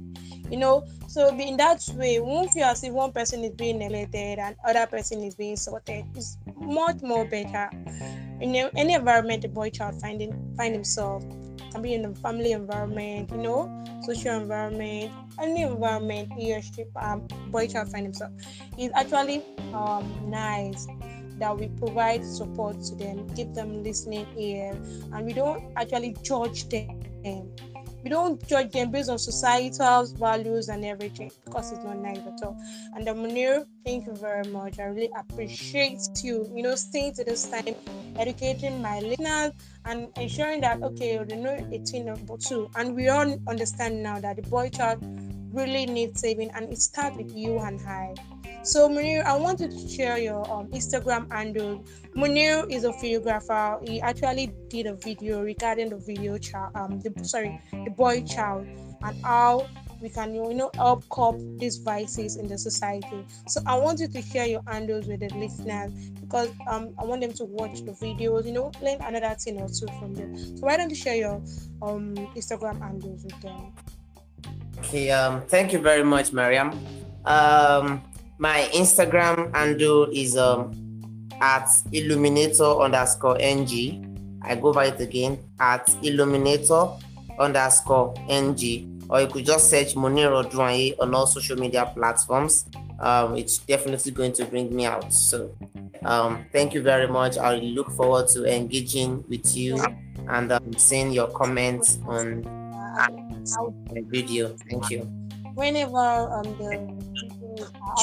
You 0.49 0.57
know, 0.57 0.85
so 1.07 1.29
in 1.29 1.57
that 1.57 1.83
way, 1.95 2.19
won't 2.19 2.51
feel 2.51 2.65
as 2.65 2.83
if 2.83 2.91
one 2.93 3.11
person 3.11 3.43
is 3.43 3.51
being 3.51 3.81
elected 3.81 4.39
and 4.39 4.55
other 4.63 4.85
person 4.85 5.23
is 5.23 5.35
being 5.35 5.55
sorted. 5.55 6.05
It's 6.15 6.37
much 6.55 7.01
more 7.01 7.25
better. 7.25 7.69
In 8.41 8.55
any 8.55 8.93
environment 8.93 9.45
a 9.45 9.47
boy 9.47 9.69
child 9.69 9.99
finding 10.01 10.53
find 10.57 10.73
himself 10.73 11.23
can 11.73 11.81
be 11.81 11.93
in 11.93 12.05
a 12.05 12.13
family 12.15 12.51
environment, 12.51 13.31
you 13.31 13.37
know, 13.37 13.83
social 14.03 14.35
environment, 14.35 15.11
any 15.39 15.63
environment 15.63 16.29
leadership 16.37 16.89
um 16.95 17.27
boy 17.49 17.67
child 17.67 17.89
find 17.89 18.05
himself. 18.05 18.31
It's 18.77 18.93
actually 18.95 19.43
um 19.73 20.05
nice 20.29 20.87
that 21.39 21.57
we 21.57 21.67
provide 21.79 22.23
support 22.23 22.81
to 22.83 22.95
them, 22.95 23.27
give 23.35 23.53
them 23.55 23.83
listening 23.83 24.27
ear, 24.37 24.79
and 25.13 25.25
we 25.25 25.33
don't 25.33 25.63
actually 25.75 26.15
judge 26.21 26.69
them. 26.69 27.01
We 28.03 28.09
don't 28.09 28.45
judge 28.47 28.71
them 28.71 28.91
based 28.91 29.09
on 29.09 29.17
societal 29.17 30.05
values 30.17 30.67
and 30.69 30.83
everything 30.83 31.31
because 31.45 31.71
it's 31.71 31.83
not 31.83 31.97
nice 31.97 32.17
at 32.19 32.43
all. 32.43 32.57
And 32.95 33.07
um, 33.07 33.17
Munir, 33.19 33.65
thank 33.85 34.05
you 34.05 34.13
very 34.15 34.45
much. 34.49 34.79
I 34.79 34.83
really 34.83 35.09
appreciate 35.17 36.01
you, 36.21 36.49
you 36.53 36.63
know, 36.63 36.75
staying 36.75 37.13
to 37.15 37.23
this 37.23 37.49
time, 37.49 37.75
educating 38.17 38.81
my 38.81 38.99
listeners 38.99 39.53
and 39.85 40.09
ensuring 40.17 40.61
that 40.61 40.81
okay, 40.83 41.17
they 41.23 41.35
know 41.37 41.67
18 41.71 42.05
number 42.05 42.37
two. 42.37 42.69
And 42.75 42.95
we 42.95 43.07
all 43.07 43.37
understand 43.47 44.03
now 44.03 44.19
that 44.19 44.35
the 44.35 44.41
boy 44.43 44.69
child 44.69 44.99
really 45.53 45.85
needs 45.85 46.19
saving 46.19 46.51
and 46.51 46.71
it 46.71 46.79
starts 46.79 47.15
with 47.15 47.33
you 47.35 47.59
and 47.59 47.79
I. 47.87 48.15
So 48.63 48.87
Munir, 48.87 49.25
I 49.25 49.35
wanted 49.35 49.71
to 49.71 49.89
share 49.89 50.17
your 50.17 50.49
um, 50.49 50.69
Instagram 50.69 51.29
handle. 51.29 51.83
Munir 52.15 52.69
is 52.71 52.85
a 52.85 52.91
videographer. 52.93 53.85
He 53.87 53.99
actually 53.99 54.53
did 54.69 54.85
a 54.85 54.93
video 54.93 55.41
regarding 55.41 55.89
the 55.89 55.97
video 55.97 56.37
child, 56.37 56.71
um, 56.75 57.01
the 57.01 57.11
sorry, 57.25 57.59
the 57.71 57.91
boy 57.91 58.23
child, 58.23 58.65
and 59.01 59.25
how 59.25 59.67
we 60.01 60.07
can 60.07 60.33
you 60.33 60.53
know 60.53 60.71
help 60.75 61.07
cope 61.09 61.39
these 61.57 61.77
vices 61.77 62.37
in 62.37 62.47
the 62.47 62.57
society. 62.57 63.25
So 63.49 63.59
I 63.65 63.75
wanted 63.75 64.13
to 64.13 64.21
share 64.21 64.45
your 64.45 64.61
handles 64.65 65.07
with 65.07 65.19
the 65.19 65.29
listeners 65.35 65.91
because 66.21 66.49
um 66.69 66.93
I 66.97 67.03
want 67.03 67.19
them 67.19 67.33
to 67.33 67.43
watch 67.43 67.81
the 67.81 67.91
videos, 67.91 68.45
you 68.45 68.53
know, 68.53 68.71
learn 68.81 69.01
another 69.01 69.35
thing 69.35 69.61
or 69.61 69.67
two 69.67 69.87
from 69.99 70.13
them. 70.13 70.37
So 70.37 70.61
why 70.61 70.77
don't 70.77 70.89
you 70.89 70.95
share 70.95 71.15
your 71.15 71.35
um 71.81 72.15
Instagram 72.33 72.79
handles 72.79 73.25
with 73.25 73.41
them? 73.41 73.73
Okay, 74.79 75.11
um, 75.11 75.41
thank 75.47 75.73
you 75.73 75.79
very 75.79 76.03
much, 76.03 76.31
Mariam. 76.31 76.71
Um, 77.25 78.01
my 78.43 78.67
Instagram 78.75 79.55
handle 79.55 80.11
is 80.11 80.35
um 80.35 80.75
at 81.39 81.71
illuminator 81.93 82.75
underscore 82.83 83.39
ng. 83.39 83.71
I 84.43 84.55
go 84.59 84.73
by 84.73 84.91
it 84.91 84.99
again 84.99 85.39
at 85.63 85.87
illuminator 86.03 86.91
underscore 87.39 88.13
ng. 88.27 88.91
Or 89.09 89.21
you 89.21 89.27
could 89.27 89.45
just 89.45 89.69
search 89.69 89.95
Munir 89.95 90.31
Odunaye 90.31 90.95
on 90.99 91.15
all 91.15 91.25
social 91.25 91.55
media 91.55 91.89
platforms. 91.95 92.65
Um, 92.99 93.37
it's 93.37 93.59
definitely 93.59 94.11
going 94.11 94.33
to 94.33 94.45
bring 94.45 94.75
me 94.75 94.85
out. 94.85 95.13
So, 95.13 95.55
um, 96.03 96.45
thank 96.51 96.73
you 96.73 96.81
very 96.81 97.07
much. 97.07 97.37
I 97.37 97.55
look 97.55 97.91
forward 97.91 98.27
to 98.35 98.43
engaging 98.43 99.23
with 99.29 99.55
you 99.55 99.79
and 100.27 100.51
um, 100.51 100.73
seeing 100.75 101.11
your 101.11 101.27
comments 101.27 101.99
on 102.07 102.43
the 102.43 104.03
video. 104.07 104.55
Thank 104.69 104.89
you. 104.89 105.07
Whenever 105.55 106.27
um, 106.33 106.43
the 106.57 106.81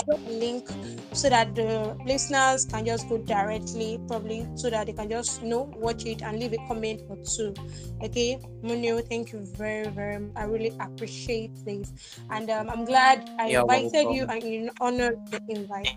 A 0.08 0.16
link 0.30 0.68
so 1.12 1.28
that 1.28 1.54
the 1.54 1.96
listeners 2.06 2.64
can 2.64 2.84
just 2.84 3.08
go 3.08 3.18
directly, 3.18 3.98
probably, 4.06 4.46
so 4.54 4.70
that 4.70 4.86
they 4.86 4.92
can 4.92 5.08
just 5.08 5.42
you 5.42 5.48
know 5.48 5.70
watch 5.76 6.06
it 6.06 6.22
and 6.22 6.38
leave 6.38 6.52
a 6.52 6.58
comment 6.68 7.02
or 7.08 7.16
two. 7.24 7.54
Okay, 8.02 8.38
Munir, 8.62 9.06
thank 9.08 9.32
you 9.32 9.40
very, 9.56 9.88
very 9.88 10.18
much. 10.18 10.32
I 10.36 10.44
really 10.44 10.72
appreciate 10.80 11.52
this, 11.64 11.92
and 12.30 12.50
um, 12.50 12.70
I'm 12.70 12.84
glad 12.84 13.28
I 13.38 13.48
You're 13.48 13.62
invited 13.62 13.92
welcome. 13.92 14.14
you 14.14 14.24
and 14.26 14.42
you 14.42 14.70
honored 14.80 15.18
the 15.30 15.40
invite. 15.48 15.94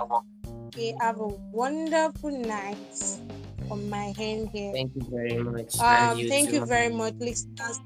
Okay, 0.67 0.95
have 0.99 1.19
a 1.19 1.27
wonderful 1.27 2.31
night 2.31 3.19
on 3.69 3.89
my 3.89 4.13
hand 4.17 4.49
here. 4.51 4.73
Thank 4.73 4.95
you 4.95 5.05
very 5.09 5.43
much. 5.43 5.79
Um, 5.79 6.17
you 6.17 6.29
thank 6.29 6.49
too. 6.49 6.55
you 6.55 6.65
very 6.65 6.93
much, 6.93 7.13
listeners 7.19 7.79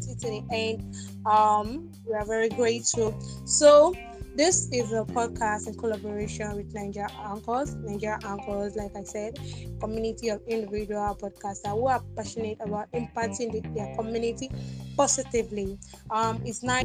to 0.00 0.14
the 0.14 0.42
end. 0.52 0.94
Um, 1.26 1.90
we 2.06 2.14
are 2.14 2.26
very 2.26 2.48
grateful. 2.48 3.18
So 3.44 3.94
This 4.38 4.68
is 4.70 4.92
a 4.92 5.02
podcast 5.02 5.66
in 5.66 5.74
collaboration 5.74 6.54
with 6.54 6.72
Nigeria 6.72 7.08
Anchors. 7.26 7.74
Nigeria 7.74 8.20
Anchors, 8.24 8.76
like 8.76 8.94
I 8.94 9.02
said, 9.02 9.36
community 9.80 10.28
of 10.28 10.40
individual 10.46 11.18
podcasters 11.20 11.72
who 11.72 11.88
are 11.88 12.00
passionate 12.14 12.58
about 12.60 12.86
impacting 12.92 13.50
the, 13.50 13.68
their 13.74 13.96
community 13.96 14.48
positively. 14.96 15.76
Um, 16.08 16.40
it's 16.44 16.62
nice. 16.62 16.84